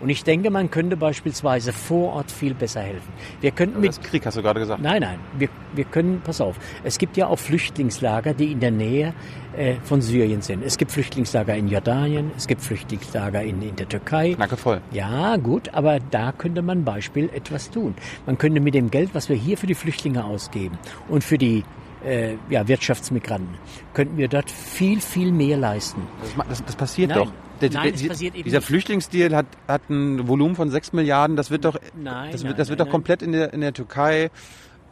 [0.00, 3.12] Und ich denke, man könnte beispielsweise vor Ort viel besser helfen.
[3.40, 4.82] Wir könnten mit Krieg, hast du gerade gesagt.
[4.82, 8.70] Nein, nein, wir, wir können, pass auf, es gibt ja auch Flüchtlingslager, die in der
[8.70, 9.14] Nähe
[9.56, 10.62] äh, von Syrien sind.
[10.62, 14.34] Es gibt Flüchtlingslager in Jordanien, es gibt Flüchtlingslager in, in der Türkei.
[14.34, 14.80] Knacke voll.
[14.92, 17.94] Ja, gut, aber da könnte man Beispiel etwas tun.
[18.26, 20.78] Man könnte mit dem Geld, was wir hier für die Flüchtlinge ausgeben
[21.08, 21.64] und für die
[22.04, 23.56] äh, ja, Wirtschaftsmigranten,
[23.94, 26.02] könnten wir dort viel, viel mehr leisten.
[26.20, 27.18] Das, das, das passiert Nein.
[27.18, 27.32] doch.
[27.60, 28.66] Der, Nein, es passiert eben dieser nicht.
[28.66, 31.36] Flüchtlingsdeal hat, hat ein Volumen von 6 Milliarden.
[31.36, 33.60] Das wird doch, Nein, das nein, wird, das wird nein, doch komplett in der, in
[33.62, 34.30] der Türkei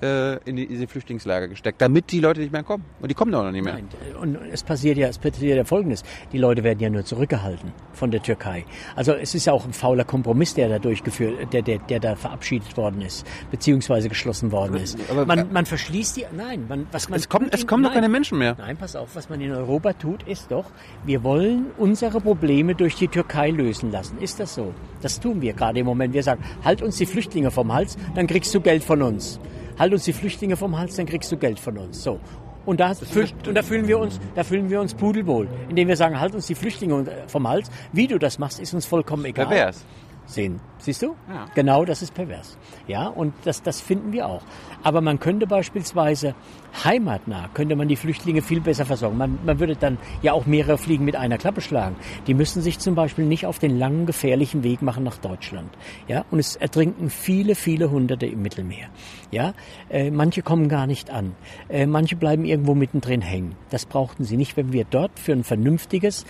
[0.02, 2.84] äh, in die, diese Flüchtlingslager gesteckt, damit die Leute nicht mehr kommen.
[3.00, 3.74] Und die kommen doch noch nicht mehr.
[3.74, 3.88] Nein,
[4.20, 6.02] und es passiert ja, es passiert ja Folgendes.
[6.32, 8.64] Die Leute werden ja nur zurückgehalten von der Türkei.
[8.96, 12.16] Also es ist ja auch ein fauler Kompromiss, der da durchgeführt, der, der, der da
[12.16, 14.98] verabschiedet worden ist, beziehungsweise geschlossen worden ist.
[15.10, 17.84] aber- man, man verschließt die, nein, man, was man Es kommen, tut es in- kommen
[17.84, 18.56] doch keine Menschen mehr.
[18.58, 20.66] Nein, pass auf, was man in Europa tut, ist doch,
[21.04, 24.18] wir wollen unsere Probleme durch die Türkei lösen lassen.
[24.18, 24.74] Ist das so?
[25.00, 26.14] Das tun wir gerade im Moment.
[26.14, 29.38] Wir sagen, halt uns die Flüchtlinge vom Hals, dann kriegst du Geld von uns.
[29.78, 32.02] Halt uns die Flüchtlinge vom Hals, dann kriegst du Geld von uns.
[32.02, 32.20] So.
[32.66, 35.96] Und da, fühl, und da fühlen wir uns, da fühlen wir uns pudelwohl, indem wir
[35.96, 37.70] sagen, halt uns die Flüchtlinge vom Hals.
[37.92, 39.46] Wie du das machst, ist uns vollkommen egal.
[39.46, 39.84] Pervers.
[40.26, 40.60] Sehen.
[40.78, 41.14] Siehst du?
[41.28, 41.46] Ja.
[41.54, 42.58] Genau, das ist pervers.
[42.86, 44.42] Ja, und das, das finden wir auch.
[44.82, 46.34] Aber man könnte beispielsweise
[46.82, 49.16] heimatnah, könnte man die Flüchtlinge viel besser versorgen.
[49.16, 51.96] Man, man würde dann ja auch mehrere Fliegen mit einer Klappe schlagen.
[52.26, 55.70] Die müssen sich zum Beispiel nicht auf den langen, gefährlichen Weg machen nach Deutschland.
[56.08, 58.88] Ja, und es ertrinken viele, viele Hunderte im Mittelmeer.
[59.30, 59.54] Ja,
[59.88, 61.34] äh, manche kommen gar nicht an.
[61.68, 63.56] Äh, manche bleiben irgendwo mittendrin hängen.
[63.70, 66.26] Das brauchten sie nicht, wenn wir dort für ein vernünftiges,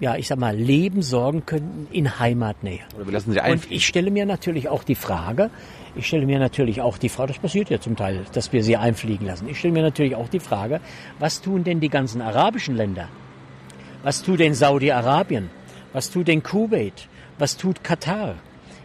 [0.00, 2.80] ja, ich sag mal, Leben sorgen könnten in Heimatnähe.
[2.96, 3.76] Oder wir lassen sie Und einfliegen.
[3.76, 5.50] ich stelle mir natürlich auch die Frage,
[5.94, 8.76] ich stelle mir natürlich auch die Frage, das passiert ja zum Teil, dass wir sie
[8.76, 9.48] einfliegen lassen.
[9.48, 10.80] Ich stelle mir natürlich auch die Frage,
[11.18, 13.08] was tun denn die ganzen arabischen Länder?
[14.02, 15.50] Was tut denn Saudi-Arabien?
[15.92, 17.08] Was tut denn Kuwait?
[17.38, 18.36] Was tut Katar?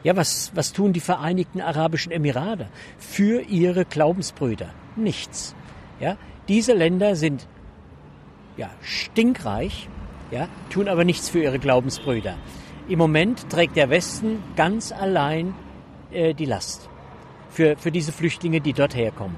[0.04, 2.68] Ja, was, was tun die Vereinigten Arabischen Emirate
[2.98, 4.70] für ihre Glaubensbrüder?
[4.96, 5.56] Nichts.
[6.00, 6.18] Ja,
[6.48, 7.48] diese Länder sind
[8.58, 9.90] ja, stinkreich,
[10.32, 12.36] ja, tun aber nichts für ihre Glaubensbrüder.
[12.88, 15.54] Im Moment trägt der Westen ganz allein
[16.12, 16.90] äh, die Last
[17.50, 19.36] für, für diese Flüchtlinge, die dort herkommen.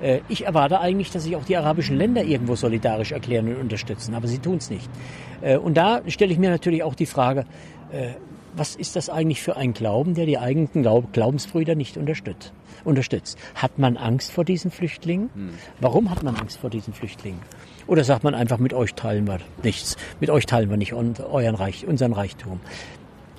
[0.00, 4.14] Äh, ich erwarte eigentlich, dass sich auch die arabischen Länder irgendwo solidarisch erklären und unterstützen,
[4.14, 4.88] aber sie tun es nicht.
[5.40, 7.44] Äh, und da stelle ich mir natürlich auch die Frage,
[7.92, 8.14] äh,
[8.56, 12.52] was ist das eigentlich für ein Glauben, der die eigenen Glaub Glaubensbrüder nicht unterstützt?
[12.84, 13.38] unterstützt?
[13.54, 15.30] Hat man Angst vor diesen Flüchtlingen?
[15.80, 17.40] Warum hat man Angst vor diesen Flüchtlingen?
[17.88, 21.20] Oder sagt man einfach, mit euch teilen wir nichts, mit euch teilen wir nicht und
[21.20, 22.60] euren Reich, unseren Reichtum?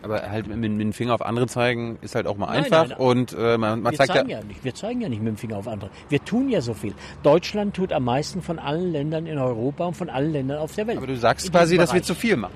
[0.02, 2.90] Aber halt mit, mit dem Finger auf andere zeigen ist halt auch mal Nein, einfach
[2.90, 2.98] nein.
[2.98, 5.28] und äh, man, man Wir zeigt ja, zeigen ja nicht, wir zeigen ja nicht mit
[5.28, 5.92] dem Finger auf andere.
[6.10, 6.94] Wir tun ja so viel.
[7.22, 10.88] Deutschland tut am meisten von allen Ländern in Europa und von allen Ländern auf der
[10.88, 10.98] Welt.
[10.98, 12.54] aber du sagst quasi, dass wir zu viel machen.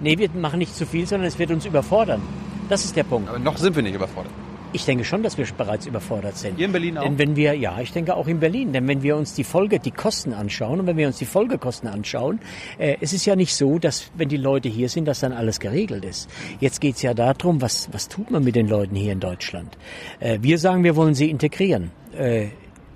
[0.00, 2.22] Nee, wir machen nicht zu viel, sondern es wird uns überfordern.
[2.68, 3.28] Das ist der Punkt.
[3.28, 4.32] Aber noch sind wir nicht überfordert.
[4.74, 6.56] Ich denke schon, dass wir bereits überfordert sind.
[6.56, 7.04] Hier in Berlin auch?
[7.04, 9.78] Denn wenn wir, ja, ich denke auch in Berlin, denn wenn wir uns die Folge,
[9.78, 12.40] die Kosten anschauen und wenn wir uns die Folgekosten anschauen,
[12.78, 15.60] äh, es ist ja nicht so, dass wenn die Leute hier sind, dass dann alles
[15.60, 16.30] geregelt ist.
[16.60, 19.76] Jetzt geht's ja darum, was, was tut man mit den Leuten hier in Deutschland?
[20.20, 21.90] Äh, wir sagen, wir wollen sie integrieren.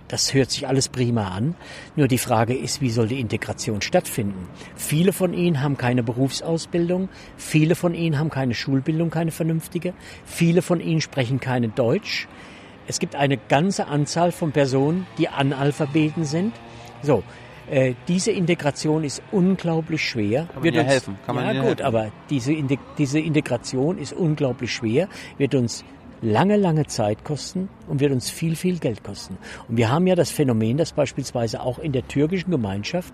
[0.08, 1.56] Das hört sich alles prima an.
[1.96, 4.48] Nur die Frage ist, wie soll die Integration stattfinden?
[4.76, 7.08] Viele von ihnen haben keine Berufsausbildung.
[7.36, 9.94] Viele von ihnen haben keine Schulbildung, keine vernünftige.
[10.24, 12.28] Viele von ihnen sprechen keine Deutsch.
[12.86, 16.54] Es gibt eine ganze Anzahl von Personen, die Analphabeten sind.
[17.02, 17.24] So.
[17.68, 20.46] Äh, diese Integration ist unglaublich schwer.
[20.54, 21.18] man ihr helfen?
[21.26, 21.84] Kann man ja gut, helfen?
[21.84, 22.54] aber diese,
[22.96, 25.84] diese Integration ist unglaublich schwer, wird uns
[26.22, 29.38] lange, lange Zeit kosten und wird uns viel, viel Geld kosten.
[29.68, 33.12] Und wir haben ja das Phänomen, dass beispielsweise auch in der türkischen Gemeinschaft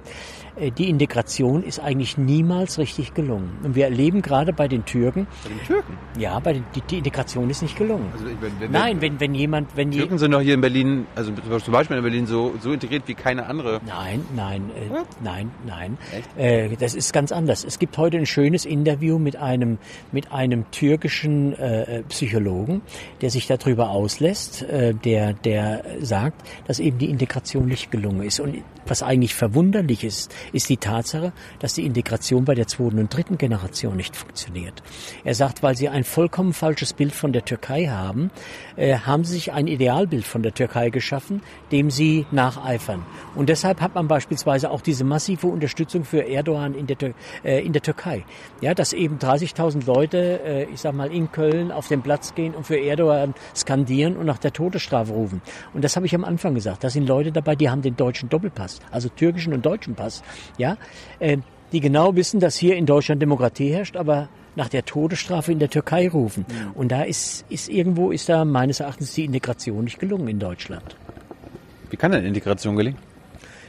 [0.57, 3.59] äh, die Integration ist eigentlich niemals richtig gelungen.
[3.63, 5.99] Und wir erleben gerade bei den Türken, Bei den Türken.
[6.19, 8.07] ja, bei den, die, die Integration ist nicht gelungen.
[8.13, 11.07] Also, wenn, wenn, Nein, wenn, wenn jemand, wenn je, Türken sind doch hier in Berlin,
[11.15, 13.81] also zum Beispiel in Berlin so, so integriert wie keine andere.
[13.87, 15.99] Nein, nein, äh, nein, nein.
[16.37, 17.65] Äh, das ist ganz anders.
[17.65, 19.79] Es gibt heute ein schönes Interview mit einem
[20.13, 22.83] mit einem türkischen äh, äh, Psychologen,
[23.21, 28.41] der sich darüber auslässt, äh, der der sagt, dass eben die Integration nicht gelungen ist.
[28.41, 33.15] Und was eigentlich verwunderlich ist, ist die Tatsache, dass die Integration bei der zweiten und
[33.15, 34.83] dritten Generation nicht funktioniert.
[35.25, 38.31] Er sagt, weil sie ein vollkommen falsches Bild von der Türkei haben,
[38.77, 43.05] äh, haben sie sich ein Idealbild von der Türkei geschaffen, dem sie nacheifern.
[43.35, 47.15] Und deshalb hat man beispielsweise auch diese massive Unterstützung für Erdogan in der, Tür-
[47.45, 48.25] äh, in der Türkei.
[48.61, 52.55] Ja, dass eben 30.000 Leute, äh, ich sag mal, in Köln auf den Platz gehen
[52.55, 55.43] und für Erdogan skandieren und nach der Todesstrafe rufen.
[55.73, 56.85] Und das habe ich am Anfang gesagt.
[56.85, 60.23] Da sind Leute dabei, die haben den deutschen Doppelpass, also türkischen und deutschen Pass.
[60.59, 60.77] Ja,
[61.19, 61.39] äh,
[61.73, 65.71] die genau wissen, dass hier in Deutschland Demokratie herrscht, aber nach der Todesstrafe in der
[65.71, 66.45] Türkei rufen.
[66.75, 70.97] Und da ist, ist irgendwo ist da meines Erachtens die Integration nicht gelungen in Deutschland.
[71.89, 72.99] Wie kann denn Integration gelingen?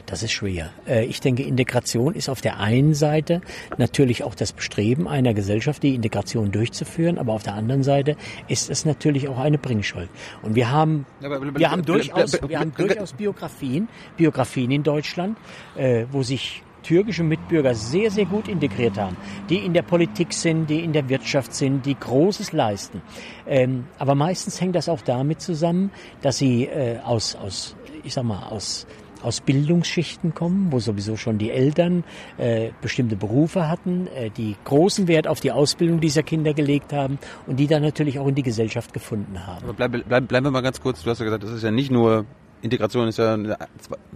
[0.05, 0.69] Das ist schwer.
[0.87, 3.41] Äh, Ich denke, Integration ist auf der einen Seite
[3.77, 8.15] natürlich auch das Bestreben einer Gesellschaft, die Integration durchzuführen, aber auf der anderen Seite
[8.47, 10.09] ist es natürlich auch eine Bringschuld.
[10.41, 15.37] Und wir haben, wir haben durchaus, wir haben durchaus Biografien, Biografien in Deutschland,
[15.75, 19.15] äh, wo sich türkische Mitbürger sehr, sehr gut integriert haben,
[19.49, 23.01] die in der Politik sind, die in der Wirtschaft sind, die Großes leisten.
[23.47, 28.25] Ähm, aber meistens hängt das auch damit zusammen, dass sie äh, aus, aus, ich sag
[28.25, 28.85] mal, aus
[29.23, 32.03] aus Bildungsschichten kommen, wo sowieso schon die Eltern
[32.37, 37.19] äh, bestimmte Berufe hatten, äh, die großen Wert auf die Ausbildung dieser Kinder gelegt haben
[37.47, 39.63] und die dann natürlich auch in die Gesellschaft gefunden haben.
[39.63, 41.03] Aber bleib, bleib, bleiben wir mal ganz kurz.
[41.03, 42.25] Du hast ja gesagt, das ist ja nicht nur
[42.61, 43.57] Integration, ist ja, eine,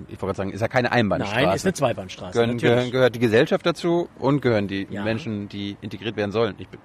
[0.08, 1.46] ich wollte gerade sagen, ist ja keine Einbahnstraße.
[1.46, 2.32] Nein, ist eine Zweibahnstraße.
[2.32, 5.04] gehören, gehören, gehört die Gesellschaft dazu und gehören die Ja.
[5.04, 6.56] Menschen, die integriert werden sollen.
[6.58, 6.80] Ich, bin,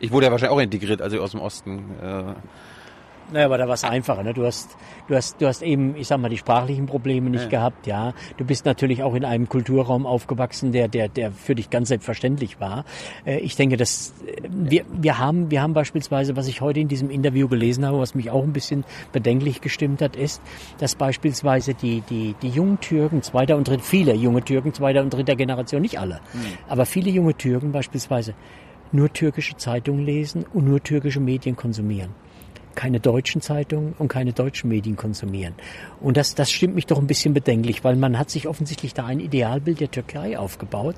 [0.00, 1.84] ich wurde ja wahrscheinlich auch integriert, als ich aus dem Osten.
[2.02, 2.34] Äh,
[3.30, 4.22] Naja, aber da war es einfacher.
[4.22, 4.32] Ne?
[4.32, 4.76] Du hast,
[5.06, 7.86] du hast, du hast eben, ich sag mal, die sprachlichen Probleme nicht gehabt.
[7.86, 11.88] Ja, du bist natürlich auch in einem Kulturraum aufgewachsen, der, der, der für dich ganz
[11.88, 12.84] selbstverständlich war.
[13.26, 16.88] Äh, Ich denke, dass äh, wir, wir haben, wir haben beispielsweise, was ich heute in
[16.88, 20.40] diesem Interview gelesen habe, was mich auch ein bisschen bedenklich gestimmt hat, ist,
[20.78, 25.12] dass beispielsweise die, die, die jungen Türken zweiter und dritter, viele junge Türken zweiter und
[25.12, 26.20] dritter Generation, nicht alle,
[26.68, 28.34] aber viele junge Türken beispielsweise
[28.90, 32.14] nur türkische Zeitungen lesen und nur türkische Medien konsumieren
[32.78, 35.54] keine deutschen Zeitungen und keine deutschen Medien konsumieren.
[36.00, 39.04] Und das, das stimmt mich doch ein bisschen bedenklich, weil man hat sich offensichtlich da
[39.04, 40.94] ein Idealbild der Türkei aufgebaut,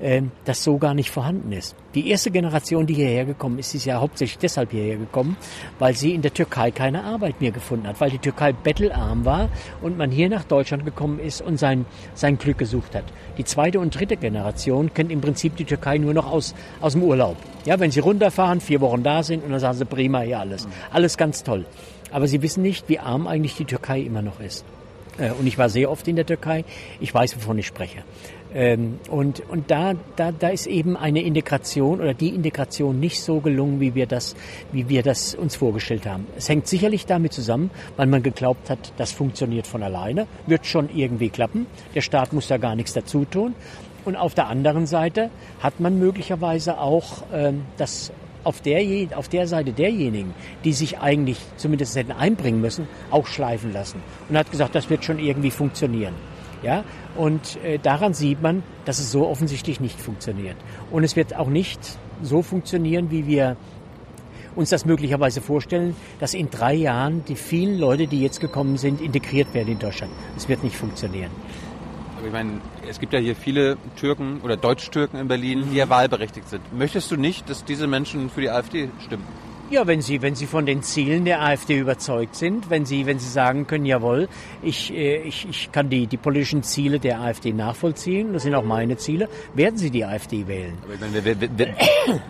[0.00, 1.76] ähm, das so gar nicht vorhanden ist.
[1.94, 5.36] Die erste Generation, die hierher gekommen ist, ist ja hauptsächlich deshalb hierher gekommen,
[5.78, 9.50] weil sie in der Türkei keine Arbeit mehr gefunden hat, weil die Türkei bettelarm war
[9.82, 13.04] und man hier nach Deutschland gekommen ist und sein, sein Glück gesucht hat.
[13.38, 17.04] Die zweite und dritte Generation kennt im Prinzip die Türkei nur noch aus, aus dem
[17.04, 17.36] Urlaub.
[17.64, 20.66] Ja, wenn sie runterfahren, vier Wochen da sind und dann sagen sie, prima, hier alles.
[20.90, 21.66] Alles ganz toll.
[22.10, 24.64] Aber sie wissen nicht, wie arm eigentlich die Türkei immer noch ist.
[25.18, 26.64] Äh, Und ich war sehr oft in der Türkei.
[26.98, 28.00] Ich weiß, wovon ich spreche.
[28.54, 33.40] Ähm, Und, und da, da, da ist eben eine Integration oder die Integration nicht so
[33.40, 34.34] gelungen, wie wir das,
[34.72, 36.26] wie wir das uns vorgestellt haben.
[36.36, 40.88] Es hängt sicherlich damit zusammen, weil man geglaubt hat, das funktioniert von alleine, wird schon
[40.92, 41.66] irgendwie klappen.
[41.94, 43.54] Der Staat muss da gar nichts dazu tun.
[44.04, 45.30] Und auf der anderen Seite
[45.60, 48.10] hat man möglicherweise auch ähm, das
[48.44, 48.80] auf der,
[49.16, 50.34] auf der Seite derjenigen,
[50.64, 54.02] die sich eigentlich zumindest hätten einbringen müssen, auch schleifen lassen.
[54.28, 56.14] Und hat gesagt, das wird schon irgendwie funktionieren.
[56.62, 56.84] Ja,
[57.16, 60.56] und äh, daran sieht man, dass es so offensichtlich nicht funktioniert.
[60.90, 61.80] Und es wird auch nicht
[62.22, 63.56] so funktionieren, wie wir
[64.56, 69.00] uns das möglicherweise vorstellen, dass in drei Jahren die vielen Leute, die jetzt gekommen sind,
[69.00, 70.12] integriert werden in Deutschland.
[70.36, 71.30] Es wird nicht funktionieren.
[72.20, 75.88] Aber ich meine, es gibt ja hier viele Türken oder Deutsch-Türken in Berlin, die ja
[75.88, 76.60] wahlberechtigt sind.
[76.76, 79.24] Möchtest du nicht, dass diese Menschen für die AfD stimmen?
[79.70, 83.20] Ja, wenn Sie, wenn Sie von den Zielen der AfD überzeugt sind, wenn Sie, wenn
[83.20, 84.28] Sie sagen können, jawohl,
[84.62, 88.64] ich, äh, ich, ich kann die, die politischen Ziele der AfD nachvollziehen, das sind auch
[88.64, 90.76] meine Ziele, werden Sie die AfD wählen.
[90.82, 91.74] Aber ich meine, wenn, wenn, wenn,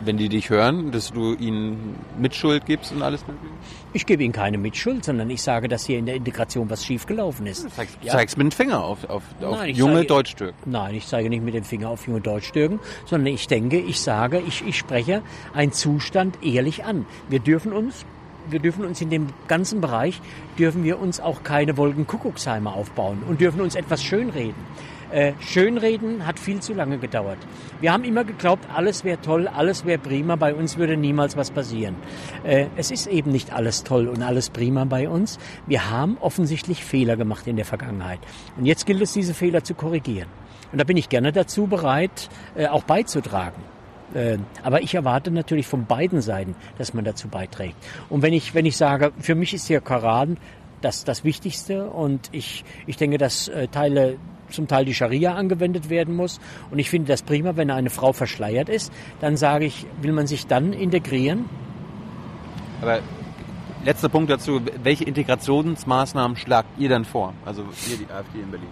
[0.04, 3.54] wenn die dich hören, dass du ihnen Mitschuld gibst und alles mögliche?
[3.92, 7.46] Ich gebe Ihnen keine Mitschuld, sondern ich sage, dass hier in der Integration was schiefgelaufen
[7.46, 7.64] ist.
[7.64, 8.12] Du zeigst, Ja.
[8.12, 10.70] zeigst mit dem Finger auf, auf, auf Nein, junge zeige- Deutsch-Türken.
[10.70, 14.40] Nein, ich zeige nicht mit dem Finger auf junge Deutsch-Türken, sondern ich denke, ich sage,
[14.46, 15.22] ich, ich spreche
[15.54, 17.04] einen Zustand ehrlich an.
[17.28, 18.04] Wir dürfen uns,
[18.48, 20.20] wir dürfen uns in dem ganzen Bereich,
[20.56, 24.54] dürfen wir uns auch keine Wolkenkuckucksheime aufbauen und dürfen uns etwas schönreden.
[25.12, 27.38] Äh, schönreden hat viel zu lange gedauert.
[27.80, 31.50] Wir haben immer geglaubt, alles wäre toll, alles wäre prima, bei uns würde niemals was
[31.50, 31.96] passieren.
[32.44, 35.38] Äh, es ist eben nicht alles toll und alles prima bei uns.
[35.66, 38.20] Wir haben offensichtlich Fehler gemacht in der Vergangenheit.
[38.56, 40.28] Und jetzt gilt es, diese Fehler zu korrigieren.
[40.72, 43.62] Und da bin ich gerne dazu bereit, äh, auch beizutragen.
[44.14, 47.76] Äh, Aber ich erwarte natürlich von beiden Seiten, dass man dazu beiträgt.
[48.08, 50.36] Und wenn ich, wenn ich sage, für mich ist der Koran
[50.80, 54.16] das, das Wichtigste und ich, ich denke, dass äh, Teile,
[54.50, 56.40] zum Teil die Scharia angewendet werden muss
[56.70, 60.26] und ich finde das prima, wenn eine Frau verschleiert ist, dann sage ich, will man
[60.26, 61.48] sich dann integrieren?
[62.82, 63.00] Aber
[63.84, 67.34] letzter Punkt dazu, welche Integrationsmaßnahmen schlagt ihr dann vor?
[67.44, 68.68] Also ihr, die AfD in Berlin.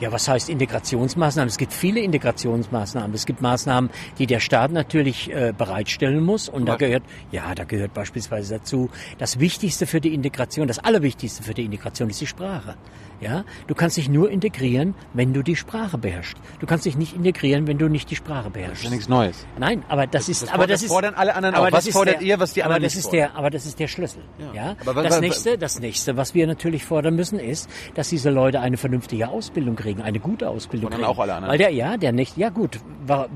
[0.00, 1.48] Ja, was heißt Integrationsmaßnahmen?
[1.48, 3.14] Es gibt viele Integrationsmaßnahmen.
[3.14, 6.48] Es gibt Maßnahmen, die der Staat natürlich äh, bereitstellen muss.
[6.48, 6.88] Und da Beispiel?
[6.88, 11.64] gehört, ja, da gehört beispielsweise dazu, das Wichtigste für die Integration, das Allerwichtigste für die
[11.64, 12.74] Integration ist die Sprache.
[13.20, 16.36] Ja, du kannst dich nur integrieren, wenn du die Sprache beherrschst.
[16.58, 18.84] Du kannst dich nicht integrieren, wenn du nicht die Sprache Das ist beherrschst.
[18.84, 19.46] ja nichts Neues.
[19.60, 21.70] Nein, aber das ist, das aber fordern- das das ist, fordern alle anderen aber auch.
[21.70, 23.64] das Was fordert der, ihr, was die aber anderen das nicht ist der, aber das
[23.64, 24.22] ist der Schlüssel.
[24.40, 24.52] Ja.
[24.70, 24.76] Ja.
[24.84, 28.58] Aber das wa- nächste, das nächste, was wir natürlich fordern müssen, ist, dass diese Leute
[28.58, 31.12] eine vernünftige Ausbildung kriegen, eine gute Ausbildung Und dann kriegen.
[31.12, 31.50] auch alle anderen.
[31.52, 32.78] Weil der, ja, der nicht, ja gut,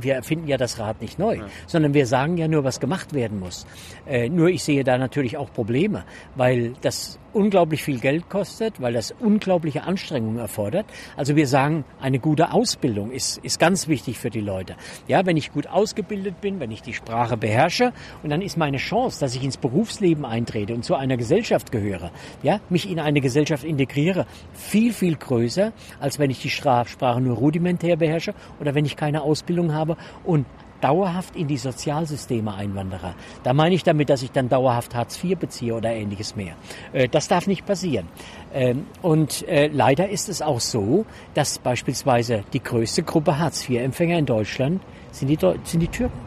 [0.00, 3.38] wir erfinden ja das Rad nicht neu, sondern wir sagen ja nur, was gemacht werden
[3.40, 3.66] muss.
[4.06, 6.04] Äh, nur ich sehe da natürlich auch Probleme,
[6.34, 10.86] weil das unglaublich viel Geld kostet, weil das unglaubliche Anstrengungen erfordert.
[11.16, 14.74] Also wir sagen, eine gute Ausbildung ist, ist ganz wichtig für die Leute.
[15.06, 17.92] Ja, wenn ich gut ausgebildet bin, wenn ich die Sprache beherrsche
[18.22, 22.10] und dann ist meine Chance, dass ich ins Berufsleben eintrete und zu einer Gesellschaft gehöre,
[22.42, 24.24] ja, mich in eine Gesellschaft integriere,
[24.54, 28.96] viel, viel größer, als wenn ich die Stra- Sprache nur rudimentär beherrsche oder wenn ich
[28.96, 30.46] keine Ausbildung habe und
[30.82, 33.14] dauerhaft in die Sozialsysteme einwandere.
[33.42, 36.54] Da meine ich damit, dass ich dann dauerhaft Hartz IV beziehe oder ähnliches mehr.
[36.92, 38.08] Äh, Das darf nicht passieren.
[38.52, 44.18] Ähm, Und äh, leider ist es auch so, dass beispielsweise die größte Gruppe Hartz IV-Empfänger
[44.18, 44.82] in Deutschland
[45.12, 46.20] sind die, sind die Türken.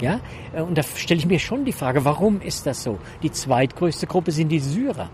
[0.00, 0.18] Ja,
[0.52, 2.98] Äh, und da stelle ich mir schon die Frage, warum ist das so?
[3.22, 5.10] Die zweitgrößte Gruppe sind die Syrer.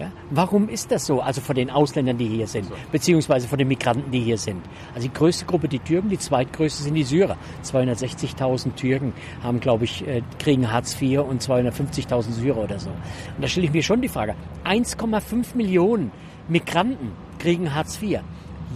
[0.00, 1.20] Ja, warum ist das so?
[1.20, 4.62] Also von den Ausländern, die hier sind, beziehungsweise von den Migranten, die hier sind.
[4.94, 7.36] Also die größte Gruppe die Türken, die zweitgrößte sind die Syrer.
[7.62, 9.12] 260.000 Türken
[9.42, 12.88] haben, glaube ich, äh, kriegen Hartz IV und 250.000 Syrer oder so.
[12.88, 16.12] Und da stelle ich mir schon die Frage: 1,5 Millionen
[16.48, 18.20] Migranten kriegen Hartz IV.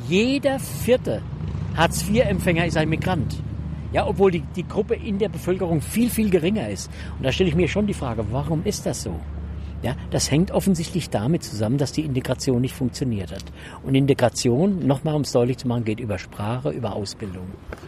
[0.07, 1.23] Jeder vierte
[1.75, 3.43] Hartz IV-Empfänger ist ein Migrant.
[3.95, 6.91] Ja, obwohl die, die Gruppe in der Bevölkerung viel, viel geringer ist.
[7.17, 9.19] Und da stelle ich mir schon die Frage, warum ist das so?
[9.85, 13.45] Ja, das hängt offensichtlich damit zusammen, dass die Integration nicht funktioniert hat.
[13.83, 17.45] Und Integration, nochmal um es deutlich zu machen, geht über Sprache, über Ausbildung.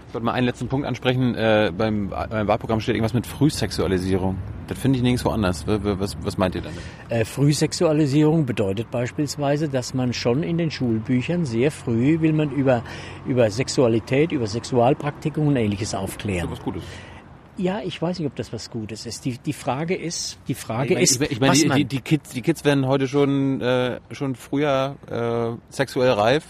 [0.08, 1.34] Ich wollte mal einen letzten Punkt ansprechen.
[1.34, 4.36] Äh, beim, beim Wahlprogramm steht irgendwas mit Frühsexualisierung.
[4.66, 5.66] Das finde ich nirgendwo anders.
[5.66, 6.78] Was, was meint ihr damit?
[7.08, 12.82] Äh, Frühsexualisierung bedeutet beispielsweise, dass man schon in den Schulbüchern sehr früh will man über,
[13.26, 16.50] über Sexualität, über Sexualpraktiken und ähnliches aufklären.
[16.50, 16.82] Was Gutes.
[17.58, 19.24] Ja, ich weiß nicht, ob das was Gutes ist.
[19.24, 21.84] Die, die Frage ist, die Frage Ich ist, meine, ich meine was die, man, die,
[21.84, 26.44] die, Kids, die Kids werden heute schon, äh, schon früher äh, sexuell reif.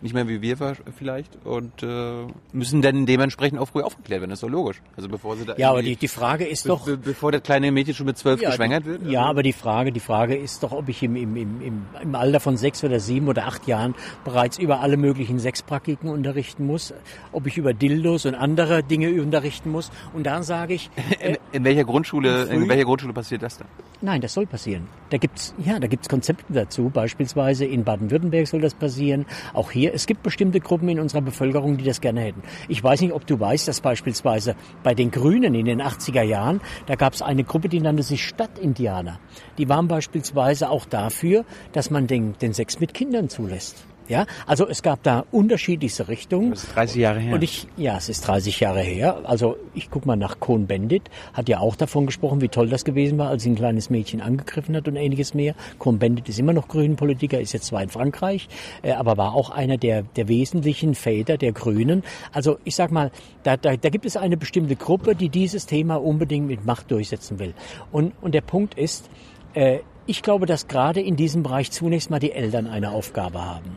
[0.00, 0.56] Nicht mehr wie wir
[0.96, 1.44] vielleicht.
[1.44, 4.30] Und äh, müssen dann dementsprechend auch früh aufgeklärt werden.
[4.30, 4.80] Das ist doch logisch.
[4.96, 7.42] Also bevor sie da ja, aber die, die Frage ist be doch, be bevor das
[7.42, 9.02] kleine Mädchen schon mit zwölf Ja, geschwängert wird.
[9.06, 12.14] Ja, also- aber die Frage, die Frage ist doch, ob ich im, im, im, im,
[12.14, 13.94] Alter von sechs oder sieben oder acht Jahren
[14.24, 16.94] bereits über alle möglichen Sexpraktiken unterrichten muss,
[17.32, 19.90] ob ich über Dildos und andere Dinge unterrichten muss.
[20.14, 23.66] Und dann sage ich, in, in welcher Grundschule, früh- in welcher Grundschule passiert das dann?
[24.00, 24.86] nein, das soll passieren.
[25.10, 26.88] Da gibt's ja, da gibt's Konzepte dazu.
[26.88, 29.26] Beispielsweise in Baden-Württemberg soll das passieren.
[29.54, 32.42] Auch hier, es gibt bestimmte Gruppen in unserer Bevölkerung, die das gerne hätten.
[32.68, 36.60] Ich weiß nicht, ob du weißt, dass beispielsweise bei den Grünen in den 80er Jahren,
[36.86, 39.18] da gab's eine Gruppe, die nannte sich Stadtindianer.
[39.58, 43.87] Die waren beispielsweise auch dafür, dass man den, den Sex mit Kindern zulässt.
[44.08, 46.50] Ja, also es gab da unterschiedlichste Richtungen.
[46.50, 47.34] Das ist 30 Jahre her.
[47.34, 49.20] Und ich, ja, es ist 30 Jahre her.
[49.24, 53.18] Also ich guck mal nach Cohn-Bendit, hat ja auch davon gesprochen, wie toll das gewesen
[53.18, 55.54] war, als ihn ein kleines Mädchen angegriffen hat und ähnliches mehr.
[55.78, 58.48] Cohn-Bendit ist immer noch Grünen-Politiker, ist jetzt zwar in Frankreich,
[58.82, 62.02] äh, aber war auch einer der, der wesentlichen Väter der Grünen.
[62.32, 63.10] Also ich sag mal,
[63.42, 67.38] da, da, da gibt es eine bestimmte Gruppe, die dieses Thema unbedingt mit Macht durchsetzen
[67.38, 67.52] will.
[67.92, 69.10] Und, und der Punkt ist,
[69.52, 73.76] äh, ich glaube, dass gerade in diesem Bereich zunächst mal die Eltern eine Aufgabe haben.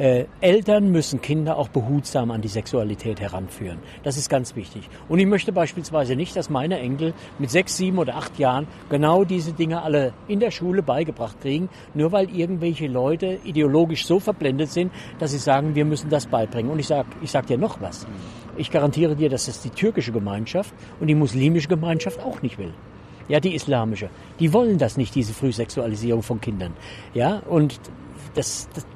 [0.00, 3.80] Äh, Eltern müssen Kinder auch behutsam an die Sexualität heranführen.
[4.02, 4.88] Das ist ganz wichtig.
[5.10, 9.24] Und ich möchte beispielsweise nicht, dass meine Enkel mit sechs, sieben oder acht Jahren genau
[9.24, 14.70] diese Dinge alle in der Schule beigebracht kriegen, nur weil irgendwelche Leute ideologisch so verblendet
[14.70, 16.72] sind, dass sie sagen, wir müssen das beibringen.
[16.72, 18.06] Und ich sage ich sag dir noch was.
[18.56, 22.72] Ich garantiere dir, dass das die türkische Gemeinschaft und die muslimische Gemeinschaft auch nicht will.
[23.28, 24.08] Ja, die islamische.
[24.38, 26.72] Die wollen das nicht, diese Frühsexualisierung von Kindern.
[27.12, 27.78] Ja, und
[28.34, 28.86] das, das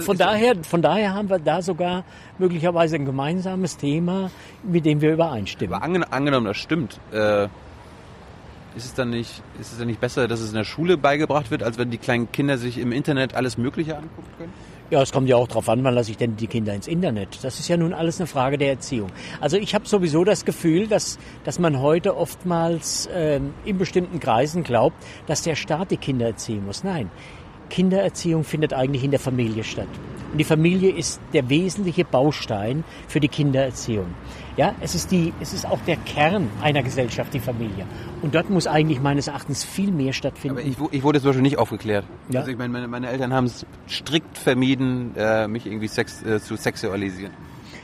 [0.00, 2.04] von daher, von daher haben wir da sogar
[2.38, 4.30] möglicherweise ein gemeinsames Thema,
[4.62, 5.74] mit dem wir übereinstimmen.
[5.74, 7.48] Aber angen angenommen, das stimmt, äh,
[8.76, 11.50] ist es dann nicht, ist es dann nicht besser, dass es in der Schule beigebracht
[11.50, 14.52] wird, als wenn die kleinen Kinder sich im Internet alles Mögliche angucken können?
[14.90, 17.40] Ja, es kommt ja auch darauf an, wann lasse ich denn die Kinder ins Internet.
[17.42, 19.10] Das ist ja nun alles eine Frage der Erziehung.
[19.38, 24.62] Also ich habe sowieso das Gefühl, dass, dass man heute oftmals ähm, in bestimmten Kreisen
[24.62, 24.96] glaubt,
[25.26, 26.84] dass der Staat die Kinder erziehen muss.
[26.84, 27.10] Nein,
[27.68, 29.88] Kindererziehung findet eigentlich in der Familie statt.
[30.30, 34.08] Und die Familie ist der wesentliche Baustein für die Kindererziehung.
[34.58, 37.86] Ja, es ist die, es ist auch der Kern einer Gesellschaft, die Familie.
[38.20, 40.58] Und dort muss eigentlich meines Erachtens viel mehr stattfinden.
[40.58, 42.04] Aber ich, ich wurde zum Beispiel nicht aufgeklärt.
[42.28, 42.40] Ja.
[42.40, 46.40] Also ich meine, meine, meine Eltern haben es strikt vermieden, äh, mich irgendwie sex, äh,
[46.40, 47.32] zu sexualisieren.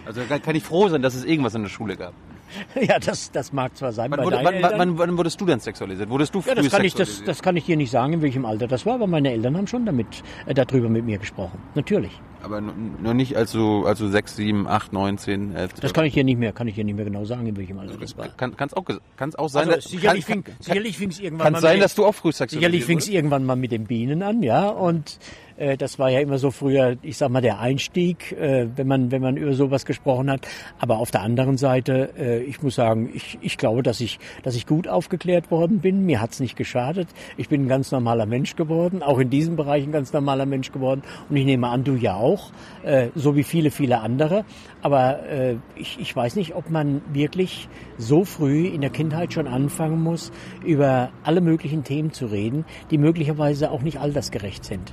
[0.05, 2.13] Also da kann ich froh sein, dass es irgendwas in der Schule gab.
[2.81, 6.09] ja, das, das mag zwar sein Wann, wurde, wann, wann, wann wurdest du denn sexualisiert?
[6.11, 8.45] Wurdest du Ja, das kann, ich, das, das kann ich dir nicht sagen, in welchem
[8.45, 11.59] Alter das war, aber meine Eltern haben schon damit, äh, darüber mit mir gesprochen.
[11.75, 12.13] Natürlich.
[12.45, 15.73] Aber noch nicht als so, also 6, 7, 8, 9, 10, 11.
[15.81, 17.79] Das kann ich hier nicht mehr, kann ich hier nicht mehr genau sagen, in welchem
[17.79, 18.29] Alter das war.
[18.29, 18.85] kann kann's auch,
[19.17, 21.85] kann's auch sein, Also dass- sicherlich kann, fing sicherlich fing's irgendwann kann mal sein, mit,
[21.85, 23.15] dass du auch früh sexualisiert sicherlich fing's wurdest?
[23.15, 25.19] irgendwann mal mit den Bienen an, ja, und
[25.57, 29.13] äh, das war ja immer so früher, ich sag mal, der Einstieg, äh, wenn man
[29.13, 30.49] wenn man über sowas gesprochen hat.
[30.81, 34.57] Aber auf der anderen Seite, äh, ich muss sagen, ich, ich glaube, dass ich dass
[34.57, 36.05] ich gut aufgeklärt worden bin.
[36.07, 37.07] Mir hat's nicht geschadet.
[37.37, 40.73] Ich bin ein ganz normaler Mensch geworden, auch in diesem Bereich ein ganz normaler Mensch
[40.73, 41.03] geworden.
[41.31, 42.34] Und ich nehme an, du ja auch,
[42.83, 44.45] äh, so wie viele viele andere.
[44.83, 49.47] Aber äh, ich, ich weiß nicht, ob man wirklich so früh in der Kindheit schon
[49.47, 50.33] anfangen muss,
[50.65, 54.93] über alle möglichen Themen zu reden, die möglicherweise auch nicht altersgerecht sind.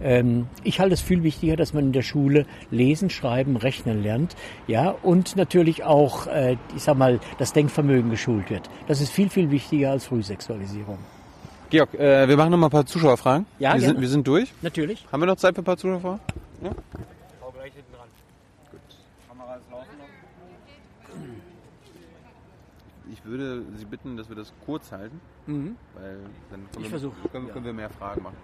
[0.00, 4.36] Ähm, ich halte es viel wichtiger, dass man in der Schule lesen, schreiben, rechnen lernt,
[4.66, 8.68] ja, und natürlich auch, äh, ich sag mal, das Denkvermögen geschult wird.
[8.86, 10.98] Das ist viel, viel wichtiger als Frühsexualisierung.
[11.70, 13.46] Georg, äh, wir machen noch mal ein paar Zuschauerfragen.
[13.58, 13.94] Ja, wir, gerne.
[13.94, 14.52] sind, wir sind durch.
[14.60, 15.06] Natürlich.
[15.10, 16.20] Haben wir noch Zeit für ein paar Zuschauerfragen?
[16.62, 16.70] Ja?
[23.12, 25.76] Ich würde Sie bitten, dass wir das kurz halten, Mhm.
[25.94, 26.18] weil
[26.50, 27.52] dann Ich können, wir, versuch, können, ja.
[27.52, 28.36] können wir mehr Fragen machen.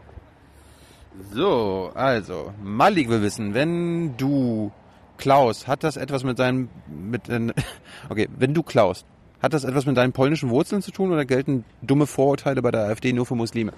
[1.33, 4.73] So, also, Malik will wissen, wenn du
[5.17, 7.53] klaust, hat das etwas mit deinem, mit, den-
[8.09, 9.07] okay, wenn du klaust,
[9.41, 12.85] hat das etwas mit deinen polnischen Wurzeln zu tun oder gelten dumme Vorurteile bei der
[12.87, 13.73] AfD nur für Muslime?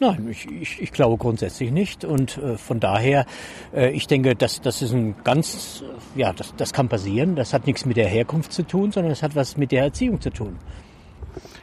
[0.00, 2.04] Nein, ich, ich, ich glaube grundsätzlich nicht.
[2.04, 3.26] Und äh, von daher,
[3.74, 7.36] äh, ich denke, das, das ist ein ganz, ja, das, das kann passieren.
[7.36, 10.20] Das hat nichts mit der Herkunft zu tun, sondern es hat was mit der Erziehung
[10.20, 10.58] zu tun.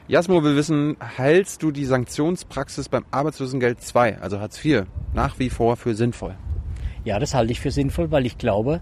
[0.08, 5.52] Jasmo will wissen, hältst du die Sanktionspraxis beim Arbeitslosengeld 2, also Hartz IV, nach wie
[5.52, 6.36] vor für sinnvoll?
[7.06, 8.82] Ja, das halte ich für sinnvoll, weil ich glaube,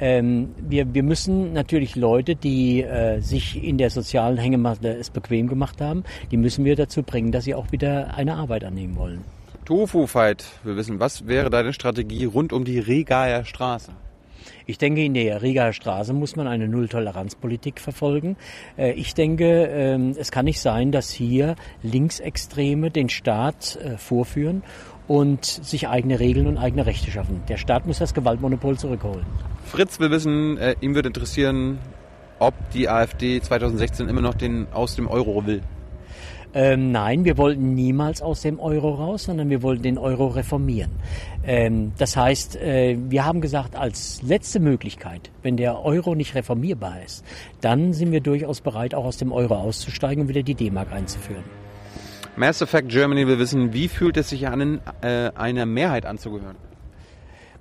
[0.00, 5.48] ähm, wir, wir müssen natürlich Leute, die äh, sich in der sozialen Hängematte es bequem
[5.48, 9.24] gemacht haben, die müssen wir dazu bringen, dass sie auch wieder eine Arbeit annehmen wollen.
[9.64, 13.92] Tofu Fight will wissen, was wäre deine Strategie rund um die Regaer Straße?
[14.66, 18.36] Ich denke, in der Rigaer Straße muss man eine Nulltoleranzpolitik verfolgen.
[18.76, 24.62] Äh, Ich denke, ähm, es kann nicht sein, dass hier Linksextreme den Staat äh, vorführen
[25.08, 27.42] und sich eigene Regeln und eigene Rechte schaffen.
[27.48, 29.26] Der Staat muss das Gewaltmonopol zurückholen.
[29.64, 31.78] Fritz will wissen, äh, ihm würde interessieren,
[32.38, 35.62] ob die AfD 2016 immer noch den aus dem Euro will.
[36.54, 40.90] Ähm, nein, wir wollten niemals aus dem Euro raus, sondern wir wollten den Euro reformieren.
[41.44, 47.02] Ähm, das heißt, äh, wir haben gesagt, als letzte Möglichkeit, wenn der Euro nicht reformierbar
[47.04, 47.22] ist,
[47.60, 51.44] dann sind wir durchaus bereit, auch aus dem Euro auszusteigen und wieder die D-Mark einzuführen.
[52.38, 56.56] Mass Effect Germany will wissen, wie fühlt es sich an, äh, einer Mehrheit anzugehören?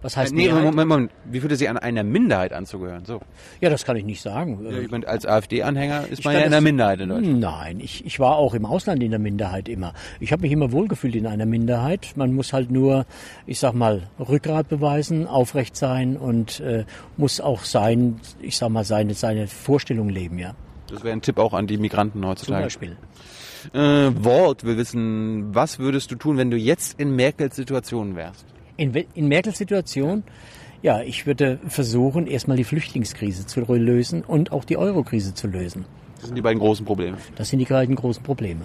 [0.03, 0.63] Was heißt äh, nee, Mehrheit?
[0.63, 3.03] Moment, Moment, wie fühlt es sich an, einer Minderheit anzugehören?
[3.05, 3.19] So.
[3.59, 4.59] Ja, das kann ich nicht sagen.
[4.69, 7.39] Ja, ich meine, als AfD-Anhänger ist Ich man ja in der Minderheit in Deutschland.
[7.39, 9.93] Nein, ich, ich war auch im Ausland in der Minderheit immer.
[10.19, 12.13] Ich habe mich immer wohlgefühlt in einer Minderheit.
[12.15, 13.07] Man muss halt nur,
[13.47, 16.85] ich sag mal, Rückgrat beweisen, aufrecht sein und äh,
[17.17, 20.53] muss auch sein, ich sag mal, seine, seine Vorstellung leben, ja.
[20.89, 22.63] Das wäre ein Tipp auch an die Migranten Zum heutzutage.
[22.65, 22.97] Beispiel.
[23.73, 28.45] Äh, Walt will wissen, was würdest du tun, wenn du jetzt in Merkels Situation wärst?
[28.77, 30.23] In, in Merkels Situation,
[30.81, 35.85] ja, ich würde versuchen, erstmal die Flüchtlingskrise zu lösen und auch die Eurokrise zu lösen.
[36.17, 37.17] Das sind die beiden großen Probleme.
[37.35, 38.61] Das sind die beiden großen Probleme.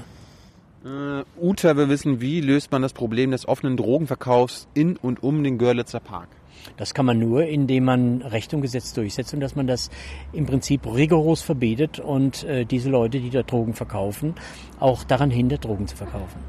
[0.85, 5.45] Äh, Uta will wissen, wie löst man das Problem des offenen Drogenverkaufs in und um
[5.45, 6.29] den Görlitzer Park?
[6.77, 9.91] Das kann man nur, indem man Recht und Gesetz durchsetzt und dass man das
[10.33, 14.35] im Prinzip rigoros verbietet und äh, diese Leute, die da Drogen verkaufen,
[14.79, 16.41] auch daran hindert, Drogen zu verkaufen.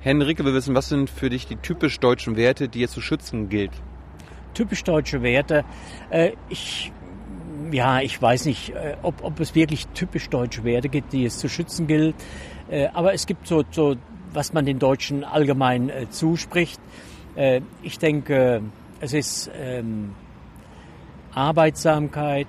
[0.00, 3.50] Henrike will wissen, was sind für dich die typisch deutschen Werte, die es zu schützen
[3.50, 3.72] gilt?
[4.54, 5.64] Typisch deutsche Werte.
[6.08, 6.90] Äh, ich,
[7.70, 11.38] ja, ich weiß nicht, äh, ob, ob es wirklich typisch deutsche Werte gibt, die es
[11.38, 12.14] zu schützen gilt.
[12.70, 13.96] Äh, aber es gibt so, so,
[14.32, 16.80] was man den Deutschen allgemein äh, zuspricht.
[17.82, 18.60] Ich denke,
[19.00, 20.12] es ist ähm,
[21.32, 22.48] Arbeitsamkeit,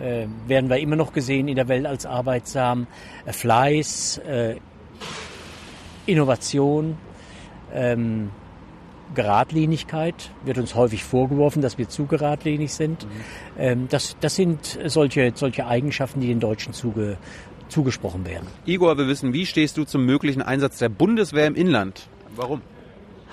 [0.00, 2.86] äh, werden wir immer noch gesehen in der Welt als arbeitsam,
[3.24, 4.56] äh, Fleiß, äh,
[6.06, 6.98] Innovation,
[7.72, 8.30] ähm,
[9.14, 13.06] Geradlinigkeit wird uns häufig vorgeworfen, dass wir zu geradlinig sind.
[13.58, 17.18] Ähm, das, das sind solche, solche Eigenschaften, die den Deutschen zuge,
[17.68, 18.46] zugesprochen werden.
[18.64, 22.08] Igor will wissen, wie stehst du zum möglichen Einsatz der Bundeswehr im Inland?
[22.34, 22.62] Warum?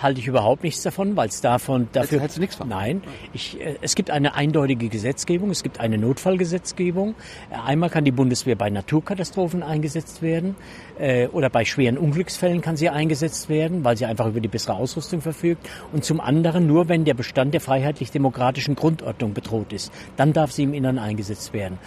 [0.02, 2.70] Halte ich überhaupt nichts davon, weil es davon dafür hältst du nichts von?
[2.70, 3.02] Nein,
[3.34, 7.16] ich, äh, es gibt eine eindeutige Gesetzgebung, es gibt eine Notfallgesetzgebung.
[7.52, 10.56] Äh, Einmal kann die Bundeswehr bei Naturkatastrophen eingesetzt werden
[10.98, 14.76] äh, oder bei schweren Unglücksfällen kann sie eingesetzt werden, weil sie einfach über die bessere
[14.76, 15.68] Ausrüstung verfügt.
[15.92, 20.64] Und zum anderen nur, wenn der Bestand der freiheitlich-demokratischen Grundordnung bedroht ist, dann darf sie
[20.64, 21.78] im Innern eingesetzt werden.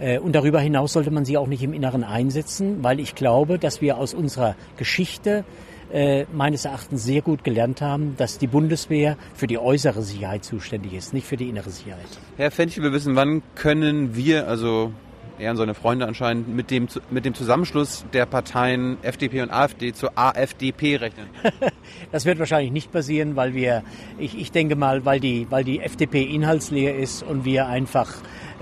[0.00, 3.60] Äh, Und darüber hinaus sollte man sie auch nicht im Inneren einsetzen, weil ich glaube,
[3.60, 5.44] dass wir aus unserer Geschichte
[5.92, 10.94] äh, meines Erachtens sehr gut gelernt haben, dass die Bundeswehr für die äußere Sicherheit zuständig
[10.94, 12.06] ist, nicht für die innere Sicherheit.
[12.36, 14.92] Herr Fenchel, wir wissen, wann können wir, also
[15.40, 19.92] er und seine Freunde anscheinend, mit dem, mit dem Zusammenschluss der Parteien FDP und AfD
[19.92, 21.26] zur AfDP rechnen?
[22.12, 23.82] das wird wahrscheinlich nicht passieren, weil wir,
[24.18, 28.12] ich, ich denke mal, weil die, weil die FDP inhaltsleer ist und wir einfach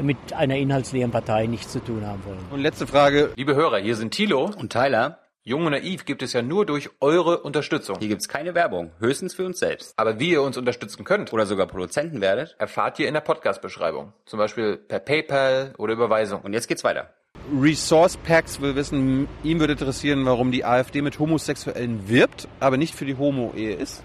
[0.01, 2.39] mit einer inhaltsleeren Partei nichts zu tun haben wollen.
[2.51, 3.33] Und letzte Frage.
[3.37, 5.19] Liebe Hörer, hier sind Thilo Und Tyler,
[5.49, 7.97] Jung und Naiv gibt es ja nur durch eure Unterstützung.
[7.99, 9.95] hier gibt's keine Werbung, höchstens für uns selbst.
[9.97, 12.55] Aber wie ihr uns unterstützen könnt, Oder sogar Produzenten werdet.
[12.59, 14.13] erfahrt ihr in der Podcast-Beschreibung.
[14.27, 16.43] Zum Beispiel per PayPal oder Überweisung.
[16.43, 17.15] Und jetzt geht's weiter.
[17.59, 22.95] Resource Packs will wissen, ihm würde interessieren, warum die AfD mit Homosexuellen wirbt, aber nicht
[22.95, 24.03] für die Homo-Ehe ist.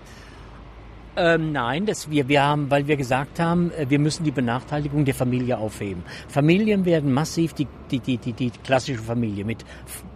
[1.17, 5.05] Ähm, nein, das wir, wir haben, weil wir gesagt haben, äh, wir müssen die Benachteiligung
[5.05, 6.03] der Familie aufheben.
[6.27, 9.63] Familien werden massiv, die, die, die, die, die klassische Familie mit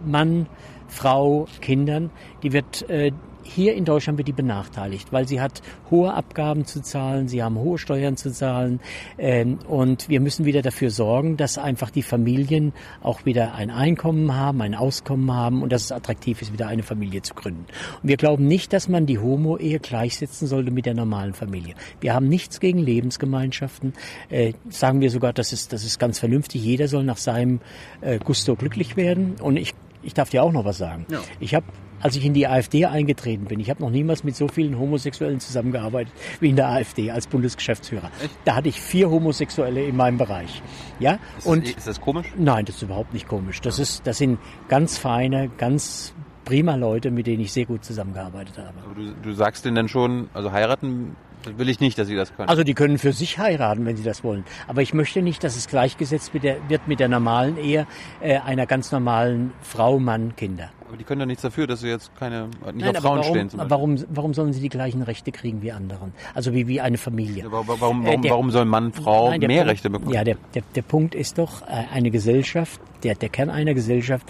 [0.04, 0.48] Mann,
[0.88, 2.10] Frau, Kindern,
[2.42, 3.12] die wird äh,
[3.48, 7.56] hier in Deutschland wird die benachteiligt, weil sie hat hohe Abgaben zu zahlen, sie haben
[7.56, 8.80] hohe Steuern zu zahlen
[9.16, 14.34] ähm, und wir müssen wieder dafür sorgen, dass einfach die Familien auch wieder ein Einkommen
[14.34, 17.66] haben, ein Auskommen haben und dass es attraktiv ist, wieder eine Familie zu gründen.
[18.02, 21.74] Und wir glauben nicht, dass man die Homo-Ehe gleichsetzen sollte mit der normalen Familie.
[22.00, 23.94] Wir haben nichts gegen Lebensgemeinschaften,
[24.28, 26.62] äh, sagen wir sogar, das ist, das ist ganz vernünftig.
[26.62, 27.60] Jeder soll nach seinem
[28.00, 31.06] äh, Gusto glücklich werden und ich, ich darf dir auch noch was sagen.
[31.10, 31.20] Ja.
[31.40, 31.66] Ich habe
[32.00, 35.40] als ich in die AfD eingetreten bin, ich habe noch niemals mit so vielen Homosexuellen
[35.40, 38.10] zusammengearbeitet wie in der AfD als Bundesgeschäftsführer.
[38.44, 40.62] Da hatte ich vier Homosexuelle in meinem Bereich.
[41.00, 42.32] Ja, und ist das komisch?
[42.36, 43.60] nein, das ist überhaupt nicht komisch.
[43.60, 44.38] Das ist, das sind
[44.68, 46.14] ganz feine, ganz
[46.44, 48.74] prima Leute, mit denen ich sehr gut zusammengearbeitet habe.
[48.84, 51.16] Aber du, du sagst denen dann schon, also heiraten
[51.56, 52.48] will ich nicht, dass sie das können.
[52.48, 54.44] Also die können für sich heiraten, wenn sie das wollen.
[54.66, 57.86] Aber ich möchte nicht, dass es gleichgesetzt der, wird mit der normalen Ehe
[58.20, 60.70] äh, einer ganz normalen Frau, Mann, Kinder.
[60.86, 63.30] aber die können doch nichts dafür, dass sie jetzt keine, nicht Nein, auf Frauen warum,
[63.30, 63.70] stehen zum Beispiel.
[63.70, 66.12] warum, warum sollen sie die gleichen Rechte kriegen wie anderen?
[66.34, 67.44] Also wie, wie eine Familie.
[67.44, 70.12] Ja, Warum, warum, Äh, der- warum soll Mann, Frau Nein, mehr Punkt, Rechte bekommen?
[70.12, 74.26] Ja, der, der, der Punkt ist doch, äh, eine Gesellschaft, der, der Kern einer Gesellschaft,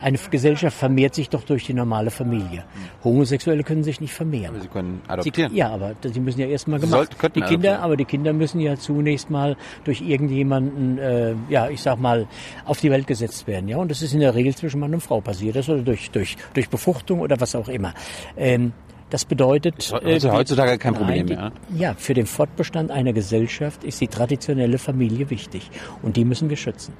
[0.00, 2.64] eine Gesellschaft vermehrt sich doch durch die normale Familie.
[3.04, 4.60] Homosexuelle können sich nicht vermehren.
[4.60, 5.54] Sie können Sie, adoptieren.
[5.54, 7.18] ja, aber sie müssen ja erstmal Sie gemacht.
[7.18, 7.84] könnten die Kinder, adoptieren.
[7.84, 12.26] aber die Kinder müssen ja zunächst mal durch irgendjemanden, äh, ja, ich sag mal,
[12.64, 13.68] auf die Welt gesetzt werden.
[13.68, 16.10] Ja, und das ist in der Regel zwischen Mann und Frau passiert, das oder durch
[16.10, 17.94] durch durch Befruchtung oder was auch immer.
[18.36, 18.72] Ähm,
[19.10, 21.52] das bedeutet Ist he- äh, heutzutage kein Problem die, mehr?
[21.76, 25.70] Ja, für den Fortbestand einer Gesellschaft ist die traditionelle Familie wichtig
[26.02, 26.94] und die müssen wir schützen.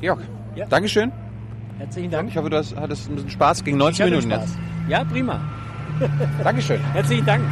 [0.00, 0.20] Georg,
[0.56, 0.66] Ja.
[0.66, 1.12] Dankeschön.
[1.80, 2.28] Herzlichen Dank.
[2.28, 4.58] Ich hoffe, du hast, hattest ein bisschen Spaß gegen 90 Ich hatte Minuten Spaß.
[4.86, 5.40] Ja, prima.
[5.98, 6.10] jetzt.
[6.44, 6.80] Dankeschön.
[6.92, 7.42] Herzlichen Dank.